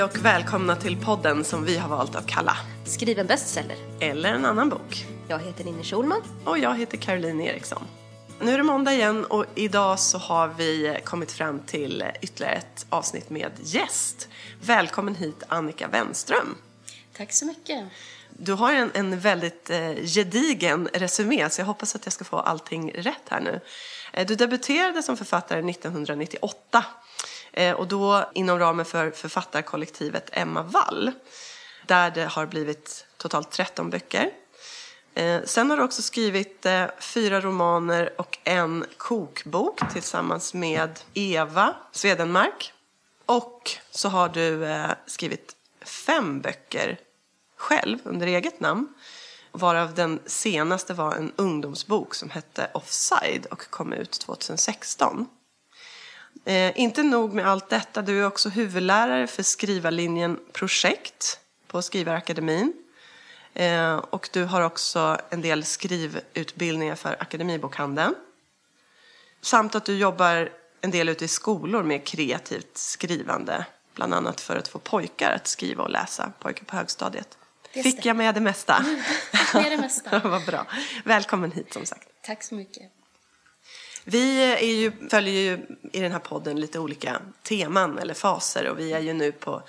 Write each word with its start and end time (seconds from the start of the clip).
Hej 0.00 0.04
och 0.04 0.24
välkomna 0.24 0.76
till 0.76 0.96
podden 0.96 1.44
som 1.44 1.64
vi 1.64 1.76
har 1.76 1.88
valt 1.88 2.16
att 2.16 2.26
kalla 2.26 2.56
Skriv 2.84 3.18
en 3.18 3.26
bestseller. 3.26 3.76
Eller 4.00 4.32
en 4.32 4.44
annan 4.44 4.68
bok. 4.68 5.06
Jag 5.28 5.38
heter 5.38 5.64
Ninni 5.64 5.84
Schulman. 5.84 6.22
Och 6.44 6.58
jag 6.58 6.78
heter 6.78 6.96
Caroline 6.96 7.40
Eriksson. 7.40 7.82
Nu 8.40 8.52
är 8.52 8.58
det 8.58 8.64
måndag 8.64 8.92
igen 8.92 9.24
och 9.24 9.44
idag 9.54 9.98
så 10.00 10.18
har 10.18 10.48
vi 10.48 11.00
kommit 11.04 11.32
fram 11.32 11.58
till 11.58 12.04
ytterligare 12.22 12.54
ett 12.54 12.86
avsnitt 12.88 13.30
med 13.30 13.52
gäst. 13.62 14.28
Välkommen 14.60 15.14
hit 15.14 15.42
Annika 15.48 15.88
Wenström. 15.88 16.56
Tack 17.16 17.32
så 17.32 17.46
mycket. 17.46 17.84
Du 18.30 18.52
har 18.52 18.72
en, 18.72 18.90
en 18.94 19.20
väldigt 19.20 19.70
eh, 19.70 19.94
gedigen 19.94 20.88
resumé 20.92 21.50
så 21.50 21.60
jag 21.60 21.66
hoppas 21.66 21.94
att 21.94 22.06
jag 22.06 22.12
ska 22.12 22.24
få 22.24 22.36
allting 22.36 22.92
rätt 22.94 23.28
här 23.30 23.40
nu. 23.40 23.60
Eh, 24.12 24.26
du 24.26 24.34
debuterade 24.34 25.02
som 25.02 25.16
författare 25.16 25.70
1998 25.70 26.78
eh, 26.78 26.82
Eh, 27.52 27.74
och 27.74 27.88
då 27.88 28.30
inom 28.34 28.58
ramen 28.58 28.84
för 28.84 29.10
författarkollektivet 29.10 30.30
Emma 30.32 30.62
Wall 30.62 31.12
där 31.86 32.10
det 32.10 32.24
har 32.24 32.46
blivit 32.46 33.06
totalt 33.16 33.50
13 33.50 33.90
böcker. 33.90 34.30
Eh, 35.14 35.40
sen 35.44 35.70
har 35.70 35.76
du 35.76 35.82
också 35.82 36.02
skrivit 36.02 36.66
eh, 36.66 36.84
fyra 37.00 37.40
romaner 37.40 38.10
och 38.20 38.38
en 38.44 38.84
kokbok 38.96 39.92
tillsammans 39.92 40.54
med 40.54 41.00
Eva 41.14 41.74
Swedenmark. 41.92 42.72
Och 43.26 43.70
så 43.90 44.08
har 44.08 44.28
du 44.28 44.68
skrivit 45.06 45.56
fem 45.84 46.40
böcker 46.40 46.98
själv 47.56 47.98
under 48.04 48.26
eget 48.26 48.60
namn. 48.60 48.88
Varav 49.52 49.94
den 49.94 50.20
senaste 50.26 50.94
var 50.94 51.14
en 51.14 51.32
ungdomsbok 51.36 52.14
som 52.14 52.30
hette 52.30 52.70
Offside 52.74 53.46
och 53.50 53.70
kom 53.70 53.92
ut 53.92 54.10
2016. 54.10 55.26
Eh, 56.44 56.80
inte 56.80 57.02
nog 57.02 57.34
med 57.34 57.48
allt 57.48 57.68
detta, 57.68 58.02
du 58.02 58.20
är 58.20 58.26
också 58.26 58.48
huvudlärare 58.48 59.26
för 59.26 59.42
skrivarlinjen 59.42 60.38
Projekt 60.52 61.40
på 61.66 61.82
Skrivarakademin. 61.82 62.72
Eh, 63.54 63.96
och 63.96 64.28
du 64.32 64.44
har 64.44 64.60
också 64.60 65.18
en 65.30 65.40
del 65.40 65.64
skrivutbildningar 65.64 66.94
för 66.94 67.16
Akademibokhandeln. 67.22 68.14
Samt 69.40 69.74
att 69.74 69.84
du 69.84 69.96
jobbar 69.96 70.50
en 70.80 70.90
del 70.90 71.08
ute 71.08 71.24
i 71.24 71.28
skolor 71.28 71.82
med 71.82 72.04
kreativt 72.04 72.76
skrivande. 72.76 73.66
Bland 73.94 74.14
annat 74.14 74.40
för 74.40 74.56
att 74.56 74.68
få 74.68 74.78
pojkar 74.78 75.30
att 75.30 75.46
skriva 75.46 75.84
och 75.84 75.90
läsa, 75.90 76.32
pojkar 76.38 76.64
på 76.64 76.76
högstadiet. 76.76 77.38
Fick 77.72 78.06
jag 78.06 78.16
med 78.16 78.34
det 78.34 78.40
mesta? 78.40 78.84
Med 79.54 79.72
det 79.72 79.76
mesta. 79.76 80.18
Vad 80.24 80.44
bra. 80.46 80.66
Välkommen 81.04 81.52
hit 81.52 81.72
som 81.72 81.86
sagt. 81.86 82.08
Tack 82.22 82.42
så 82.42 82.54
mycket. 82.54 82.99
Vi 84.04 84.42
är 84.42 84.66
ju, 84.66 84.92
följer 85.10 85.34
ju 85.34 85.66
i 85.92 86.00
den 86.00 86.12
här 86.12 86.18
podden 86.18 86.60
lite 86.60 86.78
olika 86.78 87.22
teman 87.42 87.98
eller 87.98 88.14
faser 88.14 88.68
och 88.68 88.78
vi 88.78 88.92
är 88.92 89.00
ju 89.00 89.12
nu 89.12 89.32
på 89.32 89.62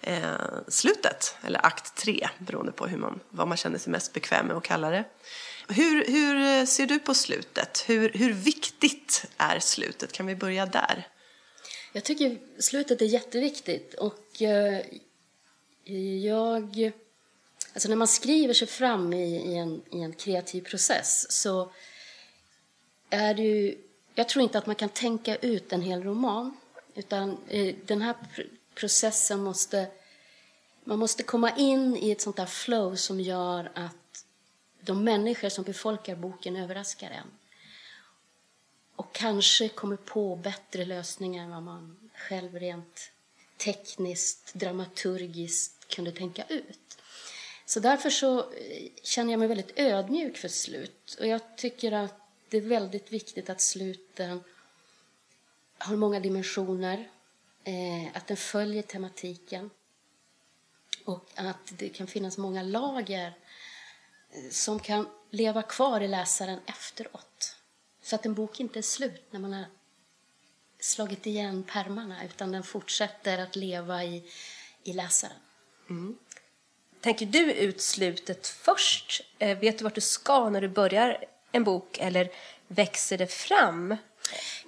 eh, 0.00 0.22
slutet, 0.68 1.36
eller 1.42 1.66
akt 1.66 1.94
tre, 1.94 2.28
beroende 2.38 2.72
på 2.72 2.86
hur 2.86 2.98
man, 2.98 3.20
vad 3.30 3.48
man 3.48 3.56
känner 3.56 3.78
sig 3.78 3.92
mest 3.92 4.12
bekväm 4.12 4.46
med 4.46 4.56
att 4.56 4.62
kalla 4.62 4.90
det. 4.90 5.04
Hur, 5.68 6.04
hur 6.04 6.66
ser 6.66 6.86
du 6.86 6.98
på 6.98 7.14
slutet? 7.14 7.84
Hur, 7.86 8.12
hur 8.14 8.32
viktigt 8.32 9.24
är 9.36 9.58
slutet? 9.58 10.12
Kan 10.12 10.26
vi 10.26 10.36
börja 10.36 10.66
där? 10.66 11.08
Jag 11.92 12.04
tycker 12.04 12.38
slutet 12.58 13.02
är 13.02 13.06
jätteviktigt 13.06 13.94
och 13.94 14.42
eh, 14.42 14.80
jag... 16.24 16.92
Alltså 17.72 17.88
när 17.88 17.96
man 17.96 18.08
skriver 18.08 18.54
sig 18.54 18.68
fram 18.68 19.12
i, 19.12 19.52
i, 19.52 19.56
en, 19.56 19.82
i 19.92 20.02
en 20.02 20.12
kreativ 20.12 20.62
process 20.62 21.32
så 21.32 21.72
är 23.10 23.34
det 23.34 23.42
ju... 23.42 23.78
Jag 24.14 24.28
tror 24.28 24.42
inte 24.42 24.58
att 24.58 24.66
man 24.66 24.76
kan 24.76 24.88
tänka 24.88 25.36
ut 25.36 25.72
en 25.72 25.82
hel 25.82 26.02
roman 26.02 26.56
utan 26.94 27.38
eh, 27.48 27.74
den 27.86 28.02
här 28.02 28.14
processen 28.74 29.42
måste... 29.42 29.86
Man 30.84 30.98
måste 30.98 31.22
komma 31.22 31.50
in 31.56 31.96
i 31.96 32.10
ett 32.10 32.20
sånt 32.20 32.36
där 32.36 32.46
flow 32.46 32.96
som 32.96 33.20
gör 33.20 33.70
att 33.74 34.24
de 34.80 35.04
människor 35.04 35.48
som 35.48 35.64
befolkar 35.64 36.16
boken 36.16 36.56
överraskar 36.56 37.10
en. 37.10 37.26
Och 38.96 39.14
kanske 39.14 39.68
kommer 39.68 39.96
på 39.96 40.36
bättre 40.36 40.84
lösningar 40.84 41.44
än 41.44 41.50
vad 41.50 41.62
man 41.62 42.10
själv 42.14 42.58
rent 42.58 43.12
tekniskt, 43.56 44.54
dramaturgiskt 44.54 45.94
kunde 45.94 46.12
tänka 46.12 46.44
ut. 46.48 46.98
Så 47.66 47.80
därför 47.80 48.10
så 48.10 48.38
eh, 48.38 48.88
känner 49.02 49.32
jag 49.32 49.38
mig 49.38 49.48
väldigt 49.48 49.78
ödmjuk 49.78 50.36
för 50.36 50.48
slut. 50.48 51.16
Och 51.20 51.26
jag 51.26 51.56
tycker 51.56 51.92
att 51.92 52.19
det 52.50 52.56
är 52.56 52.60
väldigt 52.60 53.12
viktigt 53.12 53.50
att 53.50 53.60
sluten 53.60 54.44
har 55.78 55.96
många 55.96 56.20
dimensioner, 56.20 57.10
eh, 57.64 58.16
att 58.16 58.26
den 58.26 58.36
följer 58.36 58.82
tematiken 58.82 59.70
och 61.04 61.30
att 61.34 61.72
det 61.78 61.88
kan 61.88 62.06
finnas 62.06 62.38
många 62.38 62.62
lager 62.62 63.34
eh, 64.30 64.50
som 64.50 64.80
kan 64.80 65.08
leva 65.30 65.62
kvar 65.62 66.00
i 66.00 66.08
läsaren 66.08 66.60
efteråt. 66.66 67.56
Så 68.02 68.14
att 68.14 68.26
en 68.26 68.34
bok 68.34 68.60
inte 68.60 68.78
är 68.78 68.82
slut 68.82 69.24
när 69.30 69.40
man 69.40 69.52
har 69.52 69.64
slagit 70.78 71.26
igen 71.26 71.62
pärmarna 71.62 72.24
utan 72.24 72.52
den 72.52 72.62
fortsätter 72.62 73.38
att 73.38 73.56
leva 73.56 74.04
i, 74.04 74.24
i 74.82 74.92
läsaren. 74.92 75.36
Mm. 75.90 76.18
Tänker 77.00 77.26
du 77.26 77.52
ut 77.52 77.80
slutet 77.80 78.46
först? 78.46 79.22
Eh, 79.38 79.58
vet 79.58 79.78
du 79.78 79.84
vart 79.84 79.94
du 79.94 80.00
ska 80.00 80.50
när 80.50 80.60
du 80.60 80.68
börjar 80.68 81.24
en 81.52 81.64
bok 81.64 81.98
eller 82.00 82.30
växer 82.68 83.18
det 83.18 83.26
fram? 83.26 83.88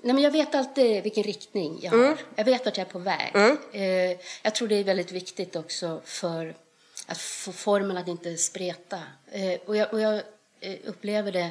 Nej, 0.03 0.15
men 0.15 0.19
jag 0.19 0.31
vet 0.31 0.55
alltid 0.55 1.03
vilken 1.03 1.23
riktning 1.23 1.79
jag 1.83 1.91
har. 1.91 2.19
Jag 2.37 2.45
vet 2.45 2.67
att 2.67 2.77
jag 2.77 2.87
är 2.87 2.91
på 2.91 2.99
väg. 2.99 3.33
Eh, 3.73 4.19
jag 4.43 4.55
tror 4.55 4.69
det 4.69 4.75
är 4.75 4.85
väldigt 4.85 5.13
viktigt 5.13 5.57
också 5.57 6.01
för 6.05 6.55
att 7.07 7.19
få 7.19 7.53
formen 7.53 7.97
att 7.97 8.09
inte 8.09 8.37
spreta. 8.37 9.03
Eh, 9.31 9.61
och 9.67 9.77
jag, 9.77 9.93
och 9.93 10.01
jag 10.01 10.23
eh, 10.61 10.77
upplever 10.85 11.33
det 11.33 11.51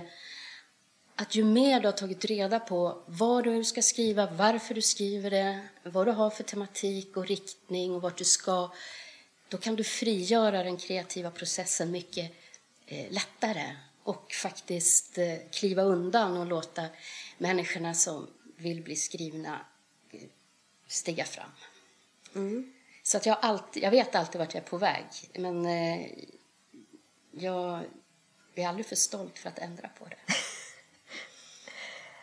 att 1.16 1.36
ju 1.36 1.44
mer 1.44 1.80
du 1.80 1.88
har 1.88 1.92
tagit 1.92 2.26
reda 2.26 2.60
på 2.60 3.04
vad 3.06 3.44
du 3.44 3.64
ska 3.64 3.82
skriva, 3.82 4.26
varför 4.32 4.74
du 4.74 4.82
skriver 4.82 5.30
det, 5.30 5.60
vad 5.84 6.08
du 6.08 6.12
har 6.12 6.30
för 6.30 6.44
tematik 6.44 7.18
och 7.18 7.28
riktning 7.28 7.96
och 7.96 8.02
vart 8.02 8.18
du 8.18 8.24
ska, 8.24 8.72
då 9.48 9.58
kan 9.58 9.76
du 9.76 9.84
frigöra 9.84 10.64
den 10.64 10.78
kreativa 10.78 11.32
processen 11.32 11.92
mycket 11.92 12.32
eh, 12.88 13.12
lättare 13.12 13.76
och 14.04 14.34
faktiskt 14.34 15.18
eh, 15.18 15.36
kliva 15.52 15.82
undan 15.82 16.38
och 16.38 16.46
låta 16.46 16.86
människorna 17.38 17.94
som 17.94 18.28
vill 18.58 18.82
bli 18.82 18.96
skrivna 18.96 19.66
eh, 20.12 20.20
stiga 20.88 21.26
fram. 21.26 21.52
Så 23.04 23.18
att 23.18 23.26
jag, 23.26 23.38
alltid, 23.42 23.84
jag 23.84 23.92
vet 23.92 24.16
alltid 24.16 24.40
vart 24.40 24.54
jag 24.54 24.64
är 24.64 24.68
på 24.68 24.78
väg, 24.78 25.06
men 25.34 25.66
eh, 25.66 26.08
jag 27.32 27.84
är 28.56 28.68
aldrig 28.68 28.86
för 28.86 28.96
stolt 28.96 29.40
för 29.40 29.50
att 29.50 29.60
ändra 29.60 29.88
på 29.88 30.06
det. 30.06 30.34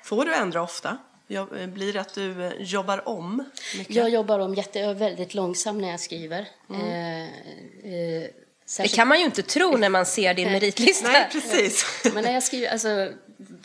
Får 0.04 0.24
du 0.24 0.34
ändra 0.34 0.62
ofta? 0.62 0.98
Ja, 1.26 1.56
eh, 1.56 1.66
Blir 1.66 1.92
det 1.92 2.00
att 2.00 2.14
du 2.14 2.56
jobbar 2.58 3.08
om 3.08 3.44
mycket? 3.78 3.96
Jag 3.96 4.10
jobbar 4.10 4.38
om 4.38 4.54
jätte, 4.54 4.78
jag 4.78 4.94
väldigt 4.94 5.34
långsam 5.34 5.78
när 5.78 5.90
jag 5.90 6.00
skriver. 6.00 6.48
Mm. 6.70 6.82
Eh, 6.82 7.92
eh, 7.92 8.30
Det 8.68 8.72
särskilt- 8.72 8.94
kan 8.94 9.08
man 9.08 9.18
ju 9.18 9.24
inte 9.24 9.42
tro 9.42 9.76
när 9.76 9.88
man 9.88 10.06
ser 10.06 10.34
din 10.34 10.52
meritlista. 10.52 11.08
Nej, 11.12 11.28
precis. 11.32 11.84
Men 12.14 12.24
när 12.24 12.32
jag 12.32 12.42
skriver, 12.42 12.68
alltså, 12.68 13.12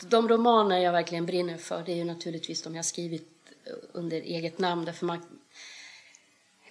de 0.08 0.28
romaner 0.28 0.78
jag 0.78 0.92
verkligen 0.92 1.26
brinner 1.26 1.56
för 1.56 1.82
det 1.86 1.92
är 1.92 1.96
ju 1.96 2.04
naturligtvis 2.04 2.62
de 2.62 2.74
jag 2.74 2.78
har 2.78 2.82
skrivit 2.84 3.28
under 3.92 4.16
eget 4.20 4.58
namn. 4.58 4.84
Därför 4.84 5.06
man, 5.06 5.40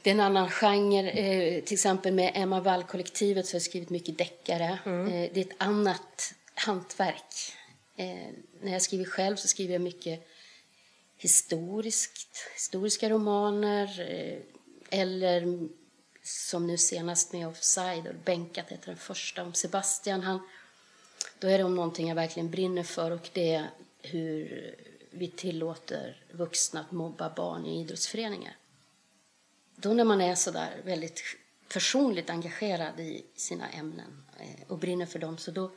det 0.02 0.10
är 0.10 0.14
en 0.14 0.20
annan 0.20 0.50
genre. 0.50 1.10
Eh, 1.12 1.64
till 1.64 1.74
exempel 1.74 2.14
med 2.14 2.32
Emma 2.36 2.60
Wall-kollektivet 2.60 3.46
så 3.46 3.54
har 3.54 3.56
jag 3.56 3.62
skrivit 3.64 3.90
mycket 3.90 4.18
deckare. 4.18 4.80
Eh, 4.86 5.30
det 5.34 5.38
är 5.38 5.46
ett 5.46 5.56
annat 5.58 6.34
hantverk. 6.56 7.54
Eh, 7.98 8.06
när 8.62 8.72
jag 8.72 8.82
skriver 8.82 9.06
själv 9.06 9.36
så 9.36 9.48
skriver 9.48 9.74
jag 9.74 9.82
mycket 9.82 10.28
historiskt, 11.18 12.50
historiska 12.54 13.10
romaner 13.10 14.02
eh, 14.12 15.00
eller 15.00 15.68
som 16.24 16.68
nu 16.68 16.78
senast 16.78 17.34
med 17.34 17.48
Offside 17.48 18.08
och 18.08 18.16
Bänkat 18.16 18.70
heter 18.70 18.88
den 18.88 18.98
första 18.98 19.44
om 19.44 19.54
Sebastian. 19.54 20.22
Han, 20.22 20.40
då 21.40 21.48
är 21.48 21.58
det 21.58 21.64
om 21.64 21.76
någonting 21.76 22.08
jag 22.08 22.16
verkligen 22.16 22.52
brinner 22.52 22.84
för 22.84 23.12
och 23.12 23.30
det 23.34 23.54
är 23.54 23.70
hur 24.02 24.76
vi 25.12 25.28
tillåter 25.28 26.24
vuxna 26.32 26.80
att 26.80 26.92
mobba 26.92 27.34
barn 27.36 27.66
i 27.66 27.82
idrottsföreningar. 27.82 28.58
Då 29.76 29.94
när 29.94 30.04
man 30.04 30.22
är 30.22 30.36
så 30.36 30.52
där 30.52 30.82
väldigt 30.86 31.22
personligt 31.68 32.30
engagerad 32.30 33.00
i 33.00 33.26
sina 33.36 33.70
ämnen 33.70 34.24
eh, 34.40 34.68
och 34.68 34.78
brinner 34.78 35.06
för 35.06 35.20
dem 35.20 35.38
så 35.38 35.52
då, 35.52 35.72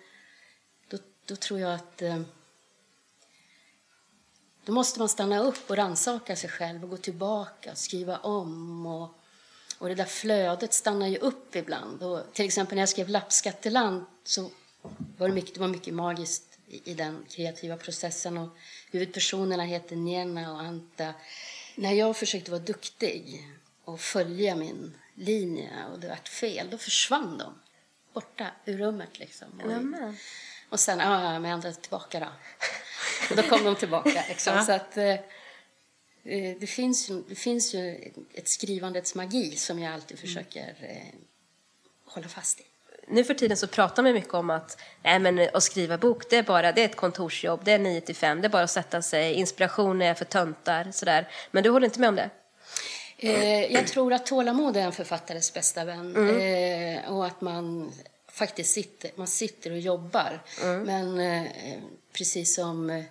då, 0.89 0.99
då 1.25 1.37
tror 1.37 1.61
jag 1.61 1.75
att 1.75 2.03
eh, 2.03 2.23
då 4.65 4.73
måste 4.73 4.99
man 4.99 5.09
stanna 5.09 5.39
upp 5.39 5.71
och 5.71 5.77
rannsaka 5.77 6.37
sig 6.37 6.51
själv 6.51 6.85
och 6.85 6.91
gå 6.91 6.97
tillbaka 6.97 7.71
och 7.71 7.79
skriva 7.79 8.19
om. 8.19 8.87
Och, 8.87 9.15
och 9.79 9.89
det 9.89 9.95
där 9.95 10.05
flödet 10.05 10.73
stannar 10.73 11.07
ju 11.07 11.17
upp 11.17 11.57
ibland. 11.57 12.03
Och 12.03 12.33
till 12.33 12.45
exempel 12.45 12.75
när 12.75 12.83
jag 12.83 12.89
skrev 12.89 13.09
Lappskatteland 13.09 14.05
så 14.25 14.51
var 15.19 15.29
det 15.29 15.35
mycket, 15.35 15.55
det 15.55 15.61
var 15.61 15.69
mycket 15.69 15.95
magiskt 15.95 16.59
i, 16.69 16.91
i 16.91 16.95
den 16.95 17.25
kreativa 17.31 17.77
processen. 17.77 18.39
Och 18.39 18.49
huvudpersonerna 18.91 19.65
heter 19.65 19.97
Nena 19.97 20.53
och 20.53 20.61
Anta. 20.61 21.15
När 21.75 21.93
jag 21.93 22.17
försökte 22.17 22.51
vara 22.51 22.63
duktig 22.63 23.47
och 23.85 24.01
följa 24.01 24.57
min 24.57 24.95
linje 25.15 25.71
och 25.93 26.01
det 26.01 26.09
vart 26.09 26.29
fel, 26.29 26.71
då 26.71 26.79
försvann 26.79 27.39
de 27.39 27.55
borta 28.13 28.47
ur 28.65 28.79
rummet 28.79 29.19
liksom. 29.19 29.49
Och, 29.65 30.15
och 30.69 30.81
sen, 30.81 30.99
ja, 30.99 31.39
men 31.39 31.51
jag 31.51 31.83
tillbaka 31.83 32.21
då. 32.21 32.29
Och 33.31 33.37
då 33.37 33.43
kom 33.43 33.65
de 33.65 33.77
tillbaka 33.77 34.25
liksom. 34.29 34.65
Så 34.65 34.73
att, 34.73 34.97
eh, 34.97 35.15
det, 36.61 36.67
finns 36.67 37.11
det 37.29 37.35
finns 37.35 37.75
ju 37.75 38.13
ett 38.35 38.49
skrivandets 38.49 39.15
magi 39.15 39.57
som 39.57 39.79
jag 39.79 39.95
alltid 39.95 40.19
försöker 40.19 40.75
eh, 40.81 41.19
hålla 42.05 42.29
fast 42.29 42.61
i. 42.61 42.63
Nu 43.09 43.25
för 43.25 43.35
tiden 43.35 43.57
så 43.57 43.67
pratar 43.67 44.03
man 44.03 44.13
mycket 44.13 44.35
om 44.35 44.51
att, 44.51 44.81
nej 45.03 45.19
men 45.19 45.49
att 45.55 45.63
skriva 45.63 45.99
bok, 45.99 46.31
det 46.31 46.37
är 46.37 46.43
bara 46.43 46.73
det 46.73 46.81
är 46.81 46.85
ett 46.85 46.97
kontorsjobb, 46.97 47.61
det 47.65 47.73
är 47.73 47.79
9 47.79 48.01
till 48.01 48.17
5, 48.17 48.41
det 48.41 48.47
är 48.47 48.51
bara 48.51 48.63
att 48.63 48.71
sätta 48.71 49.03
sig, 49.03 49.35
inspiration 49.35 50.03
är 50.03 50.15
för 50.15 50.25
töntar, 50.25 50.91
sådär. 50.93 51.29
Men 51.51 51.63
du 51.63 51.71
håller 51.71 51.87
inte 51.87 52.01
med 52.01 52.09
om 52.09 52.17
det? 52.17 52.31
Eh, 53.19 53.73
jag 53.73 53.87
tror 53.87 54.13
att 54.13 54.27
tålamod 54.27 54.77
är 54.77 54.81
en 54.81 54.93
författares 54.93 55.53
bästa 55.53 55.85
vän. 55.85 56.41
Eh, 56.41 57.13
och 57.13 57.27
att 57.27 57.41
man 57.41 57.93
faktiskt 58.29 58.73
sitter, 58.73 59.11
man 59.15 59.27
sitter 59.27 59.71
och 59.71 59.79
jobbar. 59.79 60.41
Men 60.85 61.21
eh, 61.21 61.51
precis 62.13 62.55
som 62.55 62.91
eh, 62.91 63.05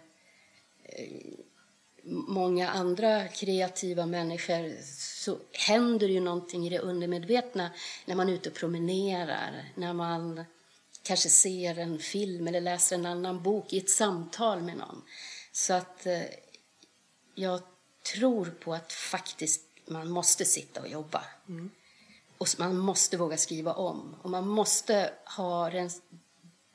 många 2.08 2.70
andra 2.70 3.28
kreativa 3.28 4.06
människor 4.06 4.82
så 5.24 5.38
händer 5.52 6.08
ju 6.08 6.20
någonting 6.20 6.68
i 6.68 6.70
det 6.70 6.80
undermedvetna 6.80 7.72
när 8.06 8.16
man 8.16 8.30
är 8.30 8.34
ute 8.34 8.50
och 8.50 8.56
promenerar, 8.56 9.72
när 9.76 9.94
man 9.94 10.46
kanske 11.04 11.30
ser 11.30 11.80
en 11.80 12.00
film 12.00 12.48
eller 12.48 12.62
läser 12.62 12.96
en 12.96 13.06
annan 13.06 13.44
bok 13.44 13.74
i 13.74 13.78
ett 13.78 13.90
samtal 13.90 14.62
med 14.62 14.78
någon. 14.78 15.02
Så 15.52 15.74
att 15.74 16.06
eh, 16.06 16.22
jag 17.36 17.62
tror 18.14 18.46
på 18.46 18.74
att 18.74 18.94
faktiskt 18.94 19.62
man 19.88 20.10
måste 20.10 20.46
sitta 20.46 20.82
och 20.82 20.88
jobba. 20.88 21.24
Och 22.38 22.48
man 22.58 22.78
måste 22.78 23.18
våga 23.18 23.38
skriva 23.38 23.74
om. 23.74 24.16
Och 24.22 24.30
man 24.30 24.48
måste 24.48 25.14
ha 25.38 25.72
en, 25.72 25.90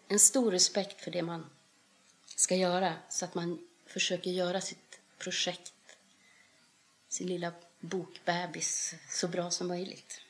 en 0.08 0.18
stor 0.18 0.50
respekt 0.50 1.00
för 1.00 1.10
det 1.10 1.22
man 1.22 1.46
ska 2.36 2.56
göra 2.56 2.94
så 3.08 3.24
att 3.24 3.34
man 3.34 3.58
försöker 3.86 4.30
göra 4.30 4.60
sitt 4.60 4.89
projekt, 5.20 5.72
sin 7.08 7.26
lilla 7.26 7.52
bokbebis, 7.80 8.94
så 9.08 9.28
bra 9.28 9.50
som 9.50 9.68
möjligt. 9.68 10.20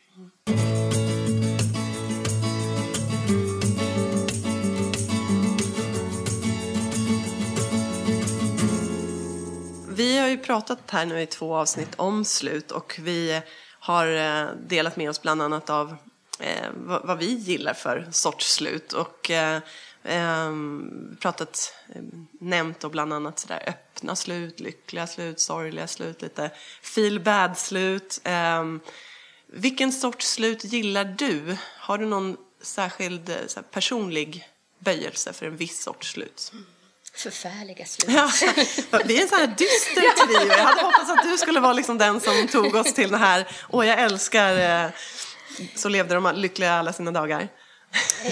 Vi 9.88 10.18
har 10.18 10.28
ju 10.28 10.38
pratat 10.38 10.90
här 10.90 11.06
nu 11.06 11.20
i 11.20 11.26
två 11.26 11.54
avsnitt 11.54 11.94
om 11.96 12.24
slut 12.24 12.70
och 12.70 12.98
vi 13.02 13.42
har 13.80 14.06
eh, 14.06 14.48
delat 14.68 14.96
med 14.96 15.10
oss 15.10 15.22
bland 15.22 15.42
annat 15.42 15.70
av 15.70 15.96
eh, 16.40 16.68
vad, 16.74 17.18
vi 17.18 17.34
gillar 17.34 17.74
för 17.74 18.08
sorts 18.10 18.52
slut 18.52 18.92
och 18.92 19.30
eh, 19.30 19.60
pratat, 21.20 21.74
eh, 21.94 22.02
nämnt 22.40 22.84
och 22.84 22.90
bland 22.90 23.12
annat 23.12 23.38
sådär 23.38 23.62
öppna 23.66 24.16
slut, 24.16 24.60
lyckliga 24.60 25.06
slut, 25.06 25.40
sorgliga 25.40 25.86
slut, 25.86 26.22
lite 26.22 26.50
feel 26.82 27.20
bad 27.20 27.58
slut. 27.58 28.20
Eh, 28.24 28.64
vilken 29.46 29.92
sorts 29.92 30.30
slut 30.30 30.64
gillar 30.64 31.04
du? 31.04 31.56
Har 31.78 31.98
du 31.98 32.06
någon 32.06 32.36
särskild 32.62 33.28
eh, 33.28 33.36
så 33.46 33.60
här, 33.60 33.66
personlig 33.70 34.48
böjelse 34.78 35.32
för 35.32 35.46
en 35.46 35.56
viss 35.56 35.82
sorts 35.82 36.12
slut? 36.12 36.52
Förfärliga 37.14 37.84
slut. 37.84 38.10
Ja, 38.10 38.30
vi 39.04 39.18
är 39.18 39.22
en 39.22 39.28
sån 39.28 39.38
här 39.38 39.46
dyster 39.46 40.26
trio. 40.26 40.48
Jag 40.48 40.64
hade 40.64 40.82
hoppats 40.82 41.10
att 41.10 41.22
du 41.22 41.38
skulle 41.38 41.60
vara 41.60 41.72
liksom 41.72 41.98
den 41.98 42.20
som 42.20 42.48
tog 42.48 42.74
oss 42.74 42.94
till 42.94 43.10
den 43.10 43.20
här, 43.20 43.48
åh 43.68 43.86
jag 43.86 44.00
älskar, 44.00 44.84
eh, 44.84 44.90
så 45.74 45.88
levde 45.88 46.14
de 46.14 46.32
lyckliga 46.34 46.72
alla 46.72 46.92
sina 46.92 47.10
dagar. 47.10 47.48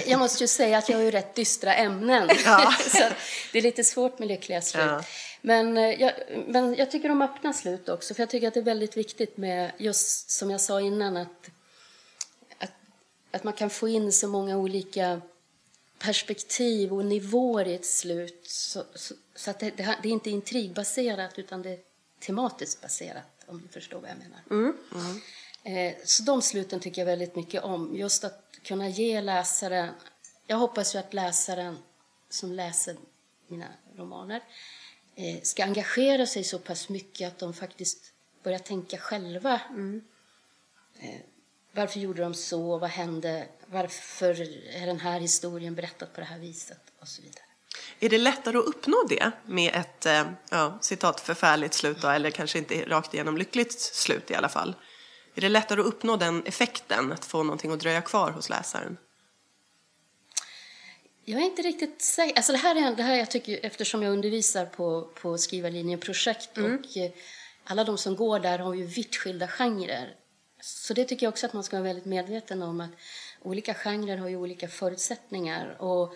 Jag 0.05 0.19
måste 0.19 0.43
ju 0.43 0.47
säga 0.47 0.77
att 0.77 0.89
jag 0.89 0.97
har 0.97 1.03
ju 1.03 1.11
rätt 1.11 1.35
dystra 1.35 1.75
ämnen. 1.75 2.29
Ja. 2.45 2.73
Så 2.89 3.03
det 3.51 3.57
är 3.57 3.61
lite 3.61 3.83
svårt 3.83 4.19
med 4.19 4.27
lyckliga 4.27 4.61
slut. 4.61 4.83
Ja. 4.83 5.03
Men, 5.41 5.77
eh, 5.77 6.01
jag, 6.01 6.13
men 6.47 6.75
jag 6.75 6.91
tycker 6.91 7.11
om 7.11 7.21
öppna 7.21 7.53
slut 7.53 7.89
också. 7.89 8.13
För 8.13 8.21
jag 8.21 8.29
tycker 8.29 8.47
att 8.47 8.53
det 8.53 8.59
är 8.59 8.63
väldigt 8.63 8.97
viktigt 8.97 9.37
med, 9.37 9.71
just 9.77 10.29
som 10.29 10.51
jag 10.51 10.61
sa 10.61 10.81
innan, 10.81 11.17
att, 11.17 11.49
att, 12.57 12.71
att 13.31 13.43
man 13.43 13.53
kan 13.53 13.69
få 13.69 13.87
in 13.87 14.11
så 14.11 14.27
många 14.27 14.57
olika 14.57 15.21
perspektiv 15.99 16.93
och 16.93 17.05
nivåer 17.05 17.67
i 17.67 17.75
ett 17.75 17.85
slut. 17.85 18.41
Så, 18.47 18.83
så, 18.95 19.13
så 19.35 19.51
att 19.51 19.59
det, 19.59 19.69
det, 19.77 19.95
det 20.03 20.09
är 20.09 20.13
inte 20.13 20.29
intrigbaserat 20.29 21.39
utan 21.39 21.61
det 21.61 21.69
är 21.69 21.79
tematiskt 22.19 22.81
baserat, 22.81 23.45
om 23.45 23.61
du 23.61 23.67
förstår 23.67 23.99
vad 23.99 24.09
jag 24.09 24.17
menar. 24.17 24.73
Eh, 25.63 25.93
så 26.05 26.23
de 26.23 26.41
sluten 26.41 26.79
tycker 26.79 27.01
jag 27.01 27.05
väldigt 27.05 27.35
mycket 27.35 27.63
om. 27.63 27.95
Just 27.95 28.23
att 28.23 28.48
kunna 28.63 28.89
ge 28.89 29.21
läsaren... 29.21 29.93
Jag 30.47 30.57
hoppas 30.57 30.95
ju 30.95 30.99
att 30.99 31.13
läsaren 31.13 31.77
som 32.29 32.51
läser 32.51 32.95
mina 33.47 33.67
romaner 33.95 34.41
eh, 35.15 35.41
ska 35.43 35.63
engagera 35.63 36.25
sig 36.25 36.43
så 36.43 36.59
pass 36.59 36.89
mycket 36.89 37.27
att 37.27 37.39
de 37.39 37.53
faktiskt 37.53 38.13
börjar 38.43 38.59
tänka 38.59 38.97
själva. 38.97 39.53
Eh, 40.99 41.19
varför 41.71 41.99
gjorde 41.99 42.21
de 42.21 42.33
så? 42.33 42.77
Vad 42.77 42.89
hände? 42.89 43.47
Varför 43.65 44.41
är 44.75 44.85
den 44.85 44.99
här 44.99 45.19
historien 45.19 45.75
berättad 45.75 46.05
på 46.05 46.21
det 46.21 46.27
här 46.27 46.39
viset? 46.39 46.81
Och 46.99 47.07
så 47.07 47.21
vidare. 47.21 47.43
Är 47.99 48.09
det 48.09 48.17
lättare 48.17 48.57
att 48.57 48.65
uppnå 48.65 49.05
det 49.09 49.31
med 49.45 49.75
ett 49.75 50.05
eh, 50.05 50.23
ja, 50.49 50.77
citat 50.81 51.19
förfärligt 51.19 51.73
slut 51.73 52.01
då, 52.01 52.07
eller 52.07 52.31
kanske 52.31 52.57
inte 52.57 52.85
rakt 52.85 53.13
igenom 53.13 53.37
lyckligt 53.37 53.79
slut 53.79 54.31
i 54.31 54.35
alla 54.35 54.49
fall? 54.49 54.75
Är 55.35 55.41
det 55.41 55.49
lättare 55.49 55.81
att 55.81 55.87
uppnå 55.87 56.15
den 56.15 56.43
effekten, 56.45 57.11
att 57.11 57.25
få 57.25 57.43
någonting 57.43 57.71
att 57.71 57.79
dröja 57.79 58.01
kvar 58.01 58.31
hos 58.31 58.49
läsaren? 58.49 58.97
Jag 61.25 61.41
är 61.41 61.45
inte 61.45 61.61
riktigt 61.61 62.01
säker. 62.01 62.35
Alltså 62.35 62.51
det 62.51 62.57
här 62.57 62.75
är 62.75 62.95
det 62.95 63.03
här 63.03 63.15
jag 63.15 63.31
tycker, 63.31 63.59
eftersom 63.63 64.03
jag 64.03 64.13
undervisar 64.13 64.65
på, 64.65 65.09
på 65.21 65.37
skrivarlinjeprojekt 65.37 66.57
och 66.57 66.97
eh, 66.97 67.11
alla 67.63 67.83
de 67.83 67.97
som 67.97 68.15
går 68.15 68.39
där 68.39 68.59
har 68.59 68.73
ju 68.73 68.85
vitt 68.85 69.15
skilda 69.15 69.47
genrer. 69.47 70.15
Så 70.61 70.93
det 70.93 71.05
tycker 71.05 71.25
jag 71.25 71.31
också 71.31 71.45
att 71.45 71.53
man 71.53 71.63
ska 71.63 71.75
vara 71.75 71.83
väldigt 71.83 72.05
medveten 72.05 72.61
om 72.61 72.81
att 72.81 72.91
olika 73.41 73.73
genrer 73.73 74.17
har 74.17 74.27
ju 74.27 74.35
olika 74.35 74.67
förutsättningar. 74.67 75.81
Och 75.81 76.13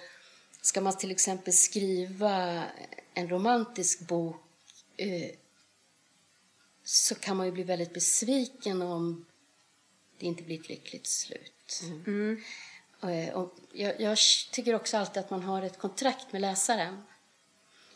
ska 0.61 0.81
man 0.81 0.97
till 0.97 1.11
exempel 1.11 1.53
skriva 1.53 2.63
en 3.13 3.29
romantisk 3.29 4.07
bok 4.07 4.35
eh, 4.97 5.29
så 6.83 7.15
kan 7.15 7.37
man 7.37 7.45
ju 7.45 7.51
bli 7.51 7.63
väldigt 7.63 7.93
besviken 7.93 8.81
om 8.81 9.25
det 10.17 10.25
inte 10.25 10.43
blir 10.43 10.59
ett 10.59 10.69
lyckligt 10.69 11.07
slut. 11.07 11.81
Eh, 13.01 13.33
Och 13.33 13.55
jag, 13.73 14.01
jag 14.01 14.17
tycker 14.51 14.75
också 14.75 14.97
alltid 14.97 15.17
att 15.23 15.29
man 15.29 15.41
har 15.41 15.61
ett 15.61 15.79
kontrakt 15.79 16.31
med 16.33 16.41
läsaren. 16.41 17.03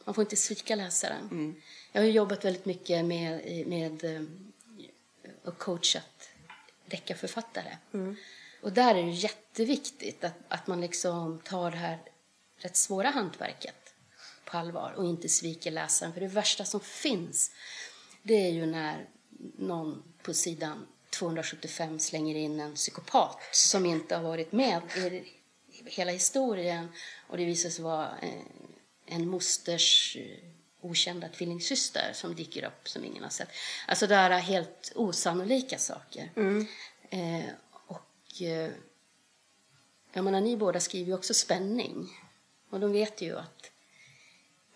Man 0.04 0.16
får 0.16 0.22
inte 0.22 0.36
svika 0.36 0.76
läsaren. 0.76 1.28
Jag 1.92 2.02
har 2.02 2.08
jobbat 2.08 2.46
väldigt 2.46 2.66
mycket 2.66 3.06
med, 3.06 3.68
med 3.68 4.04
eh, 4.04 4.22
och 5.44 5.58
coachat 5.58 6.30
deckarförfattare. 6.86 7.78
Och 8.62 8.72
där 8.74 8.96
är 8.96 9.04
det 9.04 9.12
jätteviktigt 9.12 10.24
att, 10.24 10.34
att 10.48 10.68
man 10.68 10.82
liksom 10.82 11.40
tar 11.40 11.72
det 11.72 11.78
här 11.78 12.00
rätt 12.58 12.76
svåra 12.78 13.10
hantverket 13.10 13.94
på 14.46 14.58
allvar 14.58 14.92
och 14.98 15.06
inte 15.06 15.30
sviker 15.30 15.72
läsaren. 15.72 16.14
För 16.14 16.22
det 16.22 16.28
värsta 16.28 16.66
som 16.66 16.80
finns, 16.80 17.52
det 18.28 18.48
är 18.48 18.52
ju 18.52 18.66
när 18.66 19.10
någon 19.58 20.04
på 20.24 20.34
sidan 20.34 20.88
275 21.10 22.00
slänger 22.00 22.36
in 22.36 22.60
en 22.60 22.76
psykopat 22.76 23.38
som 23.52 23.86
inte 23.86 24.16
har 24.16 24.24
varit 24.24 24.52
med 24.52 24.82
i 24.96 25.24
hela 25.86 26.12
historien 26.12 26.88
och 27.28 27.38
det 27.38 27.46
visar 27.46 27.70
sig 27.70 27.84
vara 27.84 28.20
eh, 28.22 28.42
en 29.06 29.28
mosters 29.28 30.18
eh, 30.20 30.50
okända 30.82 31.28
tvillingsyster 31.30 32.12
som 32.14 32.36
dyker 32.36 32.64
upp 32.64 32.90
som 32.90 33.06
ingen 33.06 33.24
har 33.24 33.30
sett. 33.30 33.50
Alltså 33.88 34.08
det 34.08 34.16
är 34.16 34.30
helt 34.30 34.92
osannolika 34.96 35.78
saker. 35.78 36.32
Eh, 37.10 37.46
och 37.72 38.42
eh, 38.42 38.72
jag 40.14 40.24
menar, 40.24 40.42
ni 40.42 40.58
båda 40.58 40.80
skriver 40.80 41.08
ju 41.08 41.14
också 41.14 41.34
spänning. 41.34 42.10
Och 42.70 42.80
de 42.80 42.92
vet 42.92 43.22
ju 43.22 43.38
att 43.38 43.72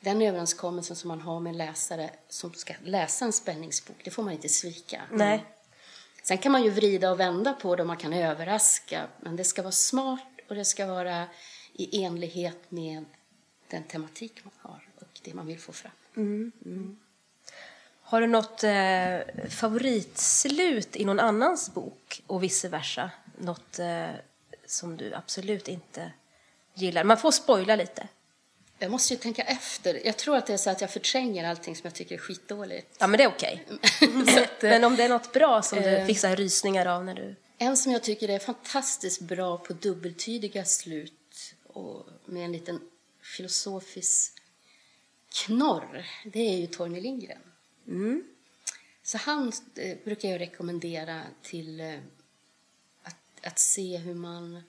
den 0.02 0.22
överenskommelsen 0.22 0.96
som 0.96 1.08
man 1.08 1.22
har 1.22 1.40
med 1.40 1.52
en 1.52 1.58
läsare 1.58 2.10
som 2.30 2.54
ska 2.54 2.74
läsa 2.84 3.26
en 3.26 3.34
spänningsbok, 3.34 3.96
det 4.04 4.12
får 4.12 4.24
man 4.24 4.34
inte 4.34 4.50
svika. 4.50 5.02
Nej. 5.12 5.46
Sen 6.24 6.38
kan 6.38 6.52
man 6.52 6.64
ju 6.64 6.70
vrida 6.70 7.12
och 7.12 7.20
vända 7.20 7.54
på 7.54 7.76
det 7.76 7.84
och 7.84 7.88
man 7.88 7.98
kan 7.98 8.14
överraska. 8.14 9.08
Men 9.20 9.36
det 9.36 9.44
ska 9.44 9.62
vara 9.62 9.72
smart 9.72 10.28
och 10.50 10.56
det 10.56 10.66
ska 10.66 10.86
vara 10.86 11.28
i 11.74 12.04
enlighet 12.04 12.72
med 12.72 13.06
den 13.68 13.84
tematik 13.84 14.42
man 14.44 14.54
har 14.58 14.88
och 15.00 15.20
det 15.24 15.34
man 15.34 15.48
vill 15.48 15.60
få 15.60 15.72
fram. 15.72 15.92
Har 18.02 18.22
du 18.22 18.28
något 18.28 18.64
eh, 18.64 19.50
favoritslut 19.50 20.96
i 20.96 21.06
någon 21.06 21.20
annans 21.20 21.74
bok 21.74 22.24
och 22.28 22.44
vice 22.44 22.70
versa? 22.70 23.12
Något 23.38 23.80
eh, 23.80 24.08
som 24.66 24.98
du 24.98 25.14
absolut 25.14 25.68
inte 25.68 26.12
gillar? 26.74 27.04
Man 27.04 27.18
får 27.18 27.32
spoila 27.32 27.76
lite. 27.76 28.08
Jag 28.82 28.92
måste 28.92 29.14
ju 29.14 29.20
tänka 29.20 29.44
efter. 29.44 30.06
Jag 30.06 30.18
tror 30.18 30.38
att 30.38 30.48
det 30.48 30.54
är 30.54 30.58
så 30.58 30.70
att 30.70 30.82
jag 30.82 30.90
förtränger 30.92 31.50
allting 31.50 31.76
som 31.76 31.82
jag 31.84 31.94
tycker 31.94 32.16
är 32.16 32.20
skitdåligt. 32.20 32.96
Ja, 33.00 33.08
men 33.08 33.18
det 33.18 33.24
är 33.24 33.28
okej. 33.28 33.66
men 34.62 34.84
om 34.84 34.96
det 34.96 35.04
är 35.04 35.10
något 35.10 35.34
bra 35.34 35.62
som 35.62 35.80
du 35.82 35.90
Eh. 35.90 36.06
fick 36.06 36.20
så 36.20 36.28
här 36.28 36.36
rysningar 36.36 36.86
av 36.86 37.06
när 37.06 37.16
du... 37.16 37.36
En 37.58 37.78
som 37.78 37.92
jag 37.92 38.04
tycker 38.04 38.30
är 38.30 38.40
fantastiskt 38.40 39.22
bra 39.22 39.58
på 39.58 39.74
dubbeltydiga 39.74 40.66
slut 40.66 41.54
och 41.68 42.08
med 42.26 42.46
en 42.46 42.52
liten 42.52 42.82
filosofisk 43.22 44.34
knorr, 45.46 46.06
det 46.26 46.40
är 46.40 46.58
ju 46.58 46.68
Torgny 46.68 47.02
Lindgren. 47.02 47.42
Så 49.04 49.18
han 49.18 49.52
eh, 49.76 49.98
brukar 50.04 50.30
jag 50.30 50.42
rekommendera 50.42 51.22
till 51.42 51.80
eh, 51.80 52.00
att, 53.04 53.16
att 53.44 53.60
se 53.60 53.98
hur 53.98 54.16
man 54.16 54.64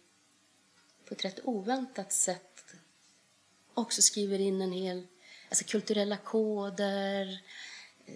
på 1.09 1.14
ett 1.14 1.25
rätt 1.25 1.40
oväntat 1.45 2.12
sätt 2.12 2.51
också 3.74 4.02
skriver 4.02 4.38
in 4.38 4.62
en 4.62 4.72
hel, 4.72 5.06
alltså 5.48 5.64
kulturella 5.64 6.16
koder, 6.16 7.40
eh, 8.06 8.14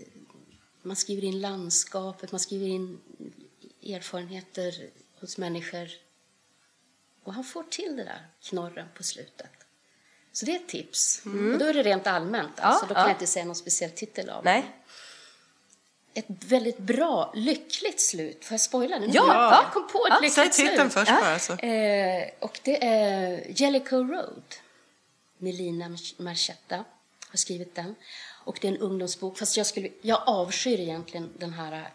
man 0.82 0.96
skriver 0.96 1.24
in 1.24 1.40
landskapet, 1.40 2.32
man 2.32 2.40
skriver 2.40 2.66
in 2.66 3.00
erfarenheter 3.82 4.90
hos 5.20 5.38
människor. 5.38 5.88
Och 7.24 7.34
han 7.34 7.44
får 7.44 7.62
till 7.62 7.96
det 7.96 8.04
där 8.04 8.26
knorren 8.42 8.88
på 8.96 9.02
slutet. 9.02 9.50
Så 10.32 10.46
det 10.46 10.52
är 10.52 10.56
ett 10.56 10.68
tips. 10.68 11.22
Och 11.24 11.58
då 11.58 11.64
är 11.64 11.74
det 11.74 11.82
rent 11.82 12.06
allmänt. 12.06 12.60
Alltså, 12.60 12.86
då 12.86 12.94
kan 12.94 13.02
ja. 13.02 13.08
jag 13.08 13.14
inte 13.14 13.26
säga 13.26 13.44
någon 13.44 13.56
speciell 13.56 13.90
titel 13.90 14.30
av 14.30 14.44
Nej. 14.44 14.72
Ett 16.14 16.26
väldigt 16.28 16.78
bra, 16.78 17.32
lyckligt 17.34 18.00
slut. 18.00 18.44
Får 18.44 18.54
jag 18.54 18.60
spoila 18.60 18.98
nu? 18.98 19.08
Ja. 19.12 19.62
jag 19.62 19.72
kom 19.72 19.88
på 19.88 19.98
ett 20.06 20.08
Ja, 20.08 20.14
lyckligt 20.14 20.34
Säg 20.34 20.52
slut. 20.52 20.70
titeln 20.70 20.90
först 20.90 21.10
bara. 21.10 21.38
Så. 21.38 21.52
Eh, 21.52 22.28
och 22.38 22.60
det 22.62 22.84
är 22.84 23.44
Jellicoe 23.60 24.02
Road. 24.02 24.42
Melina 25.38 25.96
Marchetta 26.16 26.84
har 27.28 27.36
skrivit 27.36 27.74
den. 27.74 27.94
Och 28.44 28.58
det 28.60 28.68
är 28.68 28.72
en 28.72 28.78
ungdomsbok. 28.78 29.38
Fast 29.38 29.56
jag, 29.56 29.66
skulle, 29.66 29.90
jag 30.02 30.22
avskyr 30.26 30.80
egentligen 30.80 31.32
den 31.38 31.52
här 31.52 31.90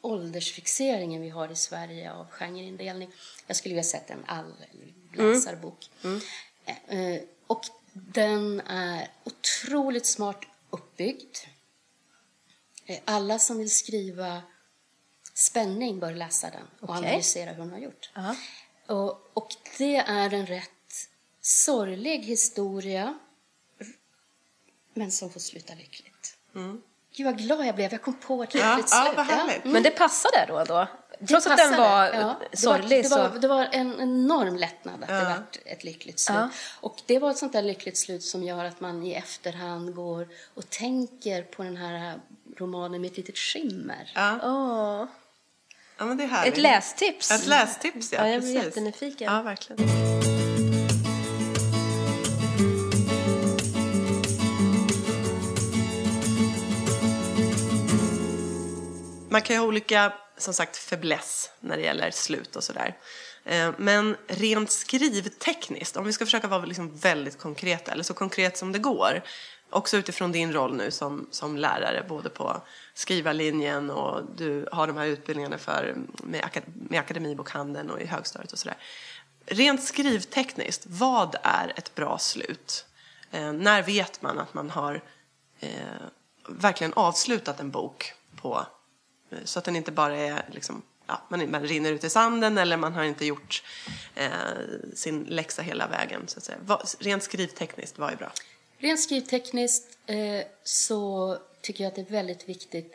åldersfixeringen 0.00 1.22
vi 1.22 1.28
har 1.28 1.52
i 1.52 1.56
Sverige 1.56 2.12
av 2.12 2.26
genreindelning. 2.30 3.10
Jag 3.46 3.56
skulle 3.56 3.72
vilja 3.74 3.84
sätta 3.90 4.12
en 4.14 4.24
allläsarbok. 4.26 5.90
Eh, 6.86 7.20
och 7.46 7.64
den 7.92 8.60
är 8.60 9.08
otroligt 9.24 10.06
smart 10.06 10.44
uppbyggd. 10.70 11.36
Eh, 12.86 12.98
Alla 13.04 13.38
som 13.38 13.58
vill 13.58 13.70
skriva 13.70 14.42
spänning 15.34 15.98
bör 16.00 16.14
läsa 16.14 16.50
den 16.50 16.66
och 16.80 16.88
Okej. 16.90 16.96
analysera 16.98 17.52
hur 17.52 17.58
hon 17.58 17.70
har 17.72 17.78
gjort. 17.78 18.10
Ja. 18.14 18.36
Och, 18.86 19.30
och 19.36 19.48
det 19.78 19.96
är 19.96 20.34
en 20.34 20.46
rätt 20.46 20.70
sorglig 21.48 22.18
historia, 22.18 23.14
men 24.94 25.10
som 25.12 25.30
får 25.30 25.40
sluta 25.40 25.74
lyckligt. 25.74 26.36
Gud 27.16 27.26
vad 27.26 27.38
glad 27.38 27.66
jag 27.66 27.74
blev, 27.74 27.92
jag 27.92 28.02
kom 28.02 28.14
på 28.14 28.42
ett 28.42 28.54
Ja, 28.54 28.70
lyckligt 28.76 28.92
ja, 28.92 29.04
slut. 29.04 29.16
vad 29.16 29.26
härligt. 29.26 29.64
Men 29.64 29.82
det 29.82 29.90
passade 29.90 30.44
då? 30.48 30.64
då. 30.64 30.88
Det 31.20 31.26
Trots 31.26 31.46
att 31.46 31.56
den 31.56 31.76
var 31.76 32.04
Ja, 32.06 32.36
det 32.50 32.56
sorglig 32.56 33.04
det 33.04 33.08
så... 33.08 33.18
var, 33.18 33.38
det 33.38 33.48
var 33.48 33.64
en 33.72 34.00
enorm 34.00 34.56
lättnad 34.56 35.02
att 35.02 35.08
det 35.08 35.14
Ja. 35.14 35.24
var 35.24 35.42
ett 35.64 35.84
lyckligt 35.84 36.20
slut. 36.20 36.36
Ja. 36.38 36.48
Och 36.80 37.00
det 37.06 37.18
var 37.18 37.30
ett 37.30 37.38
sånt 37.38 37.52
där 37.52 37.62
lyckligt 37.62 37.96
slut 37.98 38.22
som 38.22 38.42
gör 38.42 38.64
att 38.64 38.80
man 38.80 39.02
i 39.02 39.12
efterhand 39.14 39.94
går 39.94 40.28
och 40.54 40.70
tänker 40.70 41.42
på 41.42 41.62
den 41.62 41.76
här 41.76 42.20
romanen 42.56 43.00
med 43.00 43.10
ett 43.10 43.16
litet 43.16 43.38
skimmer. 43.38 44.12
Ja. 44.14 44.38
Åh, 44.42 45.06
ja, 45.98 46.04
men 46.04 46.16
det 46.16 46.24
är 46.24 46.28
härligt. 46.28 46.54
ett 46.54 46.60
lästips. 46.60 47.30
Ett 47.30 47.46
lästips, 47.46 48.12
ja. 48.12 48.18
Ja, 48.26 48.28
jag 48.32 48.40
blir 48.42 48.54
precis. 48.54 48.64
jättenyfiken. 48.66 49.32
Ja, 49.34 49.42
verkligen. 49.42 49.88
Man 59.30 59.42
kan 59.42 59.56
ju 59.56 59.60
ha 59.60 59.66
olika, 59.66 60.12
som 60.36 60.54
sagt, 60.54 60.76
fäbless 60.76 61.50
när 61.60 61.76
det 61.76 61.82
gäller 61.82 62.10
slut 62.10 62.56
och 62.56 62.64
sådär. 62.64 62.96
Eh, 63.44 63.70
men 63.76 64.16
rent 64.26 64.70
skrivtekniskt, 64.70 65.96
om 65.96 66.04
vi 66.04 66.12
ska 66.12 66.24
försöka 66.24 66.48
vara 66.48 66.64
liksom 66.64 66.96
väldigt 66.96 67.38
konkreta, 67.38 67.92
eller 67.92 68.02
så 68.02 68.14
konkret 68.14 68.56
som 68.56 68.72
det 68.72 68.78
går, 68.78 69.22
också 69.70 69.96
utifrån 69.96 70.32
din 70.32 70.52
roll 70.52 70.76
nu 70.76 70.90
som, 70.90 71.28
som 71.30 71.56
lärare, 71.56 72.04
både 72.08 72.28
på 72.28 72.62
skrivarlinjen 72.94 73.90
och 73.90 74.22
du 74.36 74.68
har 74.72 74.86
de 74.86 74.96
här 74.96 75.06
utbildningarna 75.06 75.58
för, 75.58 75.96
med, 76.22 76.40
akad- 76.40 76.90
med 76.90 77.00
akademibokhandeln 77.00 77.90
och 77.90 78.00
i 78.00 78.06
högstadiet 78.06 78.52
och 78.52 78.58
sådär. 78.58 78.76
Rent 79.46 79.84
skrivtekniskt, 79.84 80.84
vad 80.86 81.36
är 81.42 81.72
ett 81.76 81.94
bra 81.94 82.18
slut? 82.18 82.86
Eh, 83.30 83.52
när 83.52 83.82
vet 83.82 84.22
man 84.22 84.38
att 84.38 84.54
man 84.54 84.70
har 84.70 85.02
eh, 85.60 85.70
verkligen 86.48 86.92
avslutat 86.92 87.60
en 87.60 87.70
bok 87.70 88.12
på 88.36 88.66
Eh, 89.30 89.38
så 89.44 89.58
att 89.58 89.64
den 89.64 89.76
inte 89.76 89.92
bara 89.92 90.16
är 90.16 90.48
liksom, 90.52 90.82
ja, 91.06 91.22
man, 91.28 91.50
man 91.50 91.62
rinner 91.62 91.92
ut 91.92 92.04
i 92.04 92.10
sanden 92.10 92.58
eller 92.58 92.76
man 92.76 92.92
har 92.92 93.04
inte 93.04 93.24
gjort 93.24 93.62
eh, 94.14 94.30
sin 94.94 95.24
läxa 95.24 95.62
hela 95.62 95.88
vägen. 95.88 96.28
Så 96.28 96.38
att 96.38 96.44
säga. 96.44 96.58
Vad, 96.62 96.88
rent 96.98 97.22
skrivtekniskt, 97.22 97.98
vad 97.98 98.12
är 98.12 98.16
bra? 98.16 98.32
Rent 98.78 99.00
skrivtekniskt 99.00 99.98
eh, 100.06 100.46
så 100.64 101.38
tycker 101.60 101.84
jag 101.84 101.88
att 101.88 101.94
det 101.94 102.00
är 102.00 102.12
väldigt 102.12 102.48
viktigt 102.48 102.94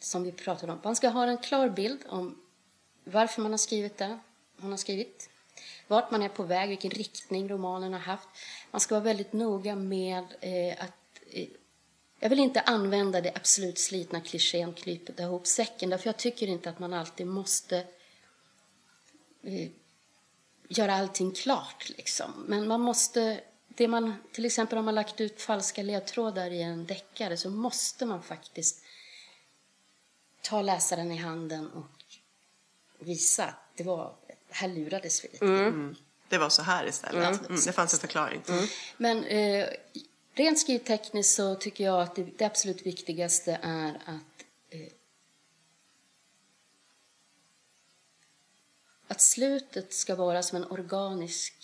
som 0.00 0.22
vi 0.22 0.32
pratade 0.32 0.72
om. 0.72 0.80
Man 0.84 0.96
ska 0.96 1.08
ha 1.08 1.26
en 1.26 1.38
klar 1.38 1.68
bild 1.68 2.00
om 2.08 2.38
varför 3.04 3.42
man 3.42 3.50
har 3.50 3.58
skrivit 3.58 3.98
det 3.98 4.18
man 4.56 4.70
har 4.70 4.78
skrivit. 4.78 5.30
Vart 5.88 6.10
man 6.10 6.22
är 6.22 6.28
på 6.28 6.42
väg, 6.42 6.68
vilken 6.68 6.90
riktning 6.90 7.48
romanen 7.48 7.92
har 7.92 8.00
haft. 8.00 8.28
Man 8.70 8.80
ska 8.80 8.94
vara 8.94 9.04
väldigt 9.04 9.32
noga 9.32 9.76
med 9.76 10.24
eh, 10.40 10.84
att... 10.84 10.92
Eh, 11.30 11.46
jag 12.24 12.28
vill 12.30 12.38
inte 12.38 12.60
använda 12.60 13.20
det 13.20 13.32
absolut 13.34 13.78
slitna 13.78 14.20
klichén 14.20 14.72
knyta 14.72 15.22
ihop 15.22 15.46
säcken. 15.46 15.90
Därför 15.90 16.06
jag 16.06 16.16
tycker 16.16 16.46
inte 16.46 16.70
att 16.70 16.78
man 16.78 16.92
alltid 16.92 17.26
måste 17.26 17.76
eh, 19.42 19.68
göra 20.68 20.94
allting 20.94 21.32
klart. 21.32 21.88
Liksom. 21.88 22.44
Men 22.48 22.68
man 22.68 22.80
måste... 22.80 23.40
Det 23.68 23.88
man, 23.88 24.14
till 24.32 24.44
exempel 24.44 24.78
om 24.78 24.84
man 24.84 24.94
lagt 24.94 25.20
ut 25.20 25.42
falska 25.42 25.82
ledtrådar 25.82 26.50
i 26.50 26.62
en 26.62 26.86
deckare 26.86 27.36
så 27.36 27.50
måste 27.50 28.06
man 28.06 28.22
faktiskt 28.22 28.84
ta 30.42 30.62
läsaren 30.62 31.12
i 31.12 31.16
handen 31.16 31.70
och 31.70 31.86
visa 32.98 33.44
att 33.44 33.76
det 33.76 33.84
var, 33.84 34.14
här 34.48 34.68
lurades 34.68 35.24
vi 35.24 35.28
lite. 35.28 35.44
Mm. 35.44 35.96
Det 36.28 36.38
var 36.38 36.48
så 36.48 36.62
här 36.62 36.86
istället. 36.86 37.40
Mm. 37.40 37.46
Mm. 37.46 37.60
Det 37.66 37.72
fanns 37.72 37.94
en 37.94 38.00
förklaring. 38.00 38.42
Men 38.96 39.24
eh, 39.24 39.68
rent 40.34 40.58
skrivtekniskt 40.58 41.34
så 41.34 41.54
tycker 41.54 41.84
jag 41.84 42.02
att 42.02 42.14
det, 42.14 42.38
det 42.38 42.44
absolut 42.44 42.86
viktigaste 42.86 43.58
är 43.62 43.94
att 44.04 44.44
eh, 44.70 44.92
att 49.06 49.20
slutet 49.20 49.92
ska 49.92 50.14
vara 50.14 50.42
som 50.42 50.56
en 50.56 50.70
organisk 50.70 51.54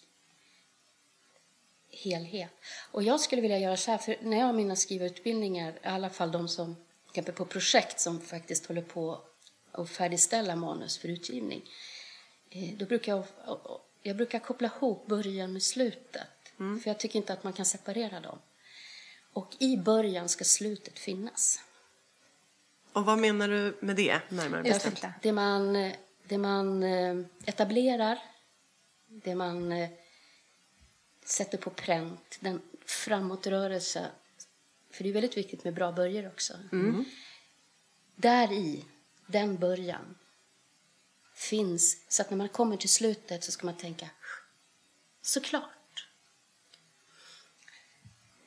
helhet. 1.91 2.51
Och 2.91 3.03
jag 3.03 3.21
skulle 3.21 3.43
vilja 3.43 3.59
göra 3.59 3.77
så 3.77 3.91
här, 3.91 3.99
för 3.99 4.17
när 4.23 4.39
jag 4.39 4.47
har 4.47 4.53
mina 4.53 4.77
skrivarutbildningar, 4.77 5.73
i 5.73 5.87
alla 5.87 6.11
fall 6.11 6.33
de 6.33 6.49
som 6.49 6.77
exempel 7.09 7.35
på 7.35 7.45
projekt 7.45 8.01
som 8.01 8.21
faktiskt 8.21 8.67
håller 8.67 8.83
på 8.83 9.21
att 9.73 9.91
färdigställa 9.91 10.57
manus 10.57 10.99
för 10.99 11.09
utgivning, 11.09 11.63
eh, 12.51 12.79
då 12.79 12.85
brukar 12.85 13.17
jag, 13.17 13.25
jag 14.03 14.17
brukar 14.17 14.39
koppla 14.39 14.71
ihop 14.77 15.07
början 15.07 15.53
med 15.53 15.63
slutet. 15.63 16.29
För 16.57 16.89
jag 16.91 16.99
tycker 16.99 17.17
inte 17.17 17.33
att 17.33 17.45
man 17.45 17.53
kan 17.53 17.67
separera 17.67 18.21
dem. 18.21 18.39
Och 19.33 19.57
i 19.59 19.77
början 19.77 20.29
ska 20.29 20.45
slutet 20.45 20.99
finnas. 20.99 21.61
Och 22.93 23.05
vad 23.05 23.19
menar 23.19 23.49
du 23.49 23.77
med 23.81 23.97
det, 23.97 24.21
närmare 24.29 24.63
bestämt? 24.63 25.05
Det 25.23 25.33
man, 25.33 25.93
det 26.25 26.39
man 26.39 26.83
eh, 26.83 27.17
etablerar, 27.45 28.19
det 29.07 29.35
man 29.35 29.73
eh, 29.73 29.91
sätter 31.25 31.59
på 31.59 31.71
pränt, 31.71 32.39
den 32.41 32.63
framåtrörelse. 32.87 34.07
För 34.91 35.05
det 35.05 35.11
är 35.11 35.15
väldigt 35.15 35.37
viktigt 35.37 35.65
med 35.65 35.75
bra 35.75 35.93
börjar 35.93 36.27
också. 36.27 36.55
Där 38.17 38.53
i, 38.53 38.85
den 39.27 39.59
början, 39.59 40.19
finns 41.35 42.05
så 42.09 42.23
att 42.23 42.31
när 42.31 42.37
man 42.37 42.49
kommer 42.49 42.77
till 42.77 42.89
slutet 42.89 43.45
så 43.45 43.53
ska 43.53 43.67
man 43.67 43.77
tänka 43.77 44.11
såklart. 45.23 45.80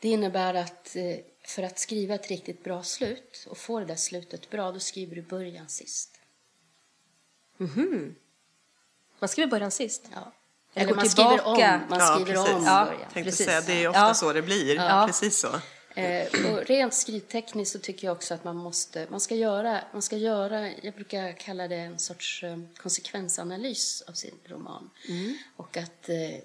Det 0.03 0.09
innebär 0.09 0.53
att 0.53 0.95
eh, 0.95 1.17
för 1.45 1.63
att 1.63 1.79
skriva 1.79 2.15
ett 2.15 2.27
riktigt 2.29 2.63
bra 2.63 2.83
slut 2.83 3.47
och 3.49 3.57
få 3.57 3.79
det 3.79 3.85
där 3.85 3.95
slutet 3.95 4.49
bra, 4.49 4.71
då 4.71 4.79
skriver 4.79 5.15
du 5.15 5.21
början 5.21 5.69
sist. 5.69 6.19
Man 9.19 9.29
skriver 9.29 9.49
början 9.51 9.71
sist. 9.71 10.03
Ja. 10.13 10.33
Eller 10.73 10.85
Eller 10.85 10.95
man 10.95 11.09
skriver 11.09 11.29
tillbaka. 11.37 11.75
om, 11.75 11.89
man 11.89 11.99
Ja, 11.99 12.15
skriver 12.15 12.33
precis. 12.41 12.55
om 12.55 12.63
Ja. 12.65 12.85
början. 12.85 13.01
Tänkte 13.13 13.23
Precis. 13.31 13.45
säga, 13.45 13.61
det 13.61 13.83
är 13.83 13.87
ofta 13.87 13.99
Ja. 13.99 14.13
så 14.13 14.33
det 14.33 14.41
blir. 14.41 14.75
Ja. 14.75 15.03
Precis 15.07 15.37
så. 15.37 15.59
Eh, 15.95 16.27
och 16.51 16.65
rent 16.65 16.93
skrivtekniskt 16.93 17.73
så 17.73 17.79
tycker 17.79 18.07
jag 18.07 18.15
också 18.15 18.33
att 18.33 18.43
man 18.43 18.55
måste, 18.55 19.07
man 19.09 19.19
ska 19.19 19.35
göra, 19.35 19.83
man 19.93 20.01
ska 20.01 20.17
göra, 20.17 20.71
jag 20.71 20.93
brukar 20.95 21.33
kalla 21.37 21.67
det 21.67 21.75
en 21.75 21.99
sorts 21.99 22.43
eh, 22.43 22.59
konsekvensanalys 22.77 24.01
av 24.01 24.13
sin 24.13 24.35
roman. 24.45 24.89
Och 25.55 25.77
att 25.77 26.09
eh, 26.09 26.35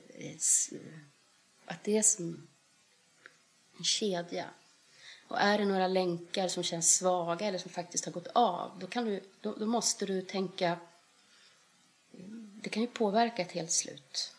att 1.66 1.84
det 1.84 1.96
är 1.98 2.02
som 2.02 2.48
en 3.78 3.85
kedja. 3.85 4.50
Och 5.28 5.40
är 5.40 5.58
det 5.58 5.64
några 5.64 5.88
länkar 5.88 6.49
som 6.49 6.62
känns 6.62 6.97
svaga 6.97 7.47
eller 7.47 7.58
som 7.58 7.70
faktiskt 7.70 8.04
har 8.04 8.12
gått 8.12 8.26
av, 8.26 8.78
då, 8.78 8.87
kan 8.87 9.04
du, 9.04 9.23
då, 9.40 9.54
då 9.54 9.66
måste 9.66 10.06
du 10.06 10.23
tänka... 10.23 10.78
Det 12.62 12.68
kan 12.68 12.82
ju 12.82 12.88
påverka 12.88 13.42
ett 13.42 13.52
helt 13.52 13.70
slut. 13.70 14.35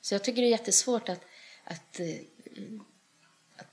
Så 0.00 0.14
jag 0.14 0.24
tycker 0.24 0.42
det 0.42 0.48
är 0.48 0.50
jättesvårt 0.50 1.08
att, 1.08 1.24
att, 1.64 2.00
eh, 2.00 2.16
att 3.56 3.66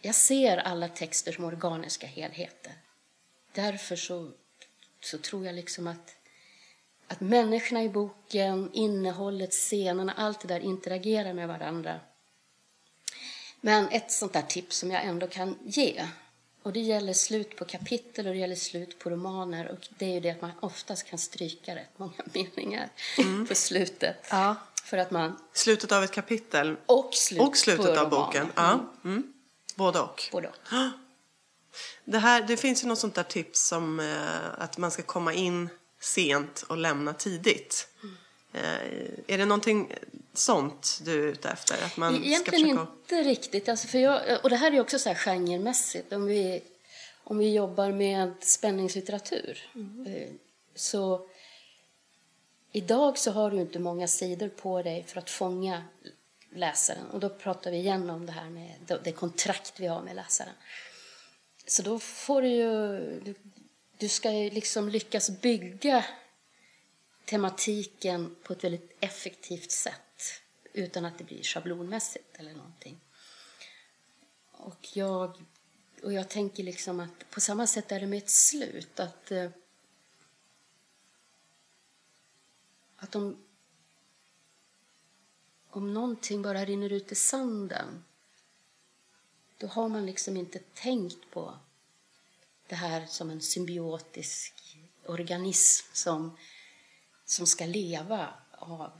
jag 0.00 0.14
ser 0.14 0.56
alla 0.56 0.88
texter 0.88 1.32
som 1.32 1.44
organiska 1.44 2.06
helheter. 2.06 2.72
Därför 3.52 3.96
så, 3.96 4.32
så 5.00 5.18
tror 5.18 5.46
jag 5.46 5.54
liksom 5.54 5.86
att, 5.86 6.16
att 7.08 7.20
människorna 7.20 7.82
i 7.82 7.88
boken, 7.88 8.70
innehållet, 8.72 9.52
scenerna, 9.52 10.12
allt 10.12 10.40
det 10.40 10.48
där 10.48 10.60
interagerar 10.60 11.32
med 11.32 11.48
varandra. 11.48 12.00
Men 13.64 13.88
ett 13.88 14.12
sånt 14.12 14.32
där 14.32 14.42
tips 14.42 14.76
som 14.76 14.90
jag 14.90 15.04
ändå 15.04 15.26
kan 15.26 15.58
ge, 15.64 16.06
och 16.62 16.72
det 16.72 16.80
gäller 16.80 17.12
slut 17.12 17.56
på 17.56 17.64
kapitel 17.64 18.26
och 18.26 18.32
det 18.32 18.38
gäller 18.38 18.54
slut 18.56 18.98
på 18.98 19.10
romaner, 19.10 19.70
och 19.70 19.88
det 19.98 20.04
är 20.04 20.12
ju 20.12 20.20
det 20.20 20.30
att 20.30 20.40
man 20.40 20.50
oftast 20.60 21.06
kan 21.06 21.18
stryka 21.18 21.74
rätt 21.74 21.98
många 21.98 22.12
meningar 22.56 22.88
på 23.48 23.54
slutet. 23.54 24.16
Ja. 24.30 24.56
För 24.84 24.98
att 24.98 25.10
man... 25.10 25.38
Slutet 25.52 25.92
av 25.92 26.04
ett 26.04 26.12
kapitel 26.12 26.76
Och, 26.86 27.14
slut 27.14 27.40
och 27.40 27.56
slutet 27.56 27.98
av 27.98 28.10
boken. 28.10 28.46
Ja. 28.54 28.92
Mm. 29.04 29.32
Både 29.76 30.00
och. 30.00 30.22
Både 30.32 30.48
och. 30.48 30.54
Det, 32.04 32.18
här, 32.18 32.42
det 32.42 32.56
finns 32.56 32.84
ju 32.84 32.88
något 32.88 32.98
sånt 32.98 33.14
där 33.14 33.22
tips 33.22 33.68
som 33.68 34.00
eh, 34.00 34.62
att 34.62 34.78
man 34.78 34.90
ska 34.90 35.02
komma 35.02 35.32
in 35.32 35.68
sent 36.00 36.64
och 36.68 36.76
lämna 36.76 37.12
tidigt. 37.14 37.88
Eh, 38.52 38.62
är 39.26 39.38
det 39.38 39.44
någonting 39.44 39.92
sånt 40.38 41.00
du 41.04 41.24
är 41.24 41.32
ute 41.32 41.48
efter? 41.48 41.84
Att 41.86 41.96
man 41.96 42.14
ska 42.16 42.24
Egentligen 42.24 42.76
försöka... 42.76 42.92
inte 43.16 43.28
riktigt. 43.30 43.68
Alltså 43.68 43.88
för 43.88 43.98
jag, 43.98 44.44
och 44.44 44.50
det 44.50 44.56
här 44.56 44.66
är 44.70 44.72
ju 44.74 44.80
också 44.80 44.98
så 44.98 45.08
här 45.08 45.16
genremässigt. 45.16 46.12
Om 46.12 46.26
vi, 46.26 46.62
om 47.24 47.38
vi 47.38 47.52
jobbar 47.54 47.92
med 47.92 48.32
spänningslitteratur. 48.40 49.70
eh, 50.06 50.28
Så 50.74 51.28
idag 52.72 53.18
så 53.18 53.30
har 53.30 53.50
du 53.50 53.60
inte 53.60 53.78
många 53.78 54.08
sidor 54.08 54.48
på 54.48 54.82
dig 54.82 55.04
för 55.06 55.18
att 55.18 55.30
fånga 55.30 55.84
läsaren. 56.54 57.06
Och 57.12 57.20
då 57.20 57.28
pratar 57.28 57.70
vi 57.70 57.76
igen 57.76 58.10
om 58.10 58.26
det 58.26 58.32
här 58.32 58.50
med 58.50 58.74
det- 59.04 59.12
kontrakt 59.12 59.80
vi 59.80 59.86
har 59.86 60.02
med 60.02 60.16
läsaren. 60.16 60.52
Så 61.66 61.82
då 61.82 61.98
får 61.98 62.42
du 62.42 62.48
ju... 62.48 62.98
Du, 63.24 63.34
du 63.98 64.08
ska 64.08 64.30
ju 64.32 64.50
liksom 64.50 64.88
lyckas 64.88 65.30
bygga 65.40 66.04
tematiken 67.24 68.36
på 68.42 68.52
ett 68.52 68.64
väldigt 68.64 68.96
effektivt 69.00 69.70
sätt 69.70 70.42
utan 70.72 71.04
att 71.04 71.18
det 71.18 71.24
blir 71.24 71.42
schablonmässigt 71.42 72.36
eller 72.36 72.54
någonting. 72.54 73.00
Och 74.50 74.96
jag, 74.96 75.42
och 76.02 76.12
jag 76.12 76.28
tänker 76.28 76.62
liksom 76.62 77.00
att 77.00 77.30
på 77.30 77.40
samma 77.40 77.66
sätt 77.66 77.92
är 77.92 78.00
det 78.00 78.06
med 78.06 78.18
ett 78.18 78.30
slut. 78.30 79.00
Att, 79.00 79.30
eh, 79.30 79.50
att 82.96 83.14
om, 83.14 83.44
om 85.70 85.94
någonting 85.94 86.42
bara 86.42 86.64
rinner 86.64 86.92
ut 86.92 87.12
i 87.12 87.14
sanden 87.14 88.04
då 89.58 89.66
har 89.66 89.88
man 89.88 90.06
liksom 90.06 90.36
inte 90.36 90.58
tänkt 90.58 91.30
på 91.30 91.58
det 92.66 92.74
här 92.74 93.06
som 93.06 93.30
en 93.30 93.40
symbiotisk 93.40 94.78
organism 95.06 95.86
som, 95.92 96.38
som 97.24 97.46
ska 97.46 97.66
leva 97.66 98.28
av... 98.52 98.90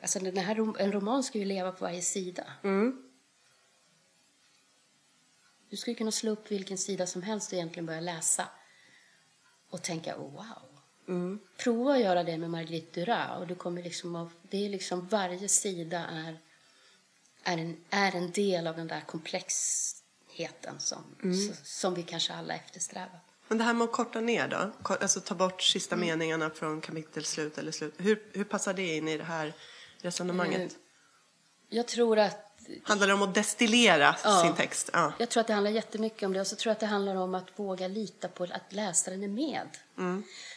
Alltså 0.00 0.18
den 0.20 0.36
här, 0.36 0.80
en 0.80 0.92
roman 0.92 1.22
ska 1.24 1.38
ju 1.38 1.44
leva 1.44 1.72
på 1.72 1.84
varje 1.84 2.02
sida. 2.02 2.44
Du 5.70 5.76
skulle 5.76 5.94
kunna 5.96 6.12
slå 6.12 6.30
upp 6.30 6.50
vilken 6.50 6.78
sida 6.78 7.06
som 7.06 7.22
helst 7.22 7.48
och 7.52 7.54
egentligen 7.58 7.86
börja 7.86 8.00
läsa 8.00 8.48
och 9.70 9.82
tänka 9.82 10.16
oh, 10.16 10.32
wow. 10.32 10.78
Prova 11.56 11.92
att 11.94 12.00
göra 12.00 12.24
det 12.24 12.38
med 12.38 12.50
Marguerite 12.50 13.00
Duras 13.00 13.38
och 13.40 13.46
du 13.46 13.54
kommer 13.54 13.82
liksom 13.82 14.16
av, 14.16 14.32
det 14.42 14.64
är 14.66 14.68
liksom 14.68 15.06
varje 15.06 15.48
sida 15.48 16.06
är, 16.06 16.38
är, 17.42 17.58
en, 17.58 17.76
är 17.90 18.16
en 18.16 18.30
del 18.30 18.66
av 18.66 18.76
den 18.76 18.86
där 18.88 19.00
komplexheten 19.00 20.80
som, 20.80 21.04
s- 21.22 21.80
som 21.80 21.94
vi 21.94 22.02
kanske 22.02 22.32
alla 22.34 22.54
eftersträvar. 22.54 23.20
Men 23.48 23.58
det 23.58 23.64
här 23.64 23.74
med 23.74 23.84
att 23.84 23.92
korta 23.92 24.20
ner 24.20 24.48
då? 24.48 24.70
Alltså 24.94 25.20
ta 25.20 25.34
bort 25.34 25.62
sista 25.62 25.94
Mm. 25.94 26.08
meningarna 26.08 26.50
från 26.50 26.80
kapitelslut 26.80 27.58
eller 27.58 27.72
slut. 27.72 27.94
Hur, 27.98 28.22
hur 28.32 28.44
passar 28.44 28.74
det 28.74 28.96
in 28.96 29.08
i 29.08 29.16
det 29.16 29.24
här 29.24 29.52
resonemanget? 30.02 30.72
Eh, 30.72 30.78
Jag 31.68 31.86
tror 31.88 32.18
att 32.18 32.42
Handlar 32.82 33.06
det 33.06 33.14
om 33.14 33.22
att 33.22 33.34
destillera 33.34 34.16
Ja. 34.24 34.42
sin 34.42 34.54
text? 34.54 34.90
Ja. 34.92 35.12
Jag 35.18 35.28
tror 35.28 35.40
att 35.40 35.46
det 35.46 35.52
handlar 35.52 35.70
jättemycket 35.70 36.22
om 36.22 36.32
det. 36.32 36.40
Och 36.40 36.46
så 36.46 36.56
tror 36.56 36.70
jag 36.70 36.72
att 36.74 36.80
det 36.80 36.86
handlar 36.86 37.14
om 37.16 37.34
att 37.34 37.58
våga 37.58 37.88
lita 37.88 38.28
på 38.28 38.44
att 38.44 38.72
läsaren 38.72 39.22
är 39.22 39.28
med. 39.28 39.68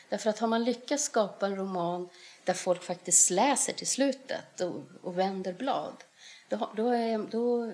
Därför 0.09 0.29
att 0.29 0.39
har 0.39 0.47
man 0.47 0.63
lyckats 0.63 1.03
skapa 1.03 1.45
en 1.47 1.55
roman 1.55 2.09
där 2.43 2.53
folk 2.53 2.83
faktiskt 2.83 3.29
läser 3.29 3.73
till 3.73 3.87
slutet 3.87 4.61
och, 4.61 4.83
och 5.01 5.17
vänder 5.17 5.53
blad, 5.53 6.03
då, 6.49 6.69
då, 6.75 6.87
är, 6.89 7.17
då, 7.31 7.73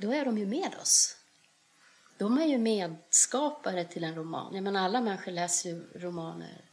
då 0.00 0.12
är 0.12 0.24
de 0.24 0.38
ju 0.38 0.46
med 0.46 0.70
oss. 0.82 1.16
De 2.20 2.38
är 2.38 2.46
ju 2.46 2.58
medskapare 2.58 3.84
till 3.84 4.04
en 4.04 4.14
roman. 4.14 4.54
Jag 4.54 4.64
menar, 4.64 4.84
alla 4.84 5.00
människor 5.00 5.32
läser 5.32 5.70
ju 5.70 5.84
romaner 5.94 6.64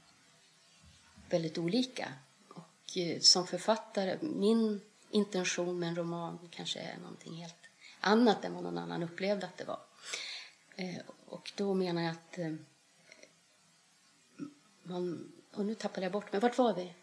väldigt 1.30 1.58
olika. 1.58 2.14
Och 2.50 2.98
eh, 2.98 3.20
som 3.20 3.48
författare, 3.48 4.18
min 4.22 4.82
intention 5.10 5.80
med 5.80 5.90
en 5.90 5.96
roman 5.96 6.50
kanske 6.52 6.80
är 6.80 6.98
någonting 6.98 7.34
helt 7.34 7.56
annat 8.00 8.46
än 8.46 8.54
vad 8.54 8.64
någon 8.64 8.78
annan 8.78 9.04
upplevde 9.04 9.46
att 9.46 9.58
det 9.58 9.64
var. 9.64 9.80
Eh, 10.76 11.02
och 11.26 11.52
då 11.56 11.74
menar 11.74 12.02
jag 12.02 12.12
att 12.12 12.38
eh, 12.38 12.54
man... 14.84 15.32
Och 15.54 15.66
nu 15.66 15.76
tappade 15.76 16.06
jag 16.06 16.12
bort 16.12 16.32
mig. 16.32 16.42
Vart 16.42 16.58
var 16.58 16.74
vi? 16.74 16.94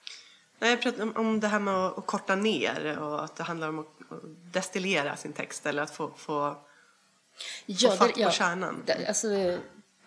Nej, 0.58 0.70
jag 0.70 0.82
pratade 0.82 1.12
om, 1.12 1.40
det 1.40 1.48
här 1.48 1.60
med 1.60 1.74
att, 1.74 2.06
korta 2.06 2.34
ner 2.36 2.98
och 2.98 3.24
att 3.24 3.36
det 3.36 3.42
handlar 3.42 3.68
om 3.68 3.78
att, 3.78 4.12
att 4.12 4.52
destillera 4.52 5.16
sin 5.16 5.32
text 5.32 5.66
eller 5.66 5.82
att 5.82 5.90
få, 5.90 6.10
få 6.16 6.64
Ja, 7.66 7.90
fatt 7.96 8.14
det- 8.14 8.24
på 8.24 8.30
kärnan. 8.30 8.82
Det, 8.86 9.06
alltså, 9.06 9.58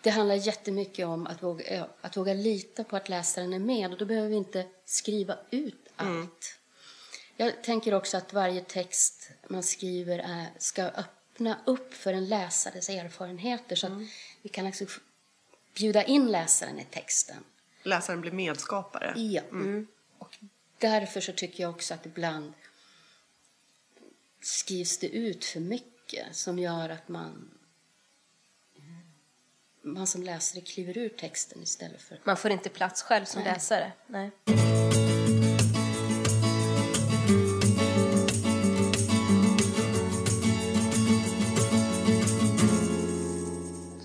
det 0.02 0.10
handlar 0.10 0.34
jättemycket 0.34 1.06
om 1.06 1.26
att 1.26 1.42
våga, 1.42 1.86
att 2.00 2.16
våga 2.16 2.34
lita 2.34 2.84
på 2.84 2.96
att 2.96 3.08
läsaren 3.08 3.52
är 3.52 3.58
med. 3.58 3.92
Och 3.92 3.98
då 3.98 4.04
behöver 4.04 4.28
vi 4.28 4.36
inte 4.36 4.66
skriva 4.84 5.38
ut 5.50 5.86
allt. 5.96 6.54
Jag 7.36 7.64
tänker 7.64 7.94
också 7.94 8.16
att 8.16 8.32
varje 8.32 8.60
text 8.64 9.30
man 9.48 9.62
skriver 9.62 10.18
är, 10.18 10.46
ska 10.58 10.82
öppna 10.84 11.58
upp 11.66 11.94
för 11.94 12.12
en 12.12 12.28
läsares 12.28 12.88
erfarenheter. 12.88 13.76
Så 13.76 13.86
att 13.86 13.92
vi 14.42 14.48
kan 14.48 14.66
f- 14.66 15.00
bjuda 15.74 16.04
in 16.04 16.26
läsaren 16.26 16.78
i 16.80 16.84
texten. 16.84 17.36
läsaren 17.82 18.20
blir 18.20 18.32
medskapare. 18.32 19.14
Ja. 19.16 19.42
Och 20.18 20.36
därför 20.78 21.20
så 21.20 21.32
tycker 21.32 21.62
jag 21.62 21.70
också 21.70 21.94
att 21.94 22.06
ibland 22.06 22.52
skrivs 24.40 24.98
det 24.98 25.08
ut 25.08 25.44
för 25.44 25.60
mycket 25.60 25.92
som 26.32 26.58
gör 26.58 26.88
att 26.88 27.08
man 27.08 27.58
man 29.82 30.06
som 30.06 30.22
läsare 30.22 30.60
kliver 30.60 30.98
ur 30.98 31.08
texten 31.08 31.62
istället 31.62 32.02
för... 32.02 32.20
Man 32.24 32.36
får 32.36 32.50
inte 32.50 32.68
plats 32.68 33.02
själv 33.02 33.24
som 33.24 33.42
Nej. 33.42 33.52
läsare. 33.52 33.92
Nej. 34.06 34.30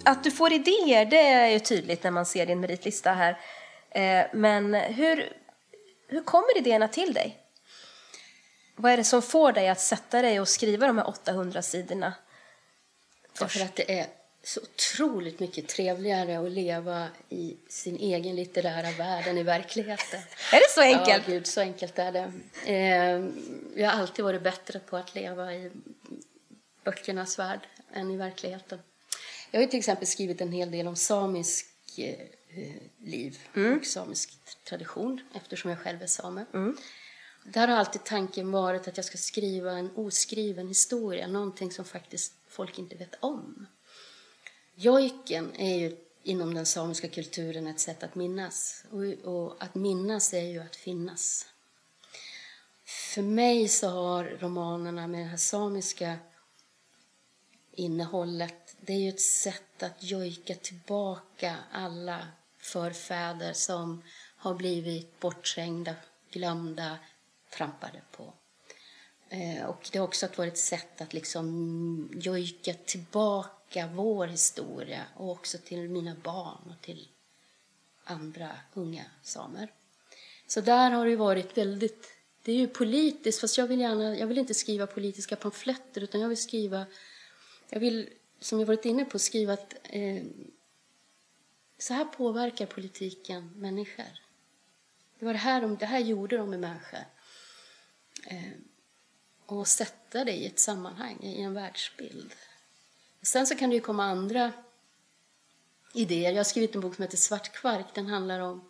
Att 0.05 0.23
du 0.23 0.31
får 0.31 0.53
idéer, 0.53 1.05
det 1.05 1.27
är 1.27 1.47
ju 1.47 1.59
tydligt 1.59 2.03
när 2.03 2.11
man 2.11 2.25
ser 2.25 2.45
din 2.45 2.59
meritlista 2.59 3.13
här. 3.13 3.39
Eh, 3.89 4.25
Men 4.33 4.73
hur, 4.73 5.33
hur 6.07 6.23
kommer 6.23 6.57
idéerna 6.57 6.87
till 6.87 7.13
dig? 7.13 7.42
Vad 8.75 8.91
är 8.91 8.97
det 8.97 9.03
som 9.03 9.21
får 9.21 9.51
dig 9.51 9.69
att 9.69 9.79
sätta 9.79 10.21
dig 10.21 10.39
och 10.39 10.47
skriva 10.47 10.87
de 10.87 10.97
här 10.97 11.07
800 11.07 11.61
sidorna? 11.61 12.13
Därför 13.39 13.65
att 13.65 13.75
det 13.75 13.99
är 13.99 14.07
så 14.43 14.61
otroligt 14.61 15.39
mycket 15.39 15.67
trevligare 15.67 16.39
att 16.39 16.51
leva 16.51 17.07
i 17.29 17.57
sin 17.69 17.95
egen 17.95 18.35
litterära 18.35 18.91
värld 18.91 19.27
än 19.27 19.37
i 19.37 19.43
verkligheten. 19.43 20.19
Är 20.51 20.59
det 20.59 20.69
så 20.69 20.81
enkelt? 20.81 21.27
Ja, 21.27 21.33
gud, 21.33 21.47
så 21.47 21.61
enkelt 21.61 21.99
är 21.99 22.11
det. 22.11 22.31
Eh, 22.65 23.25
jag 23.81 23.89
har 23.89 24.01
alltid 24.01 24.25
varit 24.25 24.43
bättre 24.43 24.79
på 24.79 24.97
att 24.97 25.15
leva 25.15 25.53
i 25.53 25.71
böckernas 26.83 27.39
värld 27.39 27.67
än 27.93 28.11
i 28.11 28.17
verkligheten. 28.17 28.79
Jag 29.51 29.59
har 29.59 29.67
till 29.67 29.79
exempel 29.79 30.07
skrivit 30.07 30.41
en 30.41 30.51
hel 30.51 30.71
del 30.71 30.87
om 30.87 30.95
samisk 30.95 31.67
eh, 31.97 32.15
liv 33.03 33.37
och 33.79 33.85
samisk 33.85 34.37
tradition 34.69 35.21
eftersom 35.35 35.69
jag 35.69 35.79
själv 35.79 36.01
är 36.01 36.07
same. 36.07 36.45
Där 37.43 37.67
har 37.67 37.75
alltid 37.75 38.03
tanken 38.03 38.51
varit 38.51 38.87
att 38.87 38.97
jag 38.97 39.05
ska 39.05 39.17
skriva 39.17 39.71
en 39.71 39.91
oskriven 39.95 40.67
historia, 40.67 41.27
någonting 41.27 41.71
som 41.71 41.85
faktiskt 41.85 42.33
folk 42.47 42.79
inte 42.79 42.95
vet 42.95 43.15
om. 43.19 43.67
Jojken 44.75 45.55
är 45.55 45.77
ju 45.77 45.97
inom 46.23 46.53
den 46.53 46.65
samiska 46.65 47.07
kulturen 47.07 47.67
ett 47.67 47.79
sätt 47.79 48.03
att 48.03 48.15
minnas. 48.15 48.85
Och, 48.91 49.33
och 49.33 49.63
att 49.63 49.75
minnas 49.75 50.33
är 50.33 50.47
ju 50.47 50.59
att 50.59 50.75
finnas. 50.75 51.45
för 52.85 53.21
mig 53.21 53.67
så 53.67 53.89
har 53.89 54.23
romanerna 54.23 55.07
med 55.07 55.19
det 55.19 55.29
här 55.29 55.37
samiska 55.37 56.17
innehållet, 57.71 58.75
det 58.81 58.93
är 58.93 58.97
ju 58.97 59.09
ett 59.09 59.21
sätt 59.21 59.83
att 59.83 60.03
jojka 60.03 60.55
tillbaka 60.55 61.57
alla 61.71 62.27
förfäder 62.57 63.53
som 63.53 64.03
har 64.37 64.53
blivit 64.53 65.19
bortträngda, 65.19 65.95
glömda, 66.31 66.97
trampade 67.57 68.01
på. 68.11 68.33
Eh, 69.29 69.65
och 69.65 69.89
det 69.91 69.99
har 69.99 70.07
också 70.07 70.27
varit 70.35 70.53
ett 70.53 70.59
sätt 70.59 71.01
att 71.01 71.13
liksom 71.13 72.09
jojka 72.13 72.73
tillbaka 72.73 73.89
vår 73.93 74.27
historia 74.27 75.05
och 75.15 75.31
också 75.31 75.57
till 75.57 75.89
mina 75.89 76.15
barn 76.23 76.73
och 76.75 76.81
till 76.81 77.07
andra 78.03 78.49
unga 78.73 79.05
samer. 79.21 79.71
Så 80.47 80.61
där 80.61 80.91
har 80.91 81.05
det 81.05 81.15
varit 81.15 81.57
väldigt... 81.57 82.07
Det 82.43 82.51
är 82.51 82.55
ju 82.55 82.67
politiskt, 82.67 83.41
fast 83.41 83.57
jag 83.57 83.67
vill, 83.67 83.79
gärna, 83.79 84.17
jag 84.17 84.27
vill 84.27 84.37
inte 84.37 84.53
skriva 84.53 84.87
politiska 84.87 85.35
pamfletter 85.35 86.01
utan 86.01 86.21
jag 86.21 86.29
vill 86.29 86.41
skriva... 86.41 86.85
Jag 87.69 87.79
vill, 87.79 88.09
som 88.39 88.59
jag 88.59 88.65
varit 88.65 88.85
inne 88.85 89.05
på, 89.05 89.19
skriva 89.19 89.53
att 89.53 89.73
eh, 89.83 90.23
så 91.77 91.93
här 91.93 92.05
påverkar 92.05 92.65
politiken 92.65 93.51
människor. 93.55 94.19
Det 95.19 95.25
var 95.25 95.33
det 95.33 95.39
här, 95.39 95.61
de, 95.61 95.77
det 95.77 95.85
här 95.85 95.99
gjorde 95.99 96.37
de 96.37 96.49
med 96.49 96.59
människor. 96.59 96.99
Eh, 98.27 98.51
och 99.45 99.67
sätta 99.67 100.25
det 100.25 100.31
i 100.31 100.45
ett 100.45 100.59
sammanhang, 100.59 101.17
i 101.21 101.41
en 101.41 101.53
världsbild. 101.53 102.33
Sen 103.21 103.47
så 103.47 103.55
kan 103.55 103.69
det 103.69 103.75
ju 103.75 103.81
komma 103.81 104.03
andra 104.03 104.51
idéer. 105.93 106.31
Jag 106.31 106.39
har 106.39 106.43
skrivit 106.43 106.75
en 106.75 106.81
bok 106.81 106.95
som 106.95 107.03
heter 107.03 107.17
Svart 107.17 107.51
kvark. 107.53 107.85
Den 107.93 108.07
handlar 108.07 108.39
om 108.39 108.69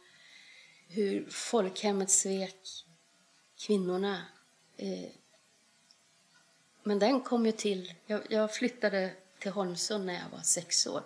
hur 0.87 1.29
folkhemmet 1.29 2.11
svek 2.11 2.85
kvinnorna. 3.57 4.25
Eh, 4.77 5.09
men 6.83 6.99
den 6.99 7.21
kom 7.21 7.45
ju 7.45 7.51
till... 7.51 7.93
Jag, 8.05 8.21
jag 8.29 8.53
flyttade 8.53 9.13
till 9.39 9.51
Holmsund 9.51 10.05
när 10.05 10.13
jag 10.13 10.29
var 10.31 10.41
sex 10.43 10.87
år. 10.87 11.03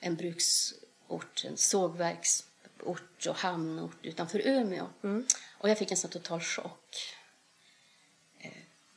En 0.00 0.16
bruksort, 0.16 1.44
en 1.44 1.56
sågverksort 1.56 3.26
och 3.28 3.36
hamnort 3.36 3.96
utanför 4.02 4.46
Umeå. 4.46 4.86
Mm. 5.02 5.26
Och 5.58 5.68
jag 5.68 5.78
fick 5.78 5.90
en 5.90 5.96
sån 5.96 6.10
total 6.10 6.40
chock. 6.40 7.13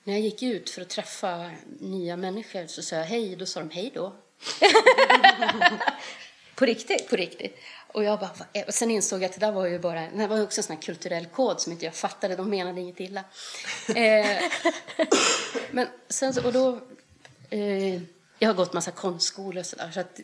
När 0.07 0.13
jag 0.13 0.21
gick 0.21 0.43
ut 0.43 0.69
för 0.69 0.81
att 0.81 0.89
träffa 0.89 1.51
nya 1.79 2.17
människor 2.17 2.67
så 2.67 2.81
sa 2.81 2.95
jag 2.95 3.03
hej, 3.03 3.35
då 3.35 3.45
sa 3.45 3.59
de 3.59 3.69
hej 3.69 3.91
då. 3.93 4.15
På 6.55 6.65
riktigt? 6.65 7.09
På 7.09 7.15
riktigt. 7.15 7.57
Och 7.87 8.03
jag 8.03 8.19
bara, 8.19 8.31
och 8.67 8.73
sen 8.73 8.91
insåg 8.91 9.21
jag 9.21 9.25
att 9.25 9.33
det 9.33 9.45
där 9.45 9.51
var 9.51 9.65
ju 9.65 9.79
bara, 9.79 10.09
det 10.09 10.27
var 10.27 10.43
också 10.43 10.59
en 10.59 10.63
sån 10.63 10.75
här 10.75 10.81
kulturell 10.81 11.25
kod 11.25 11.61
som 11.61 11.71
inte 11.71 11.85
jag 11.85 11.95
fattade, 11.95 12.35
de 12.35 12.49
menade 12.49 12.81
inget 12.81 12.99
illa. 12.99 13.23
eh, 13.95 14.43
men 15.71 15.87
sen 16.09 16.33
så, 16.33 16.45
och 16.45 16.53
då, 16.53 16.79
eh, 17.49 18.01
jag 18.39 18.49
har 18.49 18.53
gått 18.53 18.73
massa 18.73 18.91
konstskolor 18.91 19.59
och 19.59 19.65
sådär, 19.65 19.91
så 19.91 19.99
att 19.99 20.19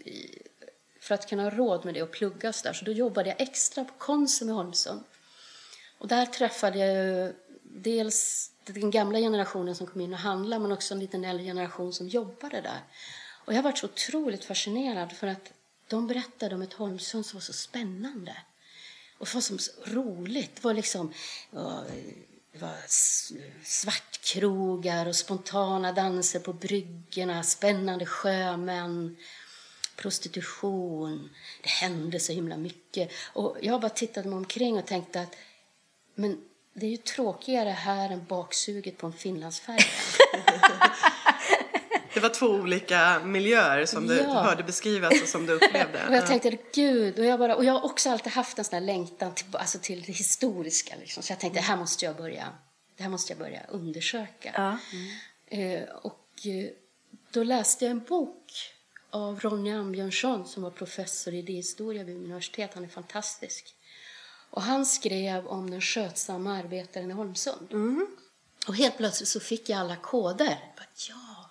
för 1.02 1.16
att 1.16 1.30
kunna 1.30 1.44
ha 1.44 1.50
råd 1.50 1.86
med 1.86 1.94
det 1.94 2.02
och 2.04 2.12
plugga 2.12 2.54
så 2.54 2.64
där, 2.64 2.74
så 2.74 2.86
då 2.86 2.92
jobbade 2.92 3.30
jag 3.30 3.42
extra 3.42 3.86
på 3.86 3.94
Konsum 3.98 4.50
i 4.50 4.52
Holmsund. 4.52 5.04
Och 5.98 6.08
där 6.08 6.26
träffade 6.26 6.78
jag 6.80 7.34
dels 7.64 8.50
den 8.66 8.92
gamla 8.92 9.20
generationen 9.20 9.76
som 9.76 9.88
kom 9.88 10.02
in 10.02 10.14
och 10.14 10.20
handlade, 10.20 10.62
men 10.62 10.72
också 10.72 10.94
en 10.94 11.00
liten 11.00 11.26
äldre 11.26 11.46
generation 11.46 11.94
som 11.94 12.08
jobbade 12.08 12.62
där. 12.62 12.80
Och 13.46 13.54
jag 13.54 13.58
har 13.58 13.64
varit 13.64 13.78
så 13.78 13.86
otroligt 13.86 14.46
fascinerad 14.46 15.12
för 15.12 15.28
att 15.28 15.54
de 15.88 16.08
berättade 16.08 16.56
om 16.56 16.62
ett 16.62 16.74
Holmsund 16.74 17.26
som 17.26 17.38
var 17.38 17.42
så 17.42 17.54
spännande. 17.54 18.38
Och 19.18 19.26
det 19.26 19.34
var 19.34 19.42
så 19.42 19.72
roligt. 19.86 20.56
Det 20.56 20.64
var 20.64 20.74
liksom 20.74 21.14
det 22.52 22.60
var 22.60 22.76
svartkrogar 23.64 25.06
och 25.06 25.16
spontana 25.16 25.92
danser 25.92 26.40
på 26.40 26.54
bryggorna, 26.54 27.44
spännande 27.44 28.06
sjömän, 28.06 29.18
prostitution. 29.96 31.30
Det 31.62 31.70
hände 31.70 32.20
så 32.20 32.34
himla 32.34 32.58
mycket. 32.58 33.12
Och 33.34 33.58
jag 33.62 33.82
bara 33.82 33.90
tittade 33.90 34.30
mig 34.30 34.38
omkring 34.38 34.78
och 34.78 34.88
tänkte 34.88 35.22
att 35.22 35.36
men 36.16 36.42
det 36.74 36.86
är 36.86 36.90
ju 36.90 36.98
tråkigare 36.98 37.70
här 37.70 38.10
än 38.10 38.26
baksuget 38.26 38.98
på 38.98 39.08
en 39.08 39.14
finlandsfärja. 39.14 39.84
Det 42.14 42.20
var 42.20 42.30
två 42.30 42.46
olika 42.46 43.20
miljöer 43.20 43.86
som 43.86 44.08
du 44.08 44.18
ja. 44.18 44.44
hörde 44.44 44.64
beskrivas 44.64 45.22
och 45.22 45.28
som 45.28 45.46
du 45.46 45.54
upplevde. 45.54 46.08
och 46.08 46.16
jag 46.16 46.28
tänkte, 46.28 46.58
gud, 46.74 47.20
och 47.20 47.26
jag, 47.26 47.40
bara, 47.40 47.56
och 47.56 47.66
jag 47.66 47.74
har 47.74 47.86
också 47.86 48.10
alltid 48.10 48.32
haft 48.32 48.58
en 48.58 48.66
sån 48.66 48.74
här 48.74 48.82
längtan 48.82 49.34
till, 49.34 49.46
alltså 49.52 49.80
till 49.82 50.02
det 50.02 50.12
historiska. 50.12 50.96
Liksom. 51.00 51.24
Så 51.24 51.32
jag 51.32 51.40
tänkte, 51.40 51.60
det 51.60 51.64
här 51.64 51.78
måste 51.78 52.06
jag 52.06 52.16
börja, 52.16 52.48
det 52.98 53.04
här 53.04 53.10
måste 53.10 53.34
jag 53.34 53.40
börja 53.40 53.62
undersöka. 53.70 54.52
Ja. 54.56 54.78
Mm. 54.92 55.84
Eh, 55.84 55.90
och 55.90 56.30
eh, 56.46 56.70
då 57.32 57.44
läste 57.44 57.86
jag 57.86 57.92
en 57.92 58.04
bok 58.04 58.52
av 59.10 59.40
Ronny 59.40 59.72
Ambjörnsson 59.72 60.48
som 60.48 60.64
var 60.64 60.72
professor 60.72 61.34
i 61.34 61.38
idéhistoria 61.38 62.04
vid 62.04 62.16
universitetet. 62.16 62.76
Han 62.76 62.84
är 62.84 62.90
fantastisk. 62.90 63.76
Och 64.54 64.62
han 64.62 64.86
skrev 64.86 65.48
om 65.48 65.70
den 65.70 65.82
skötsamma 65.82 66.58
arbetaren 66.58 67.12
i 67.12 67.14
Holmsund. 67.14 67.72
Mm. 67.72 68.08
Och 68.68 68.76
helt 68.76 68.98
plötsligt 68.98 69.30
så 69.30 69.40
fick 69.40 69.70
jag 69.70 69.80
alla 69.80 69.96
koder. 69.96 70.74
Bara, 70.78 70.86
ja, 71.10 71.50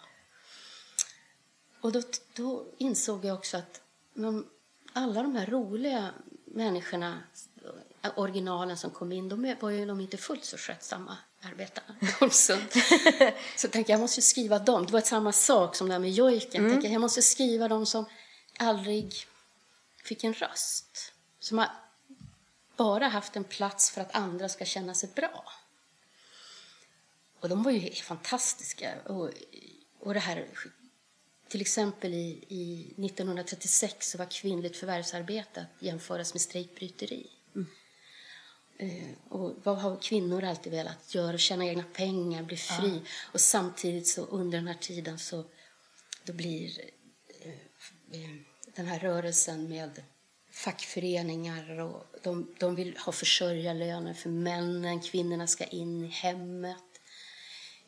och 1.81 1.93
då, 1.93 2.03
då 2.35 2.67
insåg 2.79 3.25
jag 3.25 3.39
också 3.39 3.57
att 3.57 3.81
men, 4.15 4.47
alla 4.93 5.23
de 5.23 5.37
här 5.37 5.47
roliga 5.47 6.11
människorna, 6.45 7.23
originalen 8.17 8.77
som 8.77 8.91
kom 8.91 9.13
in, 9.13 9.29
de 9.29 9.57
var 9.61 9.71
ju 9.71 9.87
de 9.87 10.01
inte 10.01 10.17
fullt 10.17 10.45
så 10.45 10.57
skötsamma 10.57 11.17
arbetarna 11.43 11.95
så 13.57 13.69
tänkte 13.69 13.93
jag, 13.93 13.99
jag 13.99 14.01
måste 14.01 14.23
skriva 14.23 14.59
dem. 14.59 14.87
Det 14.87 14.93
var 14.93 15.01
samma 15.01 15.33
sak 15.33 15.77
som 15.77 15.89
det 15.89 15.93
här 15.93 16.01
med 16.01 16.11
jojken. 16.11 16.65
Mm. 16.65 16.81
Jag, 16.83 16.93
jag 16.93 17.01
måste 17.01 17.23
skriva 17.23 17.69
dem 17.69 17.87
som 17.87 18.05
aldrig 18.59 19.15
fick 20.05 20.25
en 20.25 20.35
röst. 20.35 21.13
Som 21.41 21.59
bara 22.83 23.09
haft 23.09 23.37
en 23.37 23.45
plats 23.45 23.91
för 23.91 24.01
att 24.01 24.15
andra 24.15 24.49
ska 24.49 24.65
känna 24.65 24.95
sig 24.95 25.09
bra. 25.15 25.45
Och 27.41 27.49
de 27.49 27.63
var 27.63 27.71
ju 27.71 27.93
fantastiska. 27.93 28.95
Och, 29.07 29.31
och 30.01 30.15
det 30.15 30.21
här 30.21 30.47
till 31.49 31.61
exempel 31.61 32.15
i, 32.15 32.45
i 32.49 32.95
1936 33.07 34.11
så 34.11 34.19
var 34.19 34.27
kvinnligt 34.31 34.77
förvärvsarbete 34.77 35.61
att 35.61 35.83
jämföras 35.83 36.35
med 36.35 36.41
strejkbryteri. 36.41 37.31
Mm. 37.55 37.67
Eh, 38.79 39.33
och 39.33 39.55
vad 39.65 39.79
har 39.79 39.97
kvinnor 39.97 40.45
alltid 40.45 40.73
velat 40.73 41.15
göra? 41.15 41.39
Tjäna 41.39 41.65
egna 41.65 41.85
pengar, 41.93 42.43
bli 42.43 42.57
fri. 42.57 42.93
Ja. 42.95 43.11
Och 43.33 43.41
samtidigt 43.41 44.09
så 44.09 44.25
under 44.25 44.59
den 44.59 44.69
här 44.69 44.79
tiden 44.81 45.19
så 45.19 45.45
då 46.25 46.33
blir 46.33 46.81
eh, 47.41 47.51
eh, 48.21 48.31
den 48.77 48.87
här 48.87 48.99
rörelsen 48.99 49.69
med 49.69 50.03
fackföreningar 50.53 51.81
och 51.81 52.07
de, 52.23 52.55
de 52.59 52.75
vill 52.75 52.97
ha 52.97 53.13
försörjarlöner 53.13 54.15
för 54.15 54.31
männen, 54.31 55.01
kvinnorna 55.01 55.47
ska 55.47 55.65
in 55.65 56.05
i 56.05 56.09
hemmet. 56.09 56.77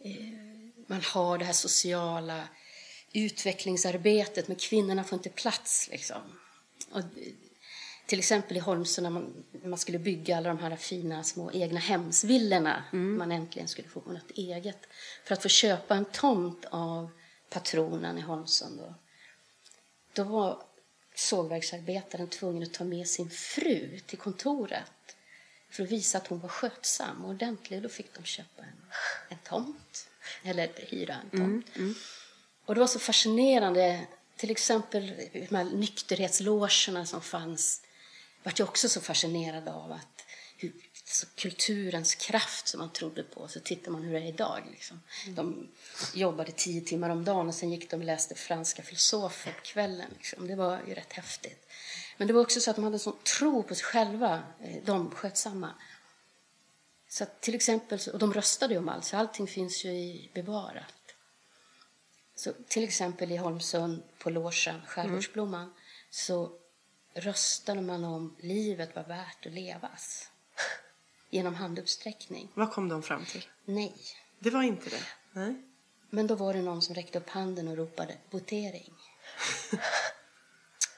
Eh, 0.00 0.14
man 0.86 1.00
har 1.02 1.38
det 1.38 1.44
här 1.44 1.52
sociala 1.52 2.48
utvecklingsarbetet, 3.12 4.48
men 4.48 4.56
kvinnorna 4.56 5.04
får 5.04 5.16
inte 5.16 5.30
plats. 5.30 5.88
Liksom. 5.90 6.22
Och, 6.90 7.02
till 8.06 8.18
exempel 8.18 8.56
i 8.56 8.60
Holmsö 8.60 9.02
när 9.02 9.10
man, 9.10 9.44
man 9.64 9.78
skulle 9.78 9.98
bygga 9.98 10.36
alla 10.36 10.48
de 10.48 10.58
här 10.58 10.76
fina 10.76 11.24
små 11.24 11.52
egna 11.52 11.80
hemsvillorna, 11.80 12.84
mm. 12.92 13.18
man 13.18 13.32
äntligen 13.32 13.68
skulle 13.68 13.88
få 13.88 14.00
något 14.00 14.30
eget, 14.30 14.86
för 15.24 15.34
att 15.34 15.42
få 15.42 15.48
köpa 15.48 15.94
en 15.94 16.04
tomt 16.04 16.64
av 16.70 17.10
patronen 17.50 18.18
i 18.18 18.20
Holmsund. 18.20 18.80
Då, 18.80 18.94
då 20.12 20.24
var 20.24 20.62
sågverksarbetaren 21.14 22.28
tvungen 22.28 22.62
att 22.62 22.72
ta 22.72 22.84
med 22.84 23.08
sin 23.08 23.30
fru 23.30 24.00
till 24.06 24.18
kontoret 24.18 25.16
för 25.70 25.82
att 25.82 25.90
visa 25.90 26.18
att 26.18 26.26
hon 26.26 26.40
var 26.40 26.48
skötsam 26.48 27.24
och 27.24 27.30
ordentlig. 27.30 27.82
Då 27.82 27.88
fick 27.88 28.14
de 28.14 28.24
köpa 28.24 28.62
en, 28.62 28.92
en 29.28 29.38
tomt, 29.44 30.08
eller 30.42 30.70
hyra 30.76 31.14
en 31.14 31.30
tomt. 31.30 31.76
Mm. 31.76 31.86
Mm. 31.88 31.94
Och 32.64 32.74
det 32.74 32.80
var 32.80 32.86
så 32.86 32.98
fascinerande, 32.98 34.06
till 34.36 34.50
exempel 34.50 35.12
de 35.32 35.56
här 35.56 35.64
nykterhetslogerna 35.64 37.06
som 37.06 37.20
fanns. 37.20 37.82
Jag 38.42 38.58
var 38.58 38.66
också 38.68 38.88
så 38.88 39.00
fascinerad 39.00 39.68
av 39.68 39.92
att 39.92 40.24
hur, 40.56 40.72
så 41.14 41.26
kulturens 41.34 42.14
kraft 42.14 42.68
som 42.68 42.80
man 42.80 42.92
trodde 42.92 43.22
på. 43.22 43.48
Så 43.48 43.60
tittar 43.60 43.90
man 43.90 44.02
hur 44.02 44.12
det 44.12 44.20
är 44.20 44.28
idag. 44.28 44.62
Liksom. 44.70 45.00
Mm. 45.24 45.34
De 45.34 45.68
jobbade 46.14 46.52
tio 46.52 46.80
timmar 46.80 47.10
om 47.10 47.24
dagen 47.24 47.48
och 47.48 47.54
sen 47.54 47.70
gick 47.70 47.90
de 47.90 47.96
och 47.96 48.04
läste 48.04 48.34
franska 48.34 48.82
filosofer 48.82 49.52
på 49.52 49.60
kvällen. 49.62 50.10
Liksom. 50.16 50.46
Det 50.46 50.54
var 50.54 50.80
ju 50.88 50.94
rätt 50.94 51.12
häftigt. 51.12 51.68
Men 52.16 52.26
det 52.26 52.34
var 52.34 52.40
också 52.40 52.60
så 52.60 52.70
att 52.70 52.76
de 52.76 52.84
hade 52.84 52.94
en 52.94 53.00
sån 53.00 53.18
tro 53.38 53.62
på 53.62 53.74
sig 53.74 53.84
själva, 53.84 54.42
eh, 54.60 54.84
de 54.84 55.10
skötsamma. 55.10 55.70
Så 57.08 57.26
till 57.40 57.54
exempel, 57.54 57.98
och 58.12 58.18
de 58.18 58.32
röstade 58.32 58.74
ju 58.74 58.78
om 58.78 58.88
allt, 58.88 59.04
så 59.04 59.16
allting 59.16 59.46
finns 59.46 59.84
ju 59.84 59.90
i 59.90 60.30
bevarat. 60.34 61.14
Så 62.34 62.52
till 62.68 62.84
exempel 62.84 63.32
i 63.32 63.36
Holmsund 63.36 64.02
på 64.18 64.30
logen 64.30 64.80
Skärgårdsblomman 64.86 65.62
mm. 65.62 65.74
så 66.10 66.52
röstade 67.14 67.80
man 67.80 68.04
om 68.04 68.36
livet 68.40 68.96
var 68.96 69.04
värt 69.04 69.46
att 69.46 69.52
levas. 69.52 70.30
Genom 71.34 71.54
handuppsträckning. 71.54 72.48
Vad 72.54 72.72
kom 72.72 72.88
de 72.88 73.02
fram 73.02 73.24
till? 73.24 73.44
Nej. 73.64 73.94
Det 74.38 74.50
var 74.50 74.62
inte 74.62 74.90
det? 74.90 75.02
Nej. 75.32 75.54
Men 76.10 76.26
då 76.26 76.34
var 76.34 76.54
det 76.54 76.62
någon 76.62 76.82
som 76.82 76.94
räckte 76.94 77.18
upp 77.18 77.28
handen 77.30 77.68
och 77.68 77.76
ropade 77.76 78.14
votering. 78.30 78.92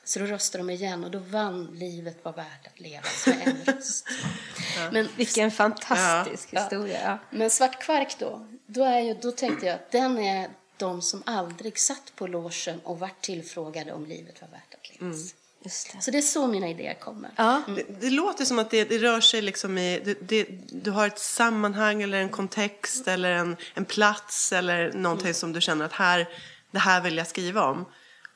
Så 0.04 0.18
då 0.18 0.24
röstade 0.26 0.64
de 0.64 0.70
igen 0.70 1.04
och 1.04 1.10
då 1.10 1.18
vann 1.18 1.66
Livet 1.74 2.24
var 2.24 2.32
värt 2.32 2.66
att 2.66 2.80
leva 2.80 3.06
med 3.26 3.48
en 3.48 3.74
röst. 3.74 4.06
Men, 4.92 5.08
Vilken 5.16 5.50
fantastisk 5.50 6.48
Ja. 6.52 6.60
historia. 6.62 7.00
Ja. 7.04 7.18
men 7.30 7.50
Svart 7.50 7.82
kvark 7.82 8.16
då, 8.18 8.48
då, 8.66 8.84
är 8.84 9.00
ju, 9.00 9.14
då 9.14 9.32
tänkte 9.32 9.66
jag 9.66 9.74
att 9.74 9.90
den 9.92 10.18
är 10.18 10.50
de 10.76 11.02
som 11.02 11.22
aldrig 11.26 11.78
satt 11.78 12.12
på 12.16 12.26
logen 12.26 12.80
och 12.84 12.98
vart 12.98 13.20
tillfrågade 13.22 13.92
om 13.92 14.06
livet 14.06 14.40
var 14.40 14.48
värt 14.48 14.74
att 14.74 15.00
levas. 15.00 15.16
Just 15.16 15.36
det. 15.66 16.02
Så 16.02 16.10
det 16.10 16.18
är 16.18 16.22
så 16.22 16.46
mina 16.46 16.68
idéer 16.68 16.94
kommer. 16.94 17.30
Ja. 17.36 17.62
Det, 17.66 18.00
det 18.00 18.10
låter 18.10 18.44
som 18.44 18.58
att 18.58 18.70
det, 18.70 18.84
det 18.84 18.98
rör 18.98 19.20
sig 19.20 19.42
liksom 19.42 19.78
i... 19.78 20.00
Det, 20.04 20.28
det, 20.28 20.46
du 20.70 20.90
har 20.90 21.06
ett 21.06 21.18
sammanhang 21.18 22.02
eller 22.02 22.18
en 22.18 22.28
kontext 22.28 23.08
eller 23.08 23.30
en, 23.30 23.56
en 23.74 23.84
plats 23.84 24.52
eller 24.52 24.92
någonting 24.92 25.34
som 25.34 25.52
du 25.52 25.60
känner 25.60 25.84
att 25.84 25.92
här, 25.92 26.28
det 26.70 26.78
här 26.78 27.00
vill 27.00 27.16
jag 27.16 27.26
skriva 27.26 27.62
om. 27.62 27.84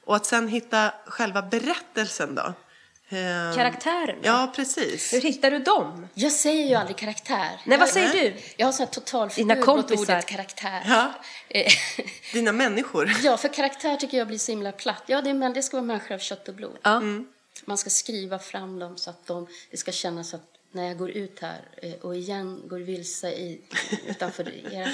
Och 0.04 0.16
att 0.16 0.26
sen 0.26 0.48
hitta 0.48 0.92
själva 1.06 1.42
berättelsen 1.42 2.34
då. 2.34 2.54
Eh, 3.12 3.56
Karaktärerna. 3.56 4.18
Ja, 4.22 4.52
precis. 4.56 5.12
Hur 5.12 5.20
hittar 5.20 5.50
du 5.50 5.58
dem? 5.58 6.08
Jag 6.14 6.32
säger 6.32 6.68
ju 6.68 6.74
aldrig 6.74 6.96
karaktär. 6.96 7.60
Nej, 7.64 7.78
vad 7.78 7.88
jag, 7.88 7.94
säger 7.94 8.12
du? 8.12 8.36
Jag 8.56 8.66
har 8.66 8.72
sån 8.72 8.86
här 8.86 8.92
totalförbud 8.92 9.66
mot 9.66 9.90
ordet 9.90 10.26
karaktär. 10.26 10.82
Ja. 10.86 11.12
Eh, 11.48 11.72
Dina 12.32 12.52
människor. 12.52 13.12
ja, 13.22 13.36
för 13.36 13.48
karaktär 13.48 13.96
tycker 13.96 14.18
jag 14.18 14.26
blir 14.26 14.38
så 14.38 14.52
himla 14.52 14.72
platt. 14.72 15.02
Ja, 15.06 15.22
det, 15.22 15.34
men 15.34 15.52
det 15.52 15.62
ska 15.62 15.76
vara 15.76 15.86
människor 15.86 16.14
av 16.14 16.18
kött 16.18 16.48
och 16.48 16.54
blod. 16.54 16.78
Ja. 16.82 17.02
Man 17.64 17.78
ska 17.78 17.90
skriva 17.90 18.38
fram 18.38 18.78
dem 18.78 18.98
så 18.98 19.10
att 19.10 19.26
de, 19.26 19.46
det 19.70 19.76
ska 19.76 19.92
kännas 19.92 20.34
att 20.34 20.46
när 20.72 20.88
jag 20.88 20.98
går 20.98 21.10
ut 21.10 21.40
här 21.40 21.60
eh, 21.82 21.92
och 21.92 22.16
igen 22.16 22.62
går 22.68 22.78
vilse 22.78 23.30
i, 23.30 23.60
utanför 24.06 24.72
era 24.74 24.88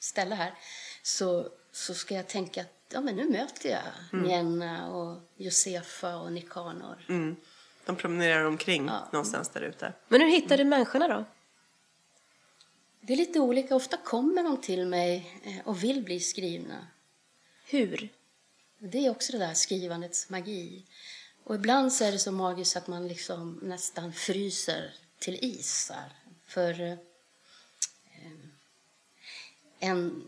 ställe 0.00 0.34
här 0.34 0.54
så, 1.02 1.48
så 1.72 1.94
ska 1.94 2.14
jag 2.14 2.28
tänka 2.28 2.60
att 2.60 2.72
ja, 2.88 3.00
men 3.00 3.16
nu 3.16 3.30
möter 3.30 3.68
jag 3.70 3.82
Nienna 4.22 4.90
och 4.90 5.20
Josefa 5.36 6.16
och 6.16 6.32
Nikanor. 6.32 7.04
Mm. 7.08 7.36
De 7.84 7.96
promenerar 7.96 8.44
omkring 8.44 8.86
Ja. 8.86 9.08
någonstans 9.12 9.48
där 9.48 9.60
ute. 9.60 9.92
Men 10.08 10.20
hur 10.20 10.28
hittar 10.28 10.56
du 10.58 10.64
människorna 10.64 11.08
då? 11.08 11.24
Det 13.00 13.12
är 13.12 13.16
lite 13.16 13.40
olika. 13.40 13.74
Ofta 13.76 13.96
kommer 13.96 14.42
de 14.42 14.60
till 14.60 14.86
mig 14.86 15.40
eh, 15.44 15.66
och 15.68 15.84
vill 15.84 16.02
bli 16.02 16.20
skrivna. 16.20 16.86
Hur? 17.66 18.08
Det 18.78 19.06
är 19.06 19.10
också 19.10 19.32
det 19.32 19.38
där 19.38 19.54
skrivandets 19.54 20.30
magi. 20.30 20.86
Och 21.44 21.54
ibland 21.54 21.92
så 21.92 22.04
är 22.04 22.12
det 22.12 22.18
så 22.18 22.32
magiskt 22.32 22.76
att 22.76 22.86
man 22.86 23.08
liksom 23.08 23.58
nästan 23.62 24.12
fryser 24.12 24.94
till 25.18 25.38
is. 25.44 25.92
För 26.46 26.80
eh, 26.80 26.98
en 29.78 30.24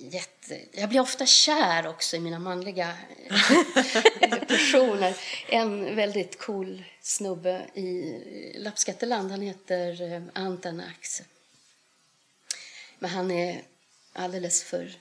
jätte... 0.00 0.60
Jag 0.72 0.88
blir 0.88 1.00
ofta 1.00 1.26
kär 1.26 1.86
också 1.86 2.16
i 2.16 2.20
mina 2.20 2.38
manliga 2.38 2.96
personer. 4.48 5.16
En 5.48 5.96
väldigt 5.96 6.38
cool 6.38 6.84
snubbe 7.00 7.66
i 7.74 8.12
Lappskatteland, 8.58 9.30
han 9.30 9.40
heter 9.40 10.12
eh, 10.12 10.22
Anton 10.32 10.80
Axe. 10.80 11.24
Men 12.98 13.10
han 13.10 13.30
är 13.30 13.62
alldeles 14.12 14.62
för 14.62 14.98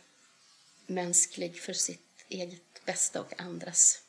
mänsklig 0.88 1.60
för 1.60 1.74
sitt 1.74 2.26
eget 2.30 2.86
bästa 2.86 3.22
och 3.22 3.42
andras. 3.42 4.02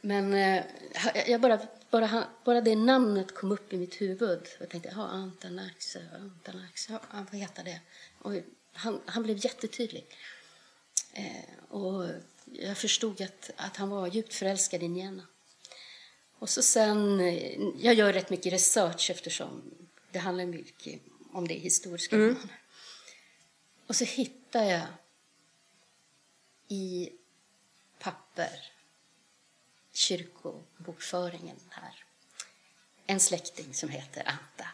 Men 0.00 0.34
eh, 0.34 0.64
jag 1.26 1.40
bara, 1.40 1.58
bara, 1.90 2.24
bara 2.44 2.60
det 2.60 2.76
namnet 2.76 3.34
kom 3.34 3.52
upp 3.52 3.72
i 3.72 3.76
mitt 3.76 4.00
huvud. 4.00 4.48
Jag 4.58 4.68
tänkte, 4.68 4.92
ja, 4.96 5.02
Anton 5.02 5.58
Axe, 5.58 6.06
Anton 6.14 6.64
Axe, 6.70 6.92
ja, 6.92 6.98
vad 7.30 7.40
heter 7.40 7.64
det? 7.64 7.80
Och 8.18 8.32
han, 8.72 9.00
han 9.06 9.22
blev 9.22 9.44
jättetydlig. 9.44 10.06
Eh, 11.12 11.64
och 11.68 12.08
jag 12.52 12.78
förstod 12.78 13.20
att, 13.20 13.50
att 13.56 13.76
han 13.76 13.88
var 13.88 14.06
djupt 14.06 14.34
förälskad 14.34 14.82
i 14.82 14.88
Niena. 14.88 15.26
Och 16.38 16.50
så 16.50 16.62
sen, 16.62 17.20
eh, 17.20 17.60
jag 17.78 17.94
gör 17.94 18.12
rätt 18.12 18.30
mycket 18.30 18.52
research 18.52 19.10
eftersom 19.10 19.62
det 20.12 20.18
handlar 20.18 20.46
mycket 20.46 21.00
om 21.32 21.48
det 21.48 21.54
historiska 21.54 22.16
romaner. 22.16 22.60
Och 23.86 23.96
så 23.96 24.04
hittar 24.04 24.64
jag 24.64 24.86
i 26.68 27.10
papper, 27.98 28.72
kyrkobokföringen 29.92 31.56
här, 31.68 32.04
en 33.06 33.20
släkting 33.20 33.74
som 33.74 33.88
heter 33.88 34.28
Anta. 34.28 34.68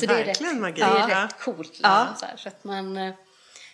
Det 0.00 0.06
är 0.06 0.08
Så 0.08 0.14
verkligen 0.14 0.52
rätt, 0.52 0.60
magi. 0.60 0.80
Det 0.80 0.86
är 0.86 1.08
Ja. 1.08 1.24
rätt 1.24 1.38
coolt. 1.40 1.78
Ja. 1.82 2.16
så, 2.20 2.26
här, 2.26 2.36
så, 2.36 2.48
att 2.48 2.64
man, 2.64 2.96
eh, 2.96 3.14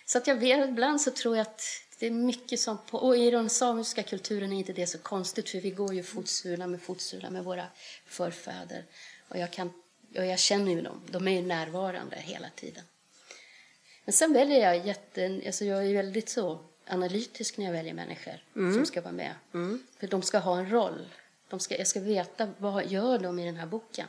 så 0.05 0.17
att 0.17 0.27
jag 0.27 0.35
vet, 0.35 0.69
ibland 0.69 1.01
så 1.01 1.11
tror 1.11 1.37
jag 1.37 1.41
att 1.41 1.63
det 1.99 2.05
är 2.05 2.11
mycket 2.11 2.59
som... 2.59 2.77
På, 2.77 2.97
och 2.97 3.17
i 3.17 3.31
den 3.31 3.49
samiska 3.49 4.03
kulturen 4.03 4.53
är 4.53 4.57
inte 4.57 4.73
det 4.73 4.87
så 4.87 4.97
konstigt 4.97 5.49
för 5.49 5.59
vi 5.61 5.71
går 5.71 5.93
ju 5.93 6.03
fotsula 6.03 6.67
med 6.67 6.81
fotsula 6.81 7.29
med 7.29 7.43
våra 7.43 7.65
förfäder. 8.05 8.85
Och 9.27 9.37
jag, 9.37 9.51
kan, 9.51 9.73
och 10.17 10.25
jag 10.25 10.39
känner 10.39 10.71
ju 10.71 10.81
dem, 10.81 11.01
de 11.09 11.27
är 11.27 11.31
ju 11.31 11.41
närvarande 11.41 12.15
hela 12.15 12.47
tiden. 12.55 12.83
Men 14.05 14.13
sen 14.13 14.33
väljer 14.33 14.59
jag 14.59 14.87
jätte... 14.87 15.41
Alltså 15.45 15.65
jag 15.65 15.85
är 15.85 15.93
väldigt 15.93 16.29
så 16.29 16.59
analytisk 16.87 17.57
när 17.57 17.65
jag 17.65 17.71
väljer 17.71 17.93
människor 17.93 18.43
som 18.53 18.85
ska 18.85 19.01
vara 19.01 19.13
med. 19.13 19.33
För 19.99 20.07
de 20.07 20.21
ska 20.21 20.37
ha 20.39 20.57
en 20.57 20.69
roll. 20.69 21.07
De 21.49 21.59
ska, 21.59 21.77
jag 21.77 21.87
ska 21.87 21.99
veta 21.99 22.49
vad 22.57 22.85
gör 22.87 23.19
de 23.19 23.39
i 23.39 23.45
den 23.45 23.55
här 23.55 23.65
boken. 23.67 24.07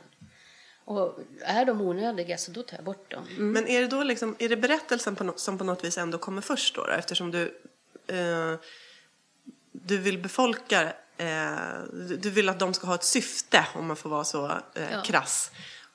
Och 0.85 1.19
är 1.41 1.65
de 1.65 1.81
onödiga 1.81 2.37
så 2.37 2.51
då 2.51 2.63
tar 2.63 2.77
jag 2.77 2.85
bort 2.85 3.11
dem. 3.11 3.25
Men 3.37 3.67
är 3.67 3.81
det 3.81 3.87
då 3.87 4.03
liksom, 4.03 4.35
är 4.39 4.49
det 4.49 4.57
berättelsen 4.57 5.15
på 5.15 5.23
no- 5.23 5.37
som 5.37 5.57
på 5.57 5.63
något 5.63 5.83
vis 5.83 5.97
ändå 5.97 6.17
kommer 6.17 6.41
först 6.41 6.75
då? 6.75 6.85
då? 6.85 6.91
Eftersom 6.91 7.31
du, 7.31 7.43
eh, 8.07 8.53
du 9.71 9.97
vill 9.97 10.17
befolka, 10.17 10.81
eh, 11.17 11.51
du- 12.19 12.29
vill 12.29 12.49
att 12.49 12.59
de 12.59 12.73
ska 12.73 12.87
ha 12.87 12.95
ett 12.95 13.03
syfte 13.03 13.65
om 13.75 13.87
man 13.87 13.95
får 13.95 14.09
vara 14.09 14.23
så 14.23 14.45
eh, 14.45 14.91
Ja. 14.91 15.01
krass. 15.05 15.51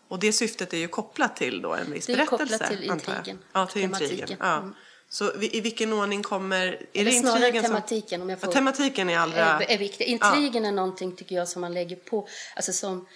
Och 0.09 0.19
det 0.19 0.33
syftet 0.33 0.73
är 0.73 0.79
ju 0.79 0.89
kopplat 0.89 1.37
till 1.37 1.63
då 1.63 1.75
en 1.75 1.93
viss 1.93 2.07
Det 2.07 2.13
är 2.13 2.17
berättelse. 2.17 2.45
kopplat 2.59 2.71
till 2.71 2.85
intrigen, 2.91 3.39
Ja, 3.53 3.67
till 3.67 3.83
tematiken. 3.83 4.19
intrigen. 4.21 4.37
Ja. 4.41 4.57
Mm. 4.59 4.75
Så 5.11 5.33
i 5.41 5.61
vilken 5.61 5.93
ordning 5.93 6.23
kommer... 6.23 6.67
Är 6.67 6.87
Eller 6.93 7.05
det 7.11 7.19
snarare 7.19 7.37
intrigen 7.47 7.63
som... 7.65 7.71
tematiken, 7.75 8.23
om 8.23 8.31
jag 8.31 8.41
får- 8.41 8.49
Ja, 8.49 8.53
tematiken 8.53 9.11
är 9.11 9.19
allra... 9.19 9.37
är, 9.65 9.71
är 9.71 9.79
viktig. 9.79 10.05
Intrigen 10.05 10.65
är 10.65 10.73
någonting 10.73 11.17
tycker 11.17 11.37
jag 11.37 11.49
som 11.49 11.61
man 11.61 11.75
lägger 11.75 11.97
på. 11.97 12.29
Alltså 12.57 12.73
som, 12.73 13.07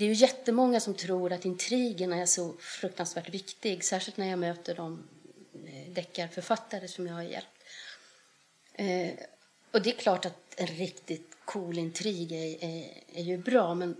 det 0.00 0.06
är 0.06 0.08
ju 0.08 0.14
jättemånga 0.14 0.80
som 0.80 0.94
tror 0.94 1.32
att 1.32 1.44
intrigen 1.44 2.12
är 2.12 2.26
så 2.26 2.54
fruktansvärt 2.58 3.28
viktig. 3.28 3.84
Särskilt 3.84 4.16
när 4.16 4.30
jag 4.30 4.38
möter 4.38 4.74
de 4.74 5.02
eh, 5.54 5.92
deckarförfattare 5.92 6.88
som 6.88 7.06
jag 7.06 7.14
har 7.14 7.22
hjälpt. 7.22 7.64
Eh, 8.72 9.10
och 9.70 9.82
det 9.82 9.90
är 9.90 9.98
klart 9.98 10.26
att 10.26 10.54
en 10.56 10.66
riktigt 10.66 11.36
cool 11.44 11.78
intrig 11.78 12.32
är, 12.32 12.64
är, 12.64 12.88
är 13.14 13.22
ju 13.22 13.38
bra. 13.38 13.74
Men 13.74 13.96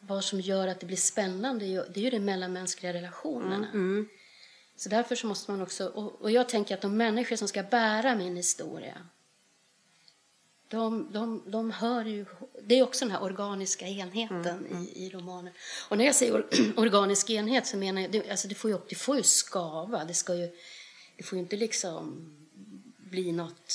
vad 0.00 0.24
som 0.24 0.40
gör 0.40 0.68
att 0.68 0.80
det 0.80 0.86
blir 0.86 0.96
spännande 0.96 1.64
är 1.64 1.68
ju, 1.68 1.82
det 1.94 2.00
är 2.00 2.04
ju 2.04 2.10
de 2.10 2.20
mellanmänskliga 2.20 2.92
relationerna. 2.92 3.70
Så 4.76 4.88
därför 4.88 5.16
så 5.16 5.26
måste 5.26 5.50
man 5.50 5.62
också... 5.62 5.86
Och, 5.86 6.20
och 6.20 6.30
jag 6.30 6.48
tänker 6.48 6.74
att 6.74 6.80
de 6.80 6.96
människor 6.96 7.36
som 7.36 7.48
ska 7.48 7.62
bära 7.62 8.14
min 8.14 8.36
historia 8.36 9.08
de, 10.74 11.12
de, 11.12 11.50
de 11.50 11.70
hör 11.70 12.04
ju... 12.04 12.26
Det 12.62 12.78
är 12.78 12.82
också 12.82 13.04
den 13.04 13.12
här 13.12 13.22
organiska 13.22 13.86
enheten 13.86 14.88
i, 14.94 15.06
i 15.06 15.10
romanen. 15.10 15.52
Och 15.88 15.98
när 15.98 16.04
jag 16.04 16.14
säger 16.14 16.32
or, 16.32 16.48
organisk 16.76 17.30
enhet 17.30 17.66
så 17.66 17.76
menar 17.76 18.02
jag... 18.02 18.12
Det, 18.12 18.30
alltså 18.30 18.48
det, 18.48 18.54
får 18.54 18.70
ju, 18.70 18.78
det 18.88 18.94
får 18.94 19.16
ju 19.16 19.22
skava. 19.22 20.04
Det, 20.04 20.14
ska 20.14 20.34
ju, 20.34 20.50
det 21.16 21.22
får 21.22 21.36
ju 21.36 21.42
inte 21.42 21.56
liksom 21.56 22.30
bli 22.96 23.32
något 23.32 23.70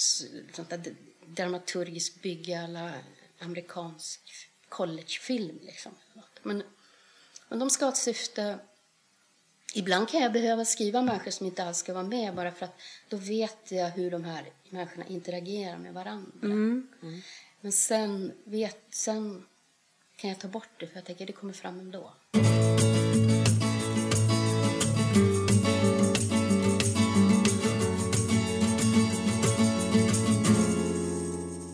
sånt 0.53 0.69
där 0.69 0.95
dramaturgiskt 1.25 2.21
bygge 2.21 2.63
alla 2.63 2.91
amerikansk 3.39 4.21
collegefilm. 4.69 5.59
Liksom. 5.61 5.91
Men, 6.43 6.63
men 7.49 7.59
de 7.59 7.69
ska 7.69 7.85
ha 7.85 7.91
ett 7.91 7.97
syfte. 7.97 8.59
Ibland 9.75 10.09
kan 10.09 10.21
jag 10.21 10.33
behöva 10.33 10.65
skriva 10.65 11.01
människor 11.01 11.31
som 11.31 11.45
inte 11.45 11.63
alls 11.63 11.77
ska 11.77 11.93
vara 11.93 12.03
med 12.03 12.35
bara 12.35 12.51
för 12.51 12.65
att 12.65 12.81
då 13.09 13.17
vet 13.17 13.71
jag 13.71 13.89
hur 13.89 14.11
de 14.11 14.23
här 14.23 14.45
människorna 14.69 15.05
interagerar 15.05 15.77
med 15.77 15.93
varandra. 15.93 16.31
Mm. 16.43 16.87
Men 17.61 17.71
sen, 17.71 18.31
vet, 18.43 18.79
sen 18.89 19.45
kan 20.15 20.29
jag 20.29 20.39
ta 20.39 20.47
bort 20.47 20.69
det 20.77 20.87
för 20.87 20.95
jag 20.95 21.05
tänker 21.05 21.25
det 21.25 21.33
kommer 21.33 21.53
fram 21.53 21.79
ändå. 21.79 22.13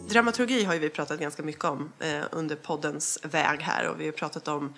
Dramaturgi 0.10 0.63
har 0.63 0.73
ju 0.73 0.79
vi 0.79 0.89
pratat 0.89 1.19
ganska 1.19 1.43
mycket 1.43 1.63
om 1.63 1.91
eh, 1.99 2.23
under 2.31 2.55
poddens 2.55 3.19
väg 3.23 3.62
här 3.62 3.89
och 3.89 4.01
vi 4.01 4.05
har 4.05 4.12
pratat 4.12 4.47
om 4.47 4.73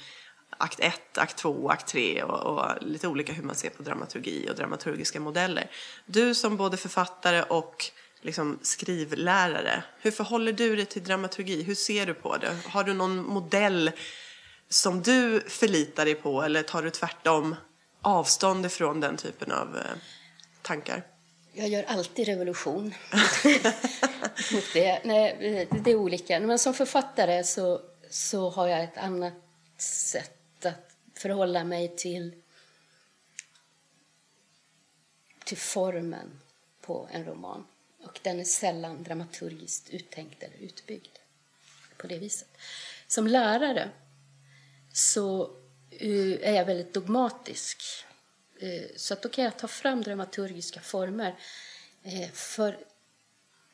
akt 0.57 0.79
1, 0.79 1.17
akt 1.17 1.37
2, 1.37 1.69
akt 1.69 1.87
3 1.87 2.23
och, 2.23 2.39
och 2.39 2.65
lite 2.81 3.07
olika 3.07 3.33
hur 3.33 3.43
man 3.43 3.55
ser 3.55 3.69
på 3.69 3.83
dramaturgi 3.83 4.49
och 4.49 4.55
dramaturgiska 4.55 5.19
modeller. 5.19 5.71
Du 6.05 6.35
som 6.35 6.57
både 6.57 6.77
författare 6.77 7.41
och 7.41 7.85
liksom 8.21 8.59
skrivlärare, 8.61 9.83
hur 10.01 10.11
förhåller 10.11 10.51
du 10.51 10.75
dig 10.75 10.85
till 10.85 11.03
dramaturgi? 11.03 11.63
Hur 11.63 11.75
ser 11.75 12.05
du 12.05 12.13
på 12.13 12.37
det? 12.37 12.57
Har 12.65 12.83
du 12.83 12.93
någon 12.93 13.25
modell 13.25 13.91
som 14.69 15.01
du 15.01 15.41
förlitar 15.47 16.05
dig 16.05 16.15
på 16.15 16.41
eller 16.41 16.63
tar 16.63 16.81
du 16.81 16.89
tvärtom 16.89 17.55
avstånd 18.01 18.65
ifrån 18.65 18.99
den 18.99 19.17
typen 19.17 19.51
av 19.51 19.77
eh, 19.77 19.97
tankar? 20.61 21.03
Jag 21.53 21.69
gör 21.69 21.83
alltid 21.83 22.27
revolution 22.27 22.83
mot 24.53 24.73
det. 24.73 25.01
Nej, 25.03 25.67
det 25.83 25.91
är 25.91 25.95
olika. 25.95 26.39
Men 26.39 26.59
som 26.59 26.73
författare 26.73 27.43
så, 27.43 27.81
så 28.09 28.49
har 28.49 28.67
jag 28.67 28.83
ett 28.83 28.97
annat 28.97 29.33
sätt 29.77 30.36
förhålla 31.17 31.63
mig 31.63 31.95
till, 31.95 32.35
till 35.45 35.57
formen 35.57 36.39
på 36.81 37.09
en 37.11 37.25
roman. 37.25 37.67
Och 38.03 38.19
den 38.23 38.39
är 38.39 38.43
sällan 38.43 39.03
dramaturgiskt 39.03 39.89
uttänkt 39.89 40.43
eller 40.43 40.57
utbyggd 40.57 41.17
på 41.97 42.07
det 42.07 42.19
viset. 42.19 42.57
Som 43.07 43.27
lärare 43.27 43.89
så 44.93 45.43
eh, 45.89 46.49
är 46.49 46.53
jag 46.53 46.65
väldigt 46.65 46.93
dogmatisk. 46.93 47.83
Eh, 48.59 48.95
så 48.95 49.13
att 49.13 49.21
då 49.21 49.29
kan 49.29 49.43
jag 49.43 49.57
ta 49.57 49.67
fram 49.67 50.03
dramaturgiska 50.03 50.81
former. 50.81 51.39
Eh, 52.03 52.29
för, 52.31 52.77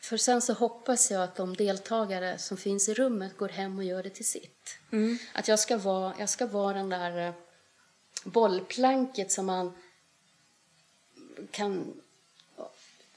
för 0.03 0.17
sen 0.17 0.41
så 0.41 0.53
hoppas 0.53 1.11
jag 1.11 1.23
att 1.23 1.35
de 1.35 1.55
deltagare 1.55 2.37
som 2.37 2.57
finns 2.57 2.89
i 2.89 2.93
rummet 2.93 3.37
går 3.37 3.49
hem 3.49 3.77
och 3.77 3.83
gör 3.83 4.03
det 4.03 4.09
till 4.09 4.25
sitt. 4.25 4.77
Mm. 4.91 5.17
Att 5.33 5.47
jag 5.47 5.59
ska 5.59 5.77
vara, 5.77 6.13
jag 6.19 6.29
ska 6.29 6.45
vara 6.45 6.77
den 6.77 6.89
där 6.89 7.33
bollplanket 8.23 9.31
som 9.31 9.45
man 9.45 9.77
kan 11.51 12.01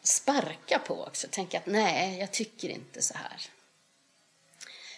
sparka 0.03 0.79
på 0.79 1.05
också. 1.05 1.27
Tänka 1.31 1.59
att 1.59 1.67
nej, 1.67 2.19
jag 2.19 2.33
tycker 2.33 2.69
inte 2.69 3.03
så 3.03 3.15
här. 3.15 3.41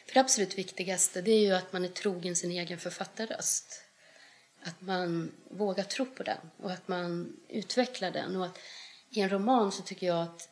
För 0.06 0.14
det 0.14 0.20
absolut 0.20 0.58
viktigaste 0.58 1.22
det 1.22 1.30
är 1.30 1.40
ju 1.40 1.52
att 1.52 1.72
man 1.72 1.84
är 1.84 1.88
trogen 1.88 2.36
sin 2.36 2.50
egen 2.50 2.78
författarröst. 2.78 3.82
Att 4.62 4.80
man 4.80 5.32
vågar 5.50 5.84
tro 5.84 6.06
på 6.06 6.22
den 6.22 6.50
och 6.56 6.70
att 6.70 6.88
man 6.88 7.36
utvecklar 7.48 8.10
den. 8.10 8.36
Och 8.36 8.46
att 8.46 8.58
I 9.10 9.20
en 9.20 9.28
roman 9.28 9.72
så 9.72 9.82
tycker 9.82 10.06
jag 10.06 10.22
att 10.22 10.48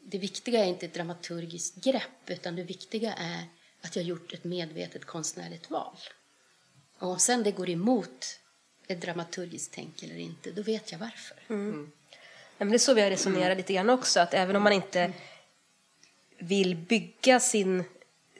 det 0.00 0.18
viktiga 0.18 0.64
är 0.64 0.68
inte 0.68 0.86
ett 0.86 0.94
dramaturgiskt 0.94 1.84
grepp 1.84 2.26
utan 2.26 2.56
det 2.56 2.62
viktiga 2.62 3.14
är 3.14 3.44
att 3.80 3.96
jag 3.96 4.04
gjort 4.04 4.32
ett 4.32 4.44
medvetet 4.44 5.04
konstnärligt 5.04 5.70
val. 5.70 5.96
Och 6.98 7.08
om 7.08 7.18
sen 7.18 7.42
det 7.42 7.50
går 7.50 7.70
emot 7.70 8.38
ett 8.86 9.00
dramaturgiskt 9.00 9.72
tänk 9.74 10.02
eller 10.02 10.16
inte, 10.16 10.50
då 10.50 10.62
vet 10.62 10.92
jag 10.92 10.98
varför. 10.98 11.36
Mm. 11.48 11.92
Ja, 12.58 12.64
men 12.64 12.68
det 12.68 12.76
är 12.76 12.78
så 12.78 12.94
vi 12.94 13.00
har 13.00 13.10
resonerat 13.10 13.56
lite 13.56 13.72
grann 13.72 13.90
också, 13.90 14.20
att 14.20 14.34
även 14.34 14.56
om 14.56 14.62
man 14.62 14.72
inte 14.72 15.12
vill 16.38 16.76
bygga 16.76 17.40
sin, 17.40 17.84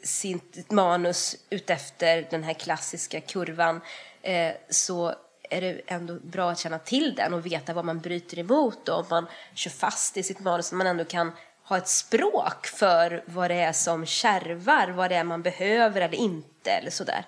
sitt 0.03 0.71
manus 0.71 1.37
utefter 1.51 2.27
den 2.31 2.43
här 2.43 2.55
klassiska 2.55 3.21
kurvan 3.21 3.81
eh, 4.23 4.53
så 4.71 5.15
är 5.51 5.61
det 5.61 5.81
ändå 5.87 6.15
bra 6.15 6.51
att 6.51 6.59
känna 6.59 6.79
till 6.79 7.15
den 7.15 7.35
och 7.35 7.47
veta 7.47 7.73
vad 7.73 7.85
man 7.85 8.01
bryter 8.01 8.39
emot 8.39 8.89
och 8.89 8.99
om 8.99 9.07
man 9.11 9.27
kör 9.55 9.71
fast 9.71 10.17
i 10.17 10.23
sitt 10.23 10.41
manus, 10.41 10.73
att 10.73 10.79
man 10.79 10.87
ändå 10.87 11.05
kan 11.05 11.33
ha 11.63 11.77
ett 11.79 11.89
språk 11.89 12.67
för 12.67 13.25
vad 13.27 13.51
det 13.51 13.55
är 13.55 13.73
som 13.73 14.07
kärvar, 14.07 14.89
vad 14.89 15.11
det 15.11 15.17
är 15.17 15.25
man 15.25 15.43
behöver 15.43 16.01
eller 16.01 16.19
inte 16.19 16.71
eller 16.71 16.91
sådär. 16.91 17.25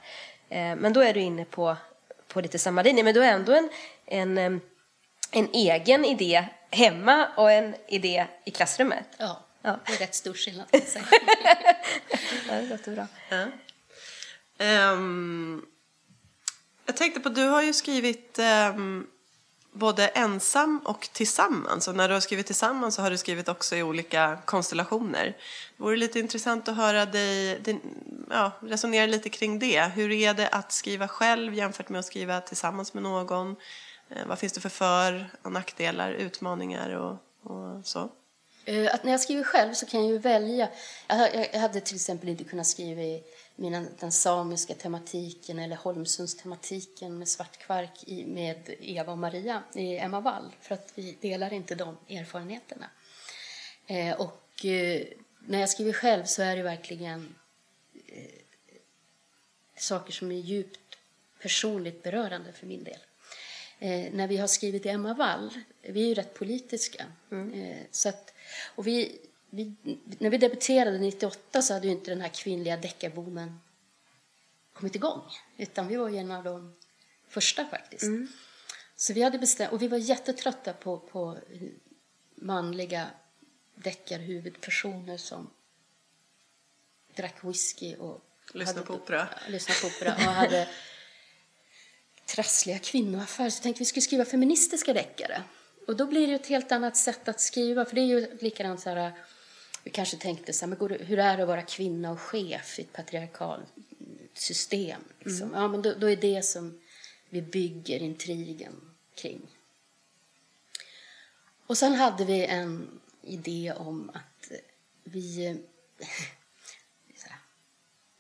Eh, 0.49 0.77
men 0.77 0.93
då 0.93 1.01
är 1.01 1.15
du 1.15 1.21
inne 1.21 1.45
på, 1.45 1.77
på 2.29 2.41
lite 2.41 2.59
samma 2.59 2.83
linje, 2.83 3.05
men 3.05 3.15
då 3.15 3.21
är 3.21 3.33
ändå 3.33 3.53
en, 4.07 4.39
en 4.39 4.61
en 5.33 5.49
egen 5.53 6.05
idé 6.05 6.49
hemma 6.71 7.29
och 7.37 7.53
en 7.53 7.75
idé 7.89 8.27
i 8.45 8.51
klassrummet. 8.51 9.05
Ja, 9.19 9.45
ja. 9.63 9.81
det 9.87 9.93
är 9.93 9.99
rätt 9.99 10.15
stor 10.15 10.35
skillnad. 10.35 10.67
ja, 10.73 10.81
det 12.49 12.67
låter 12.67 12.95
bra. 12.95 13.07
Ja. 13.29 13.47
Um, 14.93 15.67
jag 16.87 16.97
tänkte 16.97 17.21
på, 17.21 17.29
du 17.29 17.45
har 17.45 17.63
ju 17.63 17.73
skrivit 17.73 18.39
eh, 18.39 18.77
både 19.73 20.09
ensam 20.09 20.81
och 20.85 21.09
tillsammans. 21.13 21.89
Och 21.89 21.95
när 21.95 22.09
du 22.09 22.15
har 22.15 22.21
skrivit 22.21 22.47
tillsammans 22.47 22.95
så 22.95 23.03
har 23.03 23.11
du 23.11 23.19
skrivit 23.19 23.49
också 23.49 23.77
i 23.77 23.83
olika 23.83 24.39
konstellationer. 24.45 25.25
Det 25.77 25.83
vore 25.83 25.97
lite 25.97 26.19
intressant 26.19 26.69
att 26.69 26.77
höra 26.77 27.07
dig 27.07 27.61
din, 27.61 27.81
ja, 28.31 28.53
resonera 28.61 29.07
lite 29.07 29.29
kring 29.29 29.59
det. 29.59 29.93
Hur 29.95 30.11
är 30.13 30.35
det 30.35 30.49
att 30.49 30.73
skriva 30.73 31.09
själv 31.09 31.55
jämfört 31.55 31.89
med 31.89 31.99
att 31.99 32.07
skriva 32.07 32.41
tillsammans 32.41 32.95
med 32.95 33.03
någon? 33.03 33.57
Eh, 34.11 34.27
vad 34.27 34.39
finns 34.39 34.53
det 34.53 34.61
för 34.61 34.69
för 34.69 35.31
och 35.43 35.53
nackdelar, 35.53 36.13
utmaningar 36.13 36.91
och, 36.91 37.17
och 37.53 37.87
så? 37.87 38.11
Eh, 38.65 38.95
att 38.95 39.05
när 39.05 39.11
jag 39.11 39.21
skriver 39.21 39.45
själv 39.45 39.75
så 39.75 39.87
kan 39.87 40.01
jag 40.01 40.11
ju 40.11 40.19
välja. 40.19 40.69
Jag, 41.53 41.61
hade 41.61 41.81
till 41.81 41.97
exempel 41.97 42.29
inte 42.29 42.45
kunnat 42.45 42.67
skriva 42.67 43.03
i 43.03 43.23
mina, 43.57 43.87
den 44.01 44.13
samiska 44.13 44.75
tematiken 44.75 45.59
eller 45.59 45.77
Holmsunds 45.77 46.35
tematiken 46.35 47.19
med 47.19 47.29
svartkvark 47.29 48.05
i, 48.07 48.25
med 48.25 48.75
Eva 48.81 49.13
och 49.13 49.19
Maria 49.19 49.63
i 49.75 49.97
Emma 49.97 50.21
Wall 50.21 50.55
för 50.61 50.75
att 50.75 50.93
vi 50.95 51.17
delar 51.21 51.53
inte 51.53 51.75
de 51.75 51.97
erfarenheterna. 52.09 52.91
Eh, 53.87 54.21
och 54.21 54.65
eh, 54.65 55.03
när 55.39 55.61
jag 55.61 55.69
skriver 55.69 55.93
själv 55.93 56.25
så 56.25 56.43
är 56.43 56.57
det 56.57 56.63
verkligen 56.63 57.35
eh, 58.07 58.41
saker 59.77 60.13
som 60.13 60.33
är 60.33 60.37
djupt 60.37 60.99
personligt 61.41 62.03
berörande 62.03 62.53
för 62.53 62.67
min 62.67 62.85
del 62.85 62.99
eh, 63.83 64.13
när 64.13 64.29
vi 64.29 64.37
har 64.37 64.47
skrivit 64.47 64.87
i 64.87 64.89
Emma 64.89 65.15
Wall, 65.15 65.51
vi 65.83 66.03
är 66.03 66.07
ju 66.07 66.15
rätt 66.15 66.35
politiska. 66.35 67.05
Mm. 67.31 67.55
Eh, 67.55 67.77
så 67.91 68.09
att, 68.09 68.35
och 68.75 68.87
vi, 68.87 69.19
vi, 69.55 69.75
när 70.19 70.31
vi 70.31 70.39
debuterade 70.39 70.99
98 70.99 71.63
så 71.63 71.75
hade 71.75 71.87
ju 71.87 71.93
inte 71.93 72.11
den 72.11 72.21
här 72.21 72.29
kvinnliga 72.29 72.77
deckarboomen 72.77 73.61
kommit 74.73 74.95
igång. 74.95 75.23
Utan 75.57 75.89
vi 75.89 75.97
var 75.97 76.09
ju 76.09 76.17
en 76.17 76.31
av 76.31 76.45
de 76.45 76.75
första 77.29 77.65
faktiskt. 77.67 78.03
Mm. 78.03 78.29
Så 78.97 79.13
vi 79.13 79.23
hade 79.23 79.39
bestämt, 79.39 79.73
och 79.73 79.83
vi 79.83 79.89
var 79.89 79.99
jättetrötta 79.99 80.73
på, 80.73 80.99
på 80.99 81.39
manliga 82.35 83.07
deckarhuvudpersoner 83.75 85.17
som 85.17 85.51
drack 87.15 87.45
whisky 87.45 87.97
och 87.97 88.25
lyssnade 88.55 88.87
på 88.87 88.95
opera. 88.95 89.29
Ja, 89.31 89.51
lyssnade 89.51 89.81
på 89.81 89.87
opera 89.87 90.15
och 90.15 90.35
hade 90.35 90.69
trassliga 92.27 92.79
kvinnoaffärer 92.79 93.51
så 93.51 93.63
tänkte 93.63 93.81
vi 93.81 93.85
skulle 93.85 94.03
skriva 94.03 94.25
feministiska 94.25 94.93
deckare. 94.93 95.43
Och 95.87 95.97
då 95.97 96.07
blir 96.07 96.27
det 96.27 96.35
ett 96.35 96.47
helt 96.47 96.73
annat 96.73 96.97
sätt 96.97 97.29
att 97.29 97.41
skriva, 97.41 97.85
för 97.85 97.95
det 97.95 98.01
är 98.01 98.07
ju 98.07 98.39
likadant 98.41 98.81
så 98.81 98.91
här, 98.91 99.13
vi 99.85 99.91
kanske 99.91 100.17
tänkte 100.17 100.53
så 100.53 100.67
här, 100.67 100.77
men 100.77 101.07
hur 101.07 101.19
är 101.19 101.37
det 101.37 101.43
att 101.43 101.49
vara 101.49 101.63
kvinna 101.63 102.11
och 102.11 102.21
chef 102.21 102.79
i 102.79 102.83
ett 102.83 102.93
patriarkalt 102.93 103.67
system? 104.35 105.05
Liksom? 105.19 105.49
Mm. 105.49 105.61
Ja, 105.61 105.69
men 105.69 105.83
då, 105.83 105.95
då, 105.95 106.11
är 106.11 106.17
det 106.17 106.43
som 106.43 106.81
vi 107.29 107.43
bygger 107.43 108.03
intrigen 108.03 108.91
kring. 109.15 109.47
Och 111.67 111.79
sen 111.79 111.95
hade 111.95 112.25
vi 112.25 112.47
en 112.47 113.01
idé 113.23 113.75
om 113.77 114.11
att 114.15 114.53
vi... 115.05 115.59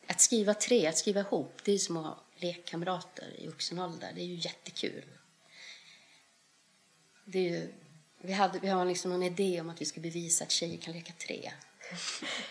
Att 0.06 0.20
skriva 0.20 0.54
tre, 0.54 0.86
att 0.86 0.98
skriva 0.98 1.20
ihop, 1.20 1.60
det 1.64 1.72
är 1.72 1.78
som 1.78 1.96
att 1.96 2.18
lekkamrater 2.36 3.40
i 3.40 3.46
vuxen 3.46 3.78
ålder. 3.78 4.12
Det 4.14 4.20
är 4.20 4.24
ju 4.24 4.34
jättekul. 4.34 5.04
Det 7.24 7.38
är 7.38 7.50
ju, 7.50 7.72
vi, 8.22 8.32
hade, 8.32 8.58
vi 8.58 8.68
har 8.68 8.84
liksom 8.84 9.10
någon 9.10 9.22
idé 9.22 9.60
om 9.60 9.70
att 9.70 9.80
vi 9.80 9.84
ska 9.84 10.00
bevisa 10.00 10.44
att 10.44 10.50
tjejer 10.50 10.78
kan 10.78 10.94
leka 10.94 11.12
tre. 11.26 11.52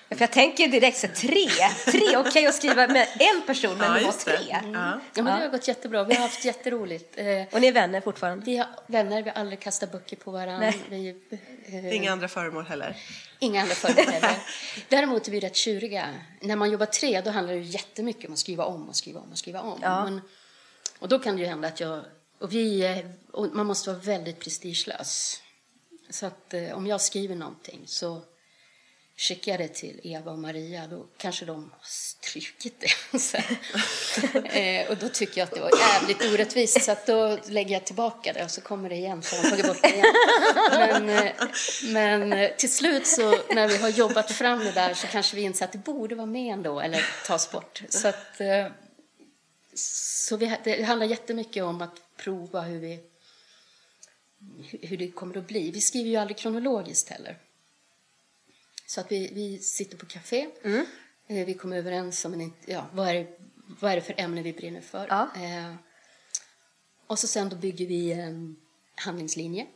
För 0.10 0.22
jag 0.22 0.32
tänker 0.32 0.68
direkt 0.68 0.98
så 0.98 1.08
tre, 1.08 1.48
tre 1.86 2.02
okej 2.02 2.18
okay 2.18 2.46
att 2.46 2.56
skriva 2.56 2.88
med 2.88 3.08
en 3.20 3.42
person 3.48 3.78
men 3.78 3.88
ja, 3.88 4.00
det 4.00 4.06
var 4.06 4.12
tre. 4.12 4.52
Mm. 4.52 4.74
Ja. 4.74 5.00
ja. 5.16 5.24
men 5.24 5.26
det 5.26 5.46
har 5.46 5.50
gått 5.50 5.68
jättebra, 5.68 6.04
vi 6.04 6.14
har 6.14 6.22
haft 6.22 6.46
jätteroligt. 6.46 7.18
Eh, 7.18 7.26
och 7.52 7.62
ni 7.62 7.68
är 7.68 7.72
vänner 7.72 8.02
fortfarande? 8.02 8.46
Vi 8.46 8.58
är 8.58 8.68
vänner, 8.88 9.24
vi 9.24 9.30
har 9.30 9.38
aldrig 9.38 9.60
kastat 9.60 9.92
böcker 9.92 10.16
på 10.16 10.32
varandra. 10.32 10.74
Vi, 10.90 11.16
eh, 11.66 11.96
Inga 11.96 12.12
andra 12.12 12.28
föremål 12.28 12.64
heller? 12.64 12.96
Inga 13.40 13.62
andra 13.62 13.76
föremål 13.76 14.06
heller. 14.14 14.38
Däremot 14.90 15.28
är 15.28 15.32
vi 15.32 15.40
rätt 15.40 15.56
tjuriga. 15.56 16.06
När 16.40 16.56
man 16.56 16.72
jobbar 16.72 16.86
tre 16.86 17.22
då 17.22 17.32
handlar 17.32 17.54
det 17.54 17.60
jättemycket 17.60 18.26
om 18.26 18.34
att 18.34 18.40
skriva 18.40 18.66
om 18.66 18.90
och 18.90 18.96
skriva 18.96 19.20
om 19.20 19.32
och 19.32 19.38
skriva 19.38 19.62
om. 19.62 19.80
Ja. 19.82 20.04
Men, 20.04 20.22
och 21.00 21.08
då 21.08 21.20
kan 21.20 21.36
det 21.36 21.42
ju 21.42 21.48
hända 21.48 21.68
att 21.68 21.80
jag, 21.80 22.04
och 22.40 22.54
vi, 22.54 23.04
och 23.32 23.48
man 23.56 23.66
måste 23.66 23.90
vara 23.90 24.00
väldigt 24.00 24.40
prestigelös. 24.40 25.42
Så 26.12 26.26
att 26.26 26.54
eh, 26.54 26.72
om 26.72 26.88
jag 26.88 27.02
skriver 27.02 27.36
någonting 27.36 27.84
så 27.86 28.22
skickar 29.22 29.58
det 29.58 29.68
till 29.68 30.00
Eva 30.04 30.32
och 30.32 30.40
Maria, 30.40 30.88
då 30.88 31.06
kanske 31.18 31.46
de 31.46 31.72
har 31.72 31.84
strukit 31.84 32.76
det. 32.80 32.88
eh, 34.82 34.90
och 34.90 34.98
då 34.98 35.10
tycker 35.10 35.42
jag 35.42 35.46
att 35.46 35.54
det 35.54 35.62
var 35.62 35.72
jävligt 35.80 36.34
orättvist, 36.34 36.84
så 36.84 36.92
att 36.92 37.06
då 37.06 37.38
lägger 37.46 37.74
jag 37.74 37.86
tillbaka 37.86 38.34
det 38.34 38.44
och 38.44 38.52
så 38.52 38.62
kommer 38.62 38.90
det 38.90 38.96
igen, 38.96 39.22
så 39.24 39.36
de 39.36 39.50
tagit 39.50 39.68
bort 39.68 39.82
det 39.82 39.90
igen. 39.90 40.06
Men, 40.72 41.10
eh, 41.10 41.32
men 41.84 42.34
eh, 42.34 42.52
till 42.56 42.72
slut, 42.72 43.08
så 43.08 43.38
när 43.54 43.68
vi 43.68 43.78
har 43.78 43.90
jobbat 43.90 44.32
fram 44.32 44.60
det 44.60 44.72
där, 44.72 44.94
så 44.94 45.08
kanske 45.08 45.36
vi 45.36 45.42
inser 45.42 45.66
att 45.66 45.72
det 45.72 45.78
borde 45.78 46.16
vara 46.16 46.26
med 46.26 46.54
ändå, 46.54 46.80
eller 46.80 47.06
tas 47.28 47.52
bort. 47.52 47.84
Så, 47.90 48.08
att, 48.08 48.42
eh, 48.42 48.68
så 49.76 50.38
vi, 50.38 50.58
det 50.64 50.84
handlar 50.84 51.08
jättemycket 51.08 51.64
om 51.64 51.82
att 51.82 51.96
prova 52.18 52.62
hur 52.62 52.80
vi 52.80 53.00
hur 54.82 54.98
det 54.98 55.12
kommer 55.12 55.38
att 55.38 55.48
bli. 55.48 55.72
Vi 55.72 55.82
skriver 55.82 56.10
ju 56.10 56.16
aldrig 56.16 56.38
kronologiskt 56.38 57.10
heller. 57.10 57.38
Så 58.88 59.02
att 59.02 59.12
vi, 59.12 59.32
vi 59.34 59.60
sitter 59.60 59.98
på 59.98 60.06
café. 60.06 60.48
Mm. 60.64 60.86
Eh, 61.28 61.46
vi 61.46 61.54
kommer 61.54 61.78
överens 61.78 62.26
om 62.26 62.34
en, 62.34 62.54
ja, 62.66 62.86
vad, 62.94 63.08
är, 63.08 63.28
vad 63.80 63.92
är 63.92 63.96
det 63.96 64.02
för 64.02 64.16
ämne 64.18 64.42
vi 64.42 64.54
brinner 64.54 64.82
för? 64.82 65.08
Ja. 65.10 65.30
Eh, 65.36 65.76
och 67.08 67.20
så 67.20 67.28
sen 67.28 67.50
då 67.50 67.56
bygger 67.56 67.88
vi 67.88 68.12
en 68.12 68.56
handlingslinje. 68.96 69.68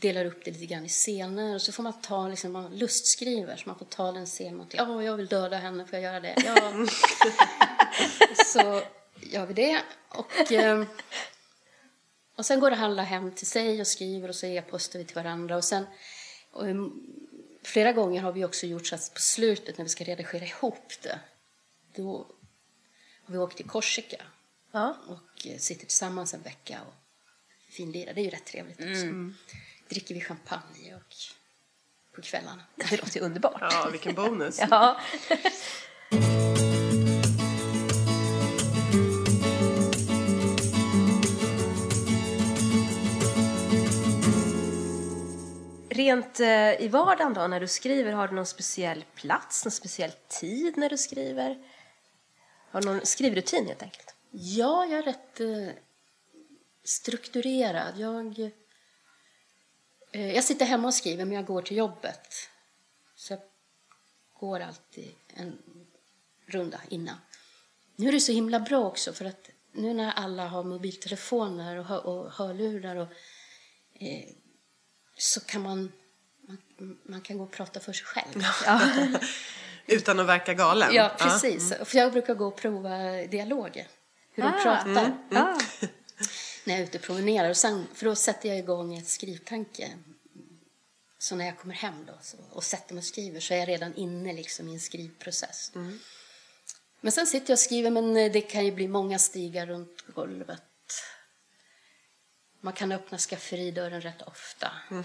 Delar 0.00 0.24
upp 0.24 0.44
det 0.44 0.50
lite 0.50 0.66
grann 0.66 0.84
i 0.84 0.88
scener 0.88 1.54
och 1.54 1.62
så 1.62 1.72
får 1.72 1.82
man 1.82 2.00
ta, 2.00 2.28
liksom, 2.28 2.52
man 2.52 2.78
lustskriver, 2.78 3.56
så 3.56 3.68
man 3.68 3.78
får 3.78 3.86
ta 3.86 4.12
den 4.12 4.26
scen 4.26 4.56
man 4.56 4.68
tycker, 4.68 4.84
ja, 4.84 5.02
jag 5.02 5.16
vill 5.16 5.26
döda 5.26 5.56
henne, 5.56 5.86
får 5.86 5.98
jag 5.98 6.02
göra 6.02 6.20
det? 6.20 6.34
Ja. 6.44 6.86
så 8.46 8.82
gör 9.20 9.46
vi 9.46 9.54
det. 9.54 9.82
Och, 10.08 10.52
eh, 10.52 10.84
och 12.36 12.46
sen 12.46 12.60
går 12.60 12.70
det 12.70 12.76
alla 12.76 13.02
hem 13.02 13.32
till 13.32 13.46
sig 13.46 13.80
och 13.80 13.86
skriver 13.86 14.28
och 14.28 14.34
så 14.34 14.46
e-postar 14.46 14.98
vi 14.98 15.04
till 15.04 15.14
varandra. 15.14 15.56
Och 15.56 15.64
sen, 15.64 15.86
och, 16.50 16.64
flera 17.62 17.92
gånger 17.92 18.22
har 18.22 18.32
vi 18.32 18.44
också 18.44 18.66
gjort 18.66 18.86
så 18.86 18.94
att 18.94 19.14
på 19.14 19.20
slutet 19.20 19.78
när 19.78 19.84
vi 19.84 19.88
ska 19.88 20.04
redigera 20.04 20.44
ihop 20.44 20.92
det, 21.02 21.20
då 21.94 22.26
har 23.24 23.32
vi 23.32 23.38
åkt 23.38 23.56
till 23.56 23.68
Korsika 23.68 24.22
Ja. 24.72 24.96
och 25.06 25.46
eh, 25.46 25.58
sitter 25.58 25.86
tillsammans 25.86 26.34
en 26.34 26.42
vecka 26.42 26.80
och 26.86 26.94
finlirar. 27.72 28.14
Det 28.14 28.20
är 28.20 28.24
ju 28.24 28.30
rätt 28.30 28.46
trevligt 28.46 28.78
också. 28.80 29.06
Dricker 29.88 30.14
vi 30.14 30.20
champagne 30.20 30.94
och 30.94 31.14
på 32.14 32.22
kvällarna. 32.22 32.62
Det 32.74 32.96
låter 32.96 33.20
ju 33.20 33.26
underbart. 33.26 33.60
Ja, 33.60 33.88
vilken 33.92 34.14
bonus. 34.14 34.60
Ja. 34.70 35.00
Rent 45.94 46.40
eh, 46.40 46.82
i 46.82 46.88
vardagen 46.88 47.34
då, 47.34 47.46
när 47.46 47.60
du 47.60 47.68
skriver, 47.68 48.12
har 48.12 48.28
du 48.28 48.34
någon 48.34 48.46
speciell 48.46 49.04
plats, 49.14 49.64
någon 49.64 49.72
speciell 49.72 50.12
tid 50.28 50.76
när 50.76 50.90
du 50.90 50.98
skriver? 50.98 51.58
Har 52.70 52.80
du 52.80 52.88
någon 52.88 53.06
skrivrutin 53.06 53.66
helt 53.66 53.82
enkelt? 53.82 54.14
Ja, 54.30 54.86
jag 54.86 54.98
är 54.98 55.02
rätt 55.02 55.40
eh, 55.40 55.68
strukturerad. 56.84 57.98
Jag, 57.98 58.50
eh, 60.12 60.34
jag 60.34 60.44
sitter 60.44 60.66
hemma 60.66 60.88
och 60.88 60.94
skriver, 60.94 61.24
men 61.24 61.36
jag 61.36 61.46
går 61.46 61.62
till 61.62 61.76
jobbet. 61.76 62.28
Så 63.14 63.32
jag 63.32 63.40
går 64.32 64.60
alltid 64.60 65.14
en 65.34 65.58
runda 66.46 66.80
innan. 66.88 67.16
Nu 67.96 68.08
är 68.08 68.12
det 68.12 68.20
så 68.20 68.32
himla 68.32 68.60
bra 68.60 68.86
också, 68.86 69.12
för 69.12 69.24
att 69.24 69.50
nu 69.72 69.94
när 69.94 70.12
alla 70.12 70.46
har 70.46 70.64
mobiltelefoner 70.64 71.78
och, 71.78 71.84
hör, 71.84 72.06
och 72.06 72.32
hörlurar 72.32 72.96
och, 72.96 73.08
eh, 73.94 74.28
så 75.18 75.40
kan 75.40 75.62
man, 75.62 75.92
man, 76.48 76.98
man 77.04 77.20
kan 77.20 77.38
gå 77.38 77.44
och 77.44 77.52
prata 77.52 77.80
för 77.80 77.92
sig 77.92 78.06
själv. 78.06 78.44
Utan 79.86 80.20
att 80.20 80.26
verka 80.26 80.54
galen. 80.54 80.94
Ja, 80.94 81.16
precis. 81.18 81.72
För 81.84 81.98
jag 81.98 82.12
brukar 82.12 82.34
gå 82.34 82.46
och 82.46 82.56
prova 82.56 83.12
dialoger. 83.12 83.86
Hur 84.32 84.42
de 84.42 84.48
Ah, 84.48 84.62
pratar. 84.62 85.18
Ja. 85.30 85.60
När 86.64 86.74
jag 86.74 86.80
är 86.80 86.84
ute 86.84 86.98
och 86.98 87.04
promenerar. 87.04 87.50
Och 87.50 87.56
sen, 87.56 87.86
för 87.94 88.04
då 88.06 88.14
sätter 88.14 88.48
jag 88.48 88.58
igång 88.58 88.96
ett 88.98 89.08
skrivtanke. 89.08 89.90
Så 91.18 91.36
när 91.36 91.46
jag 91.46 91.58
kommer 91.58 91.74
hem 91.74 92.06
då 92.06 92.12
så, 92.22 92.36
och 92.50 92.64
sätter 92.64 92.94
mig 92.94 93.00
och 93.00 93.04
skriver 93.04 93.40
så 93.40 93.54
är 93.54 93.58
jag 93.58 93.68
redan 93.68 93.94
inne 93.94 94.32
liksom 94.32 94.68
i 94.68 94.74
en 94.74 94.80
skrivprocess. 94.80 95.72
Men 97.00 97.12
sen 97.12 97.26
sitter 97.26 97.50
jag 97.50 97.54
och 97.54 97.60
skriver, 97.60 97.90
men 97.90 98.14
det 98.14 98.40
kan 98.40 98.64
ju 98.64 98.72
bli 98.72 98.88
många 98.88 99.18
stigar 99.18 99.66
runt 99.66 100.04
golvet. 100.14 100.62
Man 102.64 102.72
kan 102.72 102.92
öppna 102.92 103.18
skafferidörren 103.18 104.00
rätt 104.00 104.22
ofta. 104.22 104.70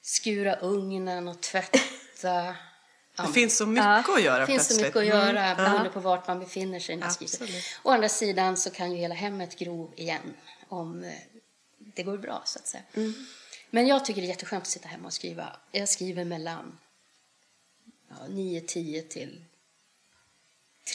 Skura 0.00 0.56
ugnen 0.56 1.28
och 1.28 1.40
tvätta. 1.40 1.78
Ja, 2.22 2.54
Det 3.26 3.32
finns 3.32 3.56
så 3.56 3.66
mycket 3.66 4.08
att 4.08 4.22
göra 4.22 4.40
det 4.40 4.46
finns 4.46 4.68
så 4.68 4.74
plötsligt. 4.78 4.94
mycket 5.04 5.14
att 5.14 5.20
Mm. 5.22 5.36
göra 5.36 5.54
beroende 5.54 5.90
på 5.90 6.00
vart 6.00 6.28
man 6.28 6.40
befinner 6.40 6.80
sig 6.80 6.96
när 6.96 7.06
man. 7.06 7.48
Å 7.82 7.90
andra 7.90 8.08
sidan 8.08 8.56
så 8.56 8.70
kan 8.70 8.92
ju 8.92 8.96
hela 8.98 9.14
hemmet 9.14 9.58
gro 9.58 9.92
igen 9.96 10.34
om 10.68 11.04
eh, 11.04 11.12
det 11.78 12.02
går 12.02 12.18
bra 12.18 12.42
så 12.44 12.58
att 12.58 12.66
säga. 12.66 12.82
Mm. 12.94 13.14
Men 13.70 13.86
jag 13.86 14.04
tycker 14.04 14.20
det 14.20 14.26
är 14.26 14.28
jätteskönt 14.28 14.62
att 14.62 14.68
sitta 14.68 14.88
hemma 14.88 15.06
och 15.06 15.12
skriva. 15.12 15.56
Jag 15.70 15.88
skriver 15.88 16.24
mellan 16.24 16.78
ja, 18.08 18.16
9-10 18.28 19.08
till 19.08 19.44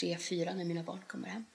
3-4 0.01 0.55
när 0.55 0.65
mina 0.65 0.83
barn 0.83 1.01
kommer 1.07 1.27
hem. 1.29 1.45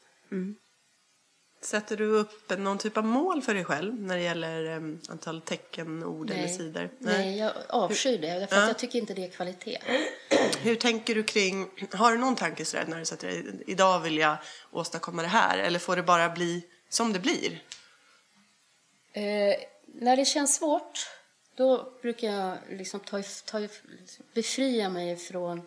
Sätter 1.62 1.96
du 1.96 2.06
upp 2.06 2.58
någon 2.58 2.78
typ 2.78 2.96
av 2.96 3.04
mål 3.04 3.42
för 3.42 3.54
dig 3.54 3.64
själv 3.64 4.02
när 4.02 4.16
det 4.16 4.22
gäller 4.22 4.76
um, 4.76 5.00
antal 5.08 5.40
tecken, 5.40 6.04
ord 6.04 6.30
eller 6.30 6.48
sidor? 6.48 6.90
Nej, 6.98 7.38
jag 7.38 7.52
avskyr 7.68 8.18
det. 8.18 8.38
Därför 8.38 8.56
att 8.56 8.68
jag 8.68 8.78
tycker 8.78 8.98
inte 8.98 9.14
det 9.14 9.24
är 9.24 9.30
kvalitet. 9.30 9.78
Hur 10.62 10.76
tänker 10.76 11.14
du 11.14 11.22
kring, 11.22 11.68
har 11.92 12.12
du 12.12 12.18
någon 12.18 12.36
tanke 12.36 12.64
sådär 12.64 12.84
när 12.88 12.98
du 12.98 13.04
sätter 13.04 13.28
dig, 13.28 13.64
idag 13.66 14.00
vill 14.00 14.18
jag 14.18 14.36
åstadkomma 14.70 15.22
det 15.22 15.28
här? 15.28 15.58
Eller 15.58 15.78
får 15.78 15.96
det 15.96 16.02
bara 16.02 16.28
bli 16.28 16.66
som 16.88 17.12
det 17.12 17.18
blir? 17.18 17.62
Eh, 19.12 19.54
när 19.86 20.16
det 20.16 20.24
känns 20.24 20.54
svårt, 20.54 21.06
då 21.54 21.92
brukar 22.02 22.28
jag 22.28 22.58
liksom 22.70 23.00
ta, 23.00 23.22
ta, 23.44 23.68
befria 24.34 24.88
mig 24.88 25.16
från 25.16 25.62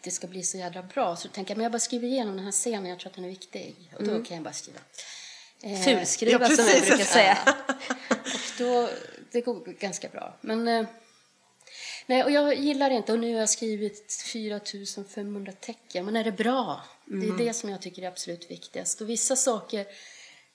det 0.00 0.10
ska 0.10 0.26
bli 0.26 0.42
så 0.42 0.58
jädra 0.58 0.82
bra. 0.82 1.16
Så 1.16 1.28
tänker 1.28 1.50
jag, 1.50 1.56
men 1.56 1.62
jag 1.62 1.72
bara 1.72 1.78
skriver 1.78 2.08
igenom 2.08 2.36
den 2.36 2.44
här 2.44 2.52
scenen, 2.52 2.86
jag 2.86 2.98
tror 2.98 3.10
att 3.10 3.16
den 3.16 3.24
är 3.24 3.28
viktig. 3.28 3.92
Och 3.98 4.04
då 4.04 4.24
kan 4.24 4.36
jag 4.36 4.44
bara 4.44 4.54
skriva. 4.54 4.78
Eh, 5.62 5.80
Fulskriva 5.80 6.40
Ja, 6.40 6.56
som 6.56 6.56
precis. 6.66 6.88
brukar 6.88 7.04
säga. 7.04 7.38
och 8.10 8.58
då, 8.58 8.90
det 9.30 9.40
går 9.40 9.64
ganska 9.72 10.08
bra. 10.08 10.36
Men, 10.40 10.68
eh, 10.68 10.86
nej, 12.06 12.24
och 12.24 12.30
jag 12.30 12.58
gillar 12.58 12.90
inte, 12.90 13.12
och 13.12 13.18
nu 13.18 13.32
har 13.32 13.40
jag 13.40 13.50
skrivit 13.50 14.12
4500 14.26 15.52
tecken, 15.52 16.04
men 16.04 16.16
är 16.16 16.24
det 16.24 16.32
bra? 16.32 16.80
Det 17.04 17.26
är 17.26 17.38
det 17.38 17.54
som 17.54 17.70
jag 17.70 17.82
tycker 17.82 18.02
är 18.02 18.08
absolut 18.08 18.50
viktigast. 18.50 19.00
Och 19.00 19.08
vissa 19.08 19.36
saker, 19.36 19.86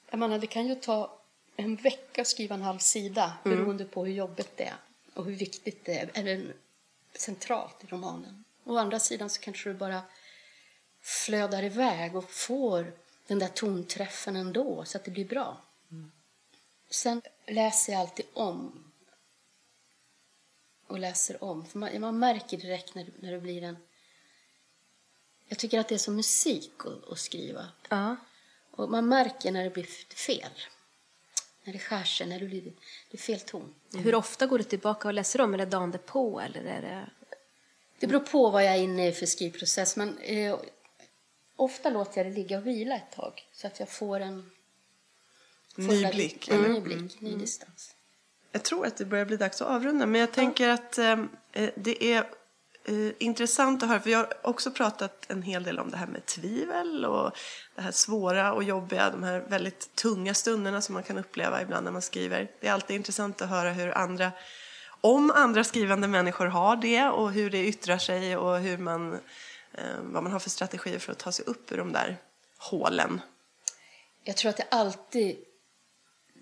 jag 0.09 0.19
menar, 0.19 0.39
det 0.39 0.47
kan 0.47 0.67
ju 0.67 0.75
ta 0.75 1.19
en 1.57 1.75
vecka 1.75 2.21
att 2.21 2.27
skriva 2.27 2.55
en 2.55 2.61
halv 2.61 2.79
sida, 2.79 3.33
beroende 3.43 3.85
på 3.85 4.05
hur 4.05 4.13
jobbigt 4.13 4.51
det 4.57 4.63
är 4.63 4.75
och 5.13 5.25
hur 5.25 5.35
viktigt 5.35 5.85
det 5.85 5.99
är, 5.99 6.09
eller 6.13 6.53
centralt 7.13 7.83
i 7.83 7.87
romanen. 7.87 8.43
Å 8.66 8.78
andra 8.78 8.99
sidan 8.99 9.30
så 9.30 9.41
kanske 9.41 9.70
du 9.70 9.76
bara 9.76 10.01
flödar 11.01 11.63
iväg 11.63 12.16
och 12.16 12.32
får 12.32 12.93
den 13.28 13.39
där 13.39 13.47
tonträffen 13.47 14.36
ändå, 14.36 14.86
så 14.86 14.97
att 14.97 15.05
det 15.05 15.11
blir 15.11 15.26
bra. 15.26 15.61
Sen 16.89 17.22
läser 17.47 17.93
jag 17.93 18.01
alltid 18.01 18.26
om. 18.34 18.91
Och 20.88 20.99
läser 20.99 21.43
om. 21.43 21.66
För 21.66 21.80
man, 21.80 22.01
man 22.01 22.20
märker 22.20 22.57
direkt 22.57 22.95
när, 22.95 23.09
när 23.20 23.32
det 23.32 23.39
blir 23.39 23.63
en... 23.63 23.78
Jag 25.47 25.59
tycker 25.59 25.80
att 25.80 25.88
det 25.88 25.95
är 25.95 25.99
som 25.99 26.16
musik 26.16 26.72
att, 26.78 27.11
att 27.11 27.20
skriva. 27.20 27.68
Ja. 27.89 28.16
Och 28.72 28.89
man 28.89 29.07
märker 29.07 29.51
när 29.51 29.63
det 29.63 29.70
blir 29.70 30.16
fel. 30.16 30.51
När 31.63 31.74
det 31.74 31.80
skär 31.80 32.03
sig, 32.03 32.28
när 32.28 32.39
det 32.39 32.45
blir 32.45 32.61
det 32.61 32.74
är 33.11 33.18
fel 33.18 33.39
ton. 33.39 33.76
Hur 33.93 34.16
ofta 34.16 34.47
går 34.47 34.57
du 34.57 34.63
tillbaka 34.63 35.07
och 35.07 35.13
läser 35.13 35.41
om? 35.41 35.53
Är 35.53 35.57
det 35.57 35.66
dagen 35.66 35.97
på 36.05 36.39
eller 36.41 36.63
är 36.63 36.82
det... 36.82 37.09
Det 37.99 38.07
beror 38.07 38.19
på 38.19 38.49
vad 38.49 38.65
jag 38.65 38.73
är 38.73 38.81
inne 38.81 39.07
i 39.07 39.11
för 39.11 39.25
skrivprocess. 39.25 39.95
Men 39.95 40.17
eh, 40.17 40.59
ofta 41.55 41.89
låter 41.89 42.23
jag 42.23 42.31
det 42.31 42.35
ligga 42.35 42.57
och 42.57 42.67
vila 42.67 42.95
ett 42.95 43.11
tag. 43.11 43.43
Så 43.53 43.67
att 43.67 43.79
jag 43.79 43.89
får 43.89 44.19
en... 44.19 44.51
får 45.75 45.81
Ny 45.81 46.03
en 46.03 46.11
blick, 46.11 46.47
En 46.47 46.59
eller? 46.59 46.69
ny 46.69 46.79
blick, 46.81 47.21
ny 47.21 47.35
distans. 47.35 47.95
Jag 48.51 48.63
tror 48.63 48.85
att 48.85 48.97
det 48.97 49.05
börjar 49.05 49.25
bli 49.25 49.37
dags 49.37 49.61
att 49.61 49.67
avrunda, 49.67 50.05
men 50.05 50.21
jag 50.21 50.31
tänker 50.31 50.69
att 50.69 50.97
eh, 50.97 51.19
eh, 51.53 51.69
det 51.75 52.03
är 52.03 52.17
eh, 52.85 53.11
intressant 53.19 53.83
att 53.83 53.89
höra, 53.89 53.99
för 53.99 54.09
jag 54.09 54.17
har 54.17 54.33
också 54.41 54.71
pratat 54.71 55.25
en 55.31 55.41
hel 55.41 55.63
del 55.63 55.79
om 55.79 55.91
det 55.91 55.97
här 55.97 56.07
med 56.07 56.25
tvivel 56.25 57.05
och 57.05 57.31
det 57.75 57.81
här 57.81 57.91
svåra 57.91 58.53
och 58.53 58.63
jobbiga, 58.63 59.09
de 59.09 59.23
här 59.23 59.39
väldigt 59.39 59.95
tunga 59.95 60.33
stunderna 60.33 60.81
som 60.81 60.93
man 60.93 61.03
kan 61.03 61.17
uppleva 61.17 61.61
ibland 61.61 61.83
när 61.83 61.91
man 61.91 62.01
skriver. 62.01 62.51
Det 62.61 62.67
är 62.67 62.71
alltid 62.73 62.95
intressant 62.95 63.41
att 63.41 63.49
höra 63.49 63.71
hur 63.71 63.97
andra, 63.97 64.31
om 65.06 65.32
andra 65.32 65.64
skrivande 65.64 66.08
människor 66.08 66.45
har 66.45 66.76
det 66.76 67.03
och 67.03 67.32
hur 67.32 67.49
det 67.49 67.68
yttrar 67.68 67.97
sig 67.97 68.38
och 68.38 68.60
hur 68.60 68.78
man, 68.78 69.14
eh, 69.74 69.95
vad 70.01 70.24
man 70.24 70.32
har 70.32 70.39
för 70.39 70.49
strategier 70.49 70.99
för 70.99 71.12
att 71.12 71.20
ta 71.20 71.32
sig 71.32 71.45
upp 71.45 71.72
ur 71.72 71.78
de 71.78 71.91
där 71.91 72.18
hålen. 72.58 73.22
Jag 74.24 74.38
tror 74.38 74.49
att 74.49 74.58
det 74.58 74.68
alltid 74.72 75.38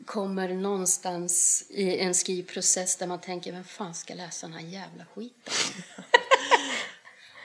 kommer 0.06 0.50
någonstans 0.50 1.64
i 1.70 2.00
en 2.00 2.16
skrivprocess 2.16 2.96
där 2.96 3.08
man 3.08 3.22
tänker, 3.22 3.52
vem 3.52 3.64
fan 3.64 3.94
ska 3.94 4.14
läsa 4.14 4.48
den 4.48 4.56
här 4.56 4.66
jävla 4.66 5.06
skiten? 5.06 5.54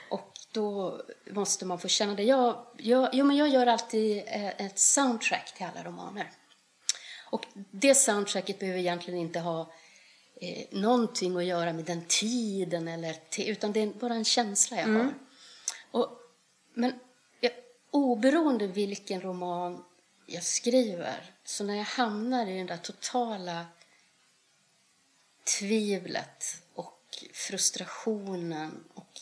Och 0.09 0.33
då 0.51 1.01
måste 1.29 1.65
man 1.65 1.79
få 1.79 1.87
känna 1.87 2.15
det. 2.15 2.23
Jag, 2.23 2.65
jag, 2.77 3.09
jo, 3.13 3.25
men 3.25 3.37
jag 3.37 3.49
gör 3.49 3.67
alltid 3.67 4.17
eh, 4.17 4.47
ett 4.47 4.79
soundtrack 4.79 5.53
till 5.57 5.65
alla 5.65 5.89
romaner. 5.89 6.31
Och 7.31 7.45
det 7.71 7.95
soundtracket 7.95 8.59
behöver 8.59 8.79
egentligen 8.79 9.19
inte 9.19 9.39
ha 9.39 9.71
eh, 10.39 10.65
någonting 10.71 11.37
att 11.37 11.45
göra 11.45 11.73
med 11.73 11.85
den 11.85 12.05
tiden, 12.07 12.87
eller 12.87 13.15
utan 13.37 13.71
det 13.71 13.79
är 13.79 13.87
bara 13.87 14.13
en 14.13 14.25
känsla 14.25 14.77
jag 14.77 14.87
har. 14.87 15.13
Och, 15.91 16.09
men 16.73 16.99
jag, 17.39 17.51
oberoende 17.91 18.67
vilken 18.67 19.21
roman 19.21 19.83
jag 20.25 20.43
skriver, 20.43 21.35
så 21.43 21.63
när 21.63 21.75
jag 21.75 21.83
hamnar 21.83 22.47
i 22.47 22.57
den 22.57 22.67
där 22.67 22.77
totala 22.77 23.65
tvivlet 25.59 26.61
och 26.73 27.25
frustrationen 27.33 28.83
och 28.93 29.21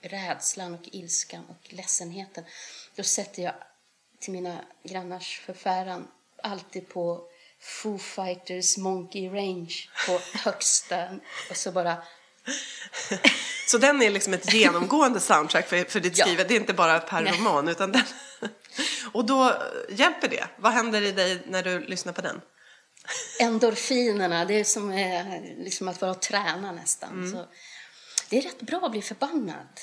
rädslan 0.00 0.74
och 0.74 0.88
ilskan 0.92 1.44
och 1.48 1.72
ledsenheten, 1.74 2.44
då 2.94 3.02
sätter 3.02 3.42
jag 3.42 3.54
till 4.18 4.32
mina 4.32 4.64
grannars 4.82 5.40
förfäran 5.40 6.08
alltid 6.42 6.88
på 6.88 7.28
Foo 7.60 7.98
Fighters 7.98 8.76
Monkey 8.76 9.28
Range 9.28 9.74
på 10.06 10.20
högsta 10.38 11.08
och 11.50 11.56
så 11.56 11.72
bara 11.72 11.96
Så 13.66 13.78
den 13.78 14.02
är 14.02 14.10
liksom 14.10 14.34
ett 14.34 14.52
genomgående 14.52 15.20
soundtrack 15.20 15.68
för, 15.68 15.84
för 15.84 16.00
ditt 16.00 16.18
Ja. 16.18 16.24
skrivet. 16.24 16.48
Det 16.48 16.54
är 16.54 16.60
inte 16.60 16.72
bara 16.72 16.98
per 17.00 17.20
Nej. 17.22 17.32
roman. 17.32 17.68
Utan 17.68 17.92
den... 17.92 18.02
Och 19.12 19.24
då 19.24 19.62
hjälper 19.90 20.28
det. 20.28 20.46
Vad 20.56 20.72
händer 20.72 21.02
i 21.02 21.12
dig 21.12 21.42
när 21.46 21.62
du 21.62 21.80
lyssnar 21.80 22.12
på 22.12 22.20
den? 22.20 22.40
endorfinerna, 23.40 24.44
det 24.44 24.60
är 24.60 24.64
som 24.64 24.92
är 24.92 25.40
liksom 25.64 25.88
att 25.88 26.00
vara 26.00 26.10
och 26.10 26.22
träna 26.22 26.72
nästan. 26.72 27.30
Så 27.30 27.46
det 28.30 28.38
är 28.38 28.42
rätt 28.42 28.60
bra 28.60 28.78
att 28.78 28.90
bli 28.90 29.02
förbannad. 29.02 29.80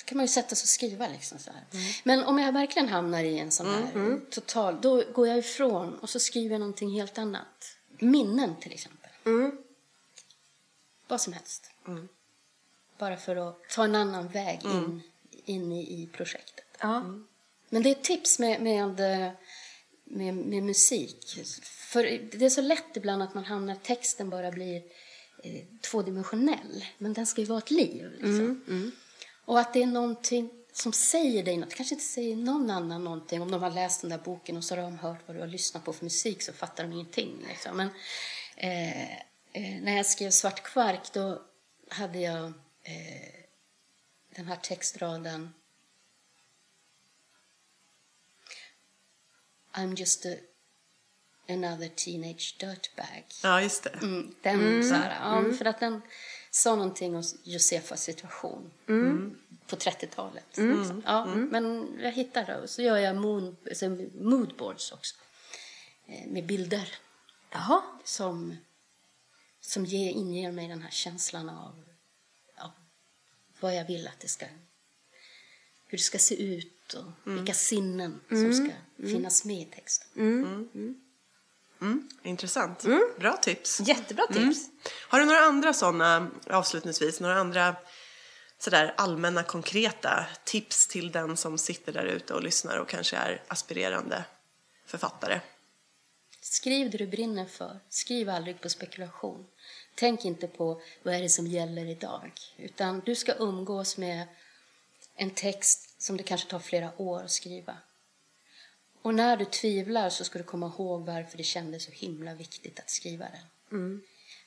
Så 0.00 0.06
kan 0.06 0.16
man 0.16 0.24
ju 0.24 0.28
sätta 0.28 0.54
sig 0.54 0.64
och 0.64 0.68
skriva 0.68 1.08
liksom 1.08 1.38
så 1.38 1.50
här. 1.50 1.64
Men 2.04 2.24
om 2.24 2.38
jag 2.38 2.52
verkligen 2.52 2.88
hamnar 2.88 3.24
i 3.24 3.38
en 3.38 3.50
sån 3.50 3.66
här 3.66 4.20
total, 4.30 4.78
då 4.80 5.04
går 5.12 5.28
jag 5.28 5.38
ifrån 5.38 5.98
och 5.98 6.10
så 6.10 6.18
skriver 6.20 6.50
jag 6.50 6.60
någonting 6.60 6.90
helt 6.90 7.18
annat. 7.18 7.76
Minnen 7.98 8.56
till 8.60 8.72
exempel. 8.72 9.10
Vad 11.08 11.20
som 11.20 11.32
helst. 11.32 11.70
Bara 12.98 13.16
för 13.16 13.48
att 13.48 13.68
ta 13.70 13.84
en 13.84 13.94
annan 13.94 14.28
väg 14.28 14.60
in, 14.64 15.02
in 15.44 15.72
i, 15.72 16.02
i 16.02 16.06
projektet. 16.12 16.64
Ja. 16.80 17.04
Men 17.68 17.82
det 17.82 17.88
är 17.88 17.92
ett 17.92 18.04
tips 18.04 18.38
med, 18.38 18.62
med, 18.62 19.00
med, 20.04 20.34
med 20.34 20.62
musik. 20.62 21.38
För 21.62 22.02
det 22.38 22.44
är 22.46 22.50
så 22.50 22.60
lätt 22.60 22.96
ibland 22.96 23.22
att 23.22 23.34
man 23.34 23.44
hamnar, 23.44 23.74
texten 23.74 24.30
bara 24.30 24.50
blir 24.50 24.76
eh, 25.44 25.64
tvådimensionell. 25.80 26.84
Men 26.98 27.12
den 27.12 27.26
ska 27.26 27.40
ju 27.40 27.46
vara 27.46 27.58
ett 27.58 27.70
liv. 27.70 28.10
Liksom. 28.12 28.62
Och 29.50 29.60
att 29.60 29.72
det 29.72 29.82
är 29.82 29.86
någonting 29.86 30.50
som 30.72 30.92
säger 30.92 31.44
dig 31.44 31.56
något. 31.56 31.74
Kanske 31.74 31.94
inte 31.94 32.04
säger 32.06 32.36
någon 32.36 32.70
annan 32.70 33.04
någonting. 33.04 33.42
Om 33.42 33.50
de 33.50 33.62
har 33.62 33.70
läst 33.70 34.00
den 34.00 34.10
där 34.10 34.18
boken 34.18 34.56
och 34.56 34.64
så 34.64 34.74
har 34.74 34.82
de 34.82 34.98
hört 34.98 35.18
vad 35.26 35.36
du 35.36 35.40
har 35.40 35.46
lyssnat 35.46 35.84
på 35.84 35.92
för 35.92 36.04
musik 36.04 36.42
så 36.42 36.52
fattar 36.52 36.84
de 36.84 36.92
ingenting. 36.92 37.44
Liksom. 37.48 37.76
Men 37.76 37.88
eh, 38.56 39.12
eh, 39.52 39.82
när 39.82 39.96
jag 39.96 40.06
skrev 40.06 40.30
Svart 40.30 40.62
kvark 40.62 41.12
då 41.12 41.42
hade 41.88 42.18
jag 42.18 42.44
eh, 42.82 43.44
den 44.36 44.46
här 44.46 44.56
textraden 44.56 45.54
I'm 49.72 49.96
just 49.96 50.26
a, 50.26 50.34
another 51.48 51.88
teenage 51.88 52.56
dirtbag. 52.60 53.24
Ja, 53.42 53.62
just 53.62 53.82
det. 53.82 53.90
Mm, 53.90 54.34
den 54.42 54.84
så 54.84 54.94
här, 54.94 55.20
ja, 55.20 55.52
för 55.52 55.64
att 55.64 55.80
den 55.80 56.02
sa 56.50 56.76
någonting 56.76 57.16
om 57.16 57.22
Josefas 57.42 58.02
situation 58.02 58.70
på 59.66 59.76
30-talet. 59.76 60.44
liksom. 60.78 61.02
Ja, 61.06 61.24
Men 61.34 61.96
jag 62.02 62.12
hittar 62.12 62.46
det 62.46 62.60
och 62.60 62.70
så 62.70 62.82
gör 62.82 62.96
jag 62.96 63.16
moon, 63.16 63.56
alltså 63.68 63.88
moodboards 64.14 64.92
också. 64.92 65.14
Eh, 66.06 66.26
Med 66.26 66.46
bilder. 66.46 66.94
Jaha. 67.52 67.82
som, 68.04 68.56
som 69.60 69.84
ger, 69.84 70.10
inger 70.10 70.52
mig 70.52 70.68
den 70.68 70.82
här 70.82 70.90
känslan 70.90 71.48
av, 71.48 71.84
av 72.56 72.70
vad 73.60 73.76
jag 73.76 73.86
vill 73.86 74.06
att 74.08 74.20
det 74.20 74.28
ska 74.28 74.46
hur 75.86 75.98
det 75.98 76.04
ska 76.04 76.18
se 76.18 76.42
ut 76.42 76.94
och 76.94 77.32
vilka 77.38 77.54
sinnen 77.54 78.20
som 78.28 78.52
ska 78.54 78.70
finnas 79.08 79.44
med 79.44 79.60
i 79.60 79.64
texten. 79.64 80.08
Intressant. 82.22 82.84
Bra 83.18 83.36
tips. 83.36 83.80
Jättebra 83.80 84.26
tips. 84.26 84.58
Har 85.08 85.20
du 85.20 85.24
några 85.24 85.40
andra 85.40 85.72
sådana, 85.72 86.30
avslutningsvis, 86.50 87.20
några 87.20 87.40
andra 87.40 87.76
sådär 88.58 88.94
allmänna 88.96 89.42
konkreta 89.42 90.26
tips 90.44 90.86
till 90.86 91.12
den 91.12 91.36
som 91.36 91.58
sitter 91.58 91.92
där 91.92 92.04
ute 92.04 92.34
och 92.34 92.42
lyssnar 92.42 92.78
och 92.78 92.88
kanske 92.88 93.16
är 93.16 93.42
aspirerande 93.48 94.24
författare? 94.86 95.40
Skriv 96.40 96.90
det 96.90 96.98
du 96.98 97.06
brinner 97.06 97.46
för. 97.46 97.80
Skriv 97.88 98.28
aldrig 98.30 98.60
på 98.60 98.68
spekulation. 98.68 99.46
Tänk 99.94 100.24
inte 100.24 100.46
på 100.46 100.82
vad 101.02 101.14
är 101.14 101.22
det 101.22 101.28
som 101.28 101.46
gäller 101.46 101.86
idag. 101.86 102.32
Utan 102.56 103.00
du 103.00 103.14
ska 103.14 103.34
umgås 103.34 103.98
med 103.98 104.28
en 105.16 105.30
text 105.30 106.02
som 106.02 106.16
det 106.16 106.22
kanske 106.22 106.50
tar 106.50 106.58
flera 106.58 106.92
år 106.96 107.22
att 107.22 107.30
skriva. 107.30 107.76
Och 109.02 109.14
när 109.14 109.36
du 109.36 109.44
tvivlar 109.44 110.10
så 110.10 110.24
ska 110.24 110.38
du 110.38 110.44
komma 110.44 110.66
ihåg 110.66 111.06
varför 111.06 111.36
det 111.36 111.44
kändes 111.44 111.84
så 111.84 111.90
himla 111.90 112.34
viktigt 112.34 112.78
att 112.78 112.90
skriva 112.90 113.24
den. 113.24 114.02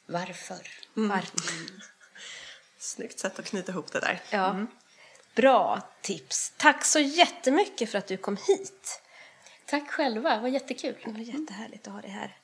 Varför? 0.06 0.68
Varför? 0.94 1.54
Snyggt 2.78 3.20
sätt 3.20 3.40
att 3.40 3.46
knyta 3.46 3.72
ihop 3.72 3.92
det 3.92 4.00
där. 4.00 4.22
Ja. 4.30 4.66
Bra 5.36 5.82
tips. 6.02 6.54
Tack 6.58 6.86
så 6.86 7.00
jättemycket 7.00 7.90
för 7.90 7.98
att 7.98 8.08
du 8.08 8.18
kom 8.18 8.38
hit. 8.48 9.02
Tack 9.66 9.92
själva, 9.92 10.36
det 10.36 10.42
var 10.42 10.48
jättekul. 10.48 10.96
Det 11.06 11.12
var 11.12 11.20
jättehärligt 11.20 11.88
att 11.88 11.94
ha 11.94 12.02
dig 12.02 12.12
här. 12.12 12.38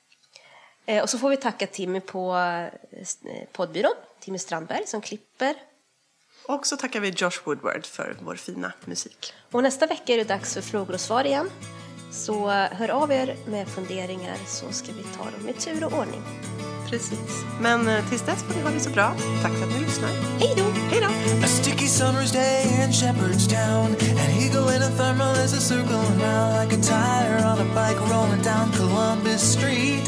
Eh, 0.86 1.02
och 1.02 1.10
så 1.10 1.18
får 1.18 1.30
vi 1.30 1.36
tacka 1.36 1.66
Timmy 1.66 2.00
på 2.00 2.36
eh, 2.90 3.48
poddbyrån, 3.52 3.94
Timmy 4.20 4.38
Strandberg 4.38 4.86
som 4.86 5.00
klipper. 5.00 5.54
Och 6.46 6.66
så 6.66 6.76
tackar 6.76 7.00
vi 7.00 7.08
Josh 7.08 7.44
Woodward 7.44 7.86
för 7.86 8.16
vår 8.20 8.34
fina 8.34 8.72
musik. 8.84 9.34
Och 9.50 9.62
nästa 9.62 9.86
vecka 9.86 10.12
är 10.12 10.16
det 10.16 10.24
dags 10.24 10.54
för 10.54 10.60
frågor 10.60 10.94
och 10.94 11.00
svar 11.00 11.24
igen. 11.24 11.50
Så 12.10 12.50
hör 12.50 12.88
av 12.88 13.12
er 13.12 13.36
med 13.46 13.68
funderingar 13.68 14.36
så 14.46 14.72
ska 14.72 14.92
vi 14.92 15.02
ta 15.02 15.24
dem 15.24 15.48
i 15.48 15.52
tur 15.52 15.84
och 15.84 15.92
ordning. 15.92 16.22
Precis. 16.90 17.44
Men 17.60 17.88
eh, 17.88 18.08
tills 18.08 18.22
dess 18.22 18.42
får 18.42 18.54
ni 18.54 18.62
ha 18.62 18.70
det 18.70 18.80
så 18.80 18.90
bra. 18.90 19.14
Tack 19.42 19.52
för 19.52 19.66
att 19.66 19.72
ni 19.72 19.80
lyssnar. 19.80 20.10
Hej 20.38 20.54
då! 20.56 20.64
Hej 20.90 21.00
då! 21.00 21.08
A 21.44 21.48
sticky 21.48 21.86
summer's 21.86 22.32
day 22.32 22.84
in 22.84 22.92
Shepherdstown. 22.92 23.86
An 24.24 24.30
eagle 24.42 24.76
in 24.76 24.82
a 24.82 24.90
thermal 24.98 25.36
is 25.44 25.52
a 25.54 25.60
circling 25.60 26.20
round 26.22 26.50
like 26.60 26.72
a 26.78 26.80
tire 26.82 27.38
on 27.50 27.58
a 27.58 27.68
bike 27.74 28.00
rolling 28.12 28.42
down 28.42 28.72
Columbus 28.72 29.42
Street. 29.52 30.06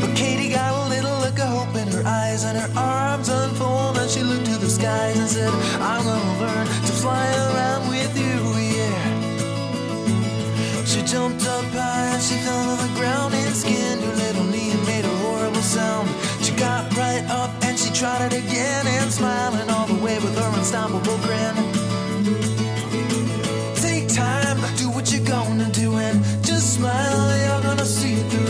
But 0.00 0.10
Katie 0.16 0.52
got 0.58 0.72
a 0.74 0.88
little 0.94 1.16
look 1.24 1.38
of 1.38 1.48
hope 1.56 1.74
in 1.82 1.88
her 1.96 2.04
eyes 2.06 2.44
and 2.44 2.58
her 2.58 2.70
arms 2.76 3.28
unfold 3.28 3.96
and 3.98 4.10
she 4.10 4.22
looked 4.22 4.46
to 4.46 4.56
the 4.64 4.70
skies 4.78 5.18
and 5.18 5.28
said, 5.28 5.52
I'm 5.80 6.02
gonna 6.04 6.40
learn 6.44 6.66
to 6.88 6.92
fly 7.02 7.26
around 7.48 7.82
with 7.88 8.12
you, 8.24 8.29
jumped 11.10 11.44
up 11.44 11.64
high 11.72 12.06
and 12.14 12.22
she 12.22 12.36
fell 12.36 12.76
to 12.76 12.82
the 12.86 12.94
ground 12.94 13.34
and 13.34 13.52
skinned 13.52 14.00
her 14.00 14.14
little 14.14 14.44
knee 14.44 14.70
and 14.70 14.86
made 14.86 15.04
a 15.04 15.16
horrible 15.22 15.60
sound. 15.60 16.08
She 16.40 16.52
got 16.52 16.96
right 16.96 17.24
up 17.28 17.50
and 17.64 17.76
she 17.76 17.90
tried 17.92 18.32
it 18.32 18.38
again 18.38 18.86
and 18.86 19.10
smiling 19.10 19.68
all 19.70 19.88
the 19.88 20.00
way 20.04 20.14
with 20.20 20.38
her 20.38 20.50
unstoppable 20.56 21.18
grin. 21.26 21.54
Take 23.74 24.06
time, 24.14 24.58
do 24.76 24.88
what 24.90 25.12
you're 25.12 25.26
gonna 25.26 25.68
do 25.72 25.96
and 25.96 26.22
just 26.44 26.74
smile, 26.74 27.22
you're 27.44 27.62
gonna 27.62 27.84
see 27.84 28.14
it 28.14 28.26
through. 28.30 28.49